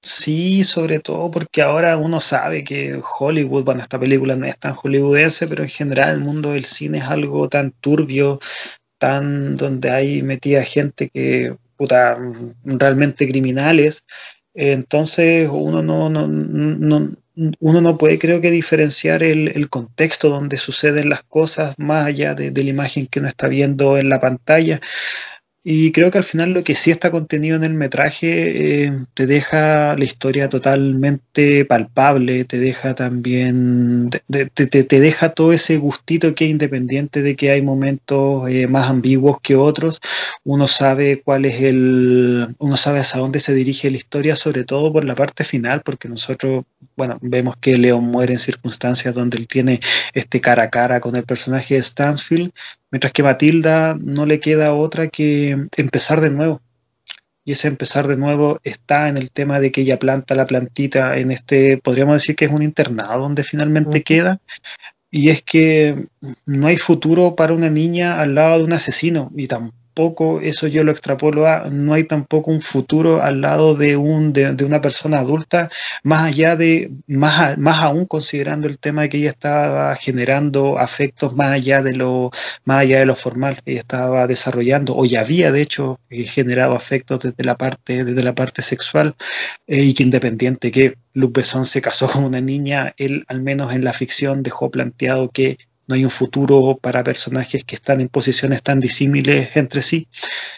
Sí, 0.00 0.62
sobre 0.62 1.00
todo 1.00 1.32
porque 1.32 1.62
ahora 1.62 1.96
uno 1.96 2.20
sabe 2.20 2.62
que 2.62 3.00
Hollywood, 3.18 3.64
bueno, 3.64 3.82
esta 3.82 3.98
película 3.98 4.36
no 4.36 4.46
es 4.46 4.56
tan 4.56 4.74
hollywoodense, 4.74 5.48
pero 5.48 5.64
en 5.64 5.68
general 5.68 6.14
el 6.14 6.20
mundo 6.20 6.52
del 6.52 6.64
cine 6.64 6.98
es 6.98 7.04
algo 7.06 7.48
tan 7.48 7.72
turbio, 7.72 8.38
tan 8.98 9.56
donde 9.56 9.90
hay 9.90 10.22
metida 10.22 10.62
gente 10.62 11.08
que, 11.08 11.56
puta, 11.76 12.16
realmente 12.62 13.26
criminales. 13.26 14.04
Entonces 14.54 15.50
uno 15.50 15.82
no, 15.82 16.08
no, 16.08 16.28
no, 16.28 17.08
uno 17.36 17.80
no 17.80 17.98
puede 17.98 18.18
creo 18.18 18.40
que 18.40 18.50
diferenciar 18.50 19.22
el, 19.22 19.48
el, 19.48 19.68
contexto 19.68 20.28
donde 20.28 20.56
suceden 20.56 21.08
las 21.08 21.22
cosas 21.22 21.74
más 21.78 22.06
allá 22.06 22.34
de, 22.34 22.50
de 22.50 22.64
la 22.64 22.70
imagen 22.70 23.06
que 23.06 23.18
uno 23.18 23.28
está 23.28 23.48
viendo 23.48 23.98
en 23.98 24.08
la 24.08 24.20
pantalla. 24.20 24.80
Y 25.66 25.92
creo 25.92 26.10
que 26.10 26.18
al 26.18 26.24
final 26.24 26.52
lo 26.52 26.62
que 26.62 26.74
sí 26.74 26.90
está 26.90 27.10
contenido 27.10 27.56
en 27.56 27.64
el 27.64 27.72
metraje 27.72 28.84
eh, 28.84 28.92
te 29.14 29.26
deja 29.26 29.96
la 29.96 30.04
historia 30.04 30.50
totalmente 30.50 31.64
palpable, 31.64 32.44
te 32.44 32.58
deja 32.58 32.94
también, 32.94 34.10
te, 34.10 34.44
te, 34.50 34.66
te, 34.66 35.00
deja 35.00 35.30
todo 35.30 35.54
ese 35.54 35.78
gustito 35.78 36.34
que 36.34 36.44
independiente 36.44 37.22
de 37.22 37.34
que 37.34 37.50
hay 37.50 37.62
momentos 37.62 38.46
eh, 38.50 38.66
más 38.66 38.90
ambiguos 38.90 39.40
que 39.40 39.56
otros, 39.56 40.02
uno 40.44 40.68
sabe 40.68 41.22
cuál 41.22 41.46
es 41.46 41.62
el, 41.62 42.54
uno 42.58 42.76
sabe 42.76 42.98
hacia 43.00 43.20
dónde 43.20 43.40
se 43.40 43.54
dirige 43.54 43.90
la 43.90 43.96
historia, 43.96 44.36
sobre 44.36 44.64
todo 44.64 44.92
por 44.92 45.06
la 45.06 45.14
parte 45.14 45.44
final, 45.44 45.80
porque 45.82 46.10
nosotros, 46.10 46.66
bueno, 46.94 47.18
vemos 47.22 47.56
que 47.56 47.78
León 47.78 48.04
muere 48.04 48.34
en 48.34 48.38
circunstancias 48.38 49.14
donde 49.14 49.38
él 49.38 49.48
tiene 49.48 49.80
este 50.12 50.42
cara 50.42 50.64
a 50.64 50.70
cara 50.70 51.00
con 51.00 51.16
el 51.16 51.24
personaje 51.24 51.76
de 51.76 51.82
Stansfield, 51.82 52.52
Mientras 52.94 53.12
que 53.12 53.24
Matilda 53.24 53.98
no 54.00 54.24
le 54.24 54.38
queda 54.38 54.72
otra 54.72 55.08
que 55.08 55.53
empezar 55.76 56.20
de 56.20 56.30
nuevo. 56.30 56.60
Y 57.44 57.52
ese 57.52 57.68
empezar 57.68 58.08
de 58.08 58.16
nuevo 58.16 58.58
está 58.64 59.08
en 59.08 59.18
el 59.18 59.30
tema 59.30 59.60
de 59.60 59.70
que 59.70 59.82
ella 59.82 59.98
planta 59.98 60.34
la 60.34 60.46
plantita 60.46 61.18
en 61.18 61.30
este, 61.30 61.76
podríamos 61.78 62.14
decir 62.14 62.36
que 62.36 62.46
es 62.46 62.50
un 62.50 62.62
internado 62.62 63.20
donde 63.22 63.42
finalmente 63.42 64.02
queda. 64.02 64.40
Y 65.10 65.30
es 65.30 65.42
que 65.42 66.06
no 66.46 66.66
hay 66.66 66.76
futuro 66.78 67.36
para 67.36 67.52
una 67.52 67.70
niña 67.70 68.20
al 68.20 68.34
lado 68.34 68.58
de 68.58 68.64
un 68.64 68.72
asesino. 68.72 69.30
Y 69.36 69.46
tampoco 69.46 69.83
tampoco, 69.94 70.40
eso 70.40 70.66
yo 70.66 70.82
lo 70.82 70.90
extrapolo 70.90 71.46
a, 71.46 71.68
no 71.70 71.94
hay 71.94 72.04
tampoco 72.04 72.50
un 72.50 72.60
futuro 72.60 73.22
al 73.22 73.40
lado 73.40 73.74
de, 73.76 73.96
un, 73.96 74.32
de, 74.32 74.52
de 74.52 74.64
una 74.64 74.80
persona 74.80 75.20
adulta, 75.20 75.70
más 76.02 76.24
allá 76.24 76.56
de, 76.56 76.90
más, 77.06 77.56
más 77.58 77.78
aún 77.80 78.04
considerando 78.06 78.66
el 78.66 78.78
tema 78.78 79.02
de 79.02 79.08
que 79.08 79.18
ella 79.18 79.30
estaba 79.30 79.94
generando 79.94 80.78
afectos 80.78 81.36
más 81.36 81.52
allá 81.52 81.82
de 81.82 81.94
lo, 81.94 82.32
más 82.64 82.80
allá 82.80 82.98
de 82.98 83.06
lo 83.06 83.14
formal, 83.14 83.60
ella 83.66 83.80
estaba 83.80 84.26
desarrollando, 84.26 84.96
o 84.96 85.04
ya 85.04 85.20
había 85.20 85.52
de 85.52 85.62
hecho 85.62 86.00
eh, 86.10 86.24
generado 86.24 86.74
afectos 86.74 87.20
desde 87.20 87.44
la 87.44 87.56
parte, 87.56 88.04
desde 88.04 88.22
la 88.24 88.34
parte 88.34 88.62
sexual, 88.62 89.14
eh, 89.68 89.82
y 89.84 89.94
que 89.94 90.02
independiente 90.02 90.72
que 90.72 90.94
Luc 91.12 91.36
Besson 91.36 91.66
se 91.66 91.80
casó 91.80 92.08
con 92.08 92.24
una 92.24 92.40
niña, 92.40 92.94
él 92.96 93.24
al 93.28 93.42
menos 93.42 93.72
en 93.72 93.84
la 93.84 93.92
ficción 93.92 94.42
dejó 94.42 94.70
planteado 94.70 95.28
que 95.28 95.58
no 95.86 95.94
hay 95.94 96.04
un 96.04 96.10
futuro 96.10 96.78
para 96.80 97.04
personajes 97.04 97.64
que 97.64 97.76
están 97.76 98.00
en 98.00 98.08
posiciones 98.08 98.62
tan 98.62 98.80
disímiles 98.80 99.56
entre 99.56 99.82
sí. 99.82 100.08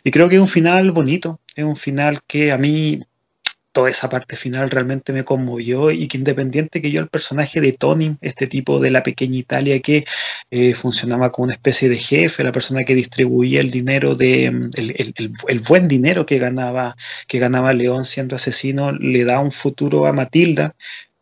Y 0.05 0.11
creo 0.11 0.29
que 0.29 0.37
es 0.37 0.41
un 0.41 0.49
final 0.49 0.91
bonito, 0.93 1.41
es 1.55 1.65
un 1.65 1.77
final 1.77 2.21
que 2.27 2.53
a 2.53 2.59
mí 2.59 3.01
toda 3.77 3.91
esa 3.91 4.09
parte 4.09 4.37
final 4.37 4.71
realmente 4.71 5.13
me 5.13 5.23
conmovió 5.23 5.91
y 5.91 6.09
que 6.09 6.17
independiente 6.17 6.81
que 6.81 6.91
yo 6.91 7.03
el 7.03 7.09
personaje 7.09 7.61
de 7.61 7.73
Tony, 7.75 8.17
este 8.23 8.47
tipo 8.47 8.81
de 8.81 8.91
la 8.91 9.03
pequeña 9.03 9.37
Italia 9.37 9.81
que 9.81 10.07
eh, 10.51 10.73
funcionaba 10.73 11.31
como 11.31 11.45
una 11.45 11.53
especie 11.53 11.91
de 11.91 11.99
jefe, 11.99 12.43
la 12.43 12.53
persona 12.53 12.85
que 12.85 12.95
distribuía 12.95 13.61
el 13.61 13.71
dinero 13.71 14.15
de 14.15 14.47
el, 14.47 14.71
el, 14.97 15.33
el, 15.47 15.59
buen 15.59 15.89
dinero 15.89 16.25
que 16.25 16.39
ganaba 16.39 16.97
que 17.27 17.39
ganaba 17.39 17.75
León 17.75 18.07
siendo 18.07 18.37
asesino, 18.37 18.93
le 18.93 19.25
da 19.25 19.41
un 19.41 19.53
futuro 19.53 20.07
a 20.07 20.13
Matilda, 20.13 20.75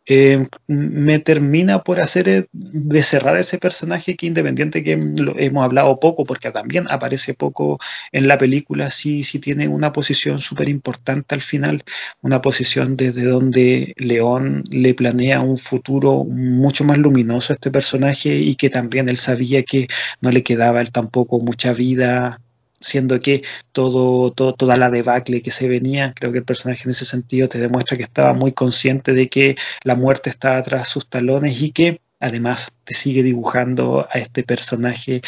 eh, 0.07 0.45
me 0.67 1.19
termina 1.19 1.83
por 1.83 1.99
hacer 1.99 2.29
eh, 2.29 2.45
de 2.51 3.03
cerrar 3.03 3.37
ese 3.37 3.57
personaje 3.57 4.15
que 4.15 4.27
independiente 4.27 4.83
que 4.83 4.95
lo 4.97 5.37
hemos 5.37 5.63
hablado 5.63 5.99
poco, 5.99 6.25
porque 6.25 6.51
también 6.51 6.85
aparece 6.89 7.33
poco 7.33 7.79
en 8.11 8.27
la 8.27 8.37
película, 8.37 8.89
sí, 8.89 9.23
sí 9.23 9.39
tiene 9.39 9.67
una 9.67 9.91
posición 9.91 10.39
súper 10.39 10.69
importante 10.69 11.35
al 11.35 11.41
final, 11.41 11.83
una 12.21 12.41
posición 12.41 12.97
desde 12.97 13.23
donde 13.23 13.93
León 13.97 14.63
le 14.71 14.93
planea 14.93 15.41
un 15.41 15.57
futuro 15.57 16.23
mucho 16.23 16.83
más 16.83 16.97
luminoso 16.97 17.53
a 17.53 17.55
este 17.55 17.71
personaje 17.71 18.35
y 18.35 18.55
que 18.55 18.69
también 18.69 19.09
él 19.09 19.17
sabía 19.17 19.63
que 19.63 19.87
no 20.21 20.31
le 20.31 20.43
quedaba 20.43 20.81
él 20.81 20.91
tampoco 20.91 21.39
mucha 21.39 21.73
vida 21.73 22.39
siendo 22.85 23.19
que 23.19 23.43
todo, 23.71 24.31
toda 24.31 24.77
la 24.77 24.89
debacle 24.89 25.41
que 25.41 25.51
se 25.51 25.67
venía, 25.67 26.13
creo 26.15 26.31
que 26.31 26.39
el 26.39 26.45
personaje 26.45 26.83
en 26.85 26.91
ese 26.91 27.05
sentido 27.05 27.47
te 27.47 27.59
demuestra 27.59 27.97
que 27.97 28.03
estaba 28.03 28.33
muy 28.33 28.51
consciente 28.51 29.13
de 29.13 29.27
que 29.27 29.55
la 29.83 29.95
muerte 29.95 30.29
estaba 30.29 30.61
tras 30.63 30.87
sus 30.87 31.07
talones 31.07 31.61
y 31.61 31.71
que 31.71 32.01
además 32.19 32.71
te 32.83 32.93
sigue 32.93 33.23
dibujando 33.23 34.07
a 34.09 34.19
este 34.19 34.43
personaje 34.43 35.21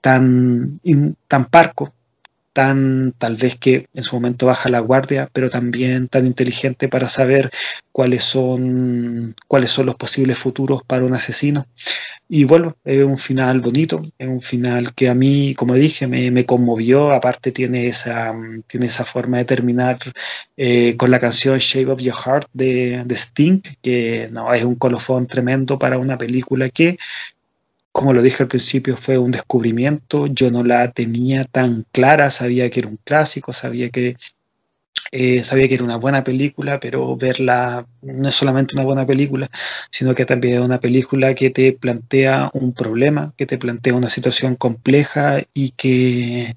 tan, 0.00 0.80
tan 1.26 1.46
parco, 1.46 1.92
tan 2.52 3.12
tal 3.18 3.36
vez 3.36 3.56
que 3.56 3.86
en 3.94 4.02
su 4.02 4.16
momento 4.16 4.46
baja 4.46 4.68
la 4.68 4.80
guardia, 4.80 5.28
pero 5.32 5.50
también 5.50 6.08
tan 6.08 6.26
inteligente 6.26 6.88
para 6.88 7.08
saber 7.08 7.50
cuáles 7.92 8.24
son, 8.24 9.34
cuáles 9.46 9.70
son 9.70 9.86
los 9.86 9.96
posibles 9.96 10.38
futuros 10.38 10.82
para 10.84 11.04
un 11.04 11.14
asesino. 11.14 11.66
Y 12.28 12.44
bueno, 12.44 12.76
es 12.84 13.02
un 13.04 13.18
final 13.18 13.60
bonito, 13.60 14.02
es 14.18 14.28
un 14.28 14.40
final 14.40 14.94
que 14.94 15.08
a 15.08 15.14
mí, 15.14 15.54
como 15.54 15.74
dije, 15.74 16.06
me, 16.06 16.30
me 16.30 16.46
conmovió, 16.46 17.12
aparte 17.12 17.52
tiene 17.52 17.86
esa, 17.86 18.34
tiene 18.66 18.86
esa 18.86 19.04
forma 19.04 19.38
de 19.38 19.44
terminar 19.44 19.98
eh, 20.56 20.96
con 20.96 21.10
la 21.10 21.20
canción 21.20 21.58
Shape 21.58 21.90
of 21.90 22.00
Your 22.00 22.14
Heart 22.14 22.48
de, 22.52 23.02
de 23.04 23.14
Sting, 23.14 23.62
que 23.82 24.28
no, 24.30 24.52
es 24.52 24.62
un 24.62 24.76
colofón 24.76 25.26
tremendo 25.26 25.78
para 25.78 25.98
una 25.98 26.18
película 26.18 26.68
que 26.68 26.98
como 27.98 28.12
lo 28.12 28.22
dije 28.22 28.44
al 28.44 28.48
principio, 28.48 28.96
fue 28.96 29.18
un 29.18 29.32
descubrimiento. 29.32 30.28
Yo 30.28 30.52
no 30.52 30.62
la 30.62 30.92
tenía 30.92 31.42
tan 31.42 31.84
clara, 31.90 32.30
sabía 32.30 32.70
que 32.70 32.78
era 32.78 32.88
un 32.88 33.00
clásico, 33.02 33.52
sabía 33.52 33.90
que, 33.90 34.16
eh, 35.10 35.42
sabía 35.42 35.66
que 35.66 35.74
era 35.74 35.82
una 35.82 35.96
buena 35.96 36.22
película, 36.22 36.78
pero 36.78 37.16
verla 37.16 37.88
no 38.02 38.28
es 38.28 38.36
solamente 38.36 38.76
una 38.76 38.84
buena 38.84 39.04
película, 39.04 39.48
sino 39.90 40.14
que 40.14 40.24
también 40.26 40.58
es 40.58 40.60
una 40.60 40.78
película 40.78 41.34
que 41.34 41.50
te 41.50 41.72
plantea 41.72 42.50
un 42.52 42.72
problema, 42.72 43.34
que 43.36 43.46
te 43.46 43.58
plantea 43.58 43.94
una 43.94 44.10
situación 44.10 44.54
compleja 44.54 45.42
y 45.52 45.70
que, 45.72 46.54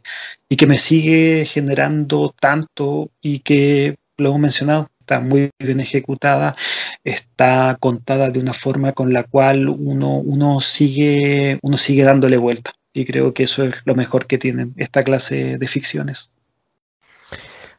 y 0.47 0.55
que 0.57 0.67
me 0.67 0.77
sigue 0.77 1.45
generando 1.45 2.35
tanto 2.39 3.09
y 3.19 3.39
que 3.39 3.95
lo 4.17 4.29
hemos 4.29 4.41
mencionado, 4.41 4.89
está 4.99 5.19
muy 5.19 5.49
bien 5.57 5.79
ejecutada, 5.79 6.55
está 7.03 7.77
contada 7.79 8.29
de 8.29 8.39
una 8.39 8.53
forma 8.53 8.93
con 8.93 9.13
la 9.13 9.23
cual 9.23 9.69
uno, 9.69 10.17
uno, 10.17 10.59
sigue, 10.59 11.59
uno 11.61 11.77
sigue 11.77 12.03
dándole 12.03 12.37
vuelta. 12.37 12.71
Y 12.93 13.05
creo 13.05 13.33
que 13.33 13.43
eso 13.43 13.63
es 13.63 13.81
lo 13.85 13.95
mejor 13.95 14.27
que 14.27 14.37
tienen 14.37 14.73
esta 14.77 15.03
clase 15.03 15.57
de 15.57 15.67
ficciones. 15.67 16.31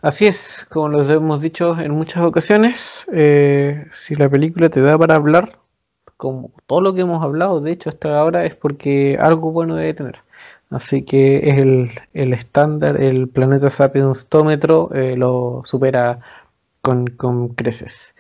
Así 0.01 0.27
es, 0.27 0.67
como 0.69 0.89
lo 0.89 1.09
hemos 1.09 1.41
dicho 1.41 1.79
en 1.79 1.93
muchas 1.93 2.25
ocasiones, 2.25 3.07
eh, 3.13 3.87
si 3.93 4.17
la 4.17 4.29
película 4.29 4.69
te 4.69 4.81
da 4.81 4.99
para 4.99 5.15
hablar, 5.15 5.61
como 6.17 6.51
todo 6.67 6.81
lo 6.81 6.95
que 6.95 7.03
hemos 7.03 7.23
hablado, 7.23 7.61
de 7.61 7.71
hecho, 7.73 7.89
hasta 7.89 8.19
ahora, 8.19 8.45
es 8.45 8.57
porque 8.57 9.17
algo 9.21 9.53
bueno 9.53 9.77
debe 9.77 9.95
tener. 9.95 10.19
Así 10.71 11.03
que 11.03 11.51
es 11.51 11.59
el 11.59 12.33
estándar, 12.33 13.01
el, 13.01 13.29
planeta 13.29 13.71
Sapiens 13.71 14.27
eh, 14.95 15.17
lo 15.17 15.63
supera 15.65 16.21
con, 16.81 17.07
con 17.07 17.51
creces. 17.51 18.15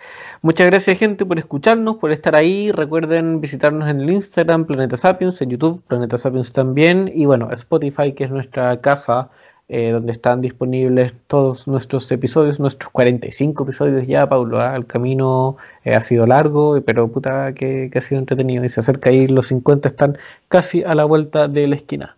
Muchas 0.44 0.66
gracias 0.66 0.98
gente 0.98 1.24
por 1.24 1.38
escucharnos, 1.38 1.98
por 1.98 2.10
estar 2.10 2.34
ahí. 2.34 2.72
Recuerden 2.72 3.40
visitarnos 3.40 3.88
en 3.88 4.00
el 4.00 4.10
Instagram 4.10 4.64
Planeta 4.64 4.96
Sapiens, 4.96 5.40
en 5.40 5.50
YouTube 5.50 5.84
Planeta 5.86 6.18
Sapiens 6.18 6.52
también 6.52 7.12
y 7.14 7.26
bueno, 7.26 7.48
Spotify 7.52 8.12
que 8.12 8.24
es 8.24 8.30
nuestra 8.30 8.80
casa 8.80 9.30
eh, 9.68 9.92
donde 9.92 10.10
están 10.10 10.40
disponibles 10.40 11.12
todos 11.28 11.68
nuestros 11.68 12.10
episodios, 12.10 12.58
nuestros 12.58 12.90
45 12.90 13.62
episodios 13.62 14.06
ya, 14.08 14.28
Paulo. 14.28 14.60
¿eh? 14.60 14.74
El 14.74 14.84
camino 14.86 15.58
eh, 15.84 15.94
ha 15.94 16.02
sido 16.02 16.26
largo, 16.26 16.82
pero 16.84 17.06
puta 17.06 17.54
que, 17.54 17.88
que 17.92 17.98
ha 18.00 18.02
sido 18.02 18.18
entretenido 18.18 18.64
y 18.64 18.68
se 18.68 18.80
acerca 18.80 19.10
ahí, 19.10 19.28
los 19.28 19.46
50 19.46 19.88
están 19.88 20.18
casi 20.48 20.82
a 20.82 20.96
la 20.96 21.04
vuelta 21.04 21.46
de 21.46 21.68
la 21.68 21.76
esquina. 21.76 22.16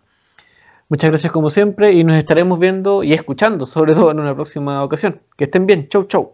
Muchas 0.89 1.11
gracias 1.11 1.31
como 1.31 1.51
siempre 1.51 1.91
y 1.91 2.03
nos 2.03 2.15
estaremos 2.15 2.57
viendo 2.57 3.03
y 3.03 3.13
escuchando, 3.13 3.67
sobre 3.67 3.93
todo 3.93 4.09
en 4.09 4.19
una 4.19 4.33
próxima 4.33 4.83
ocasión. 4.83 5.21
Que 5.37 5.43
estén 5.43 5.67
bien. 5.67 5.87
Chau, 5.89 6.05
chau. 6.05 6.33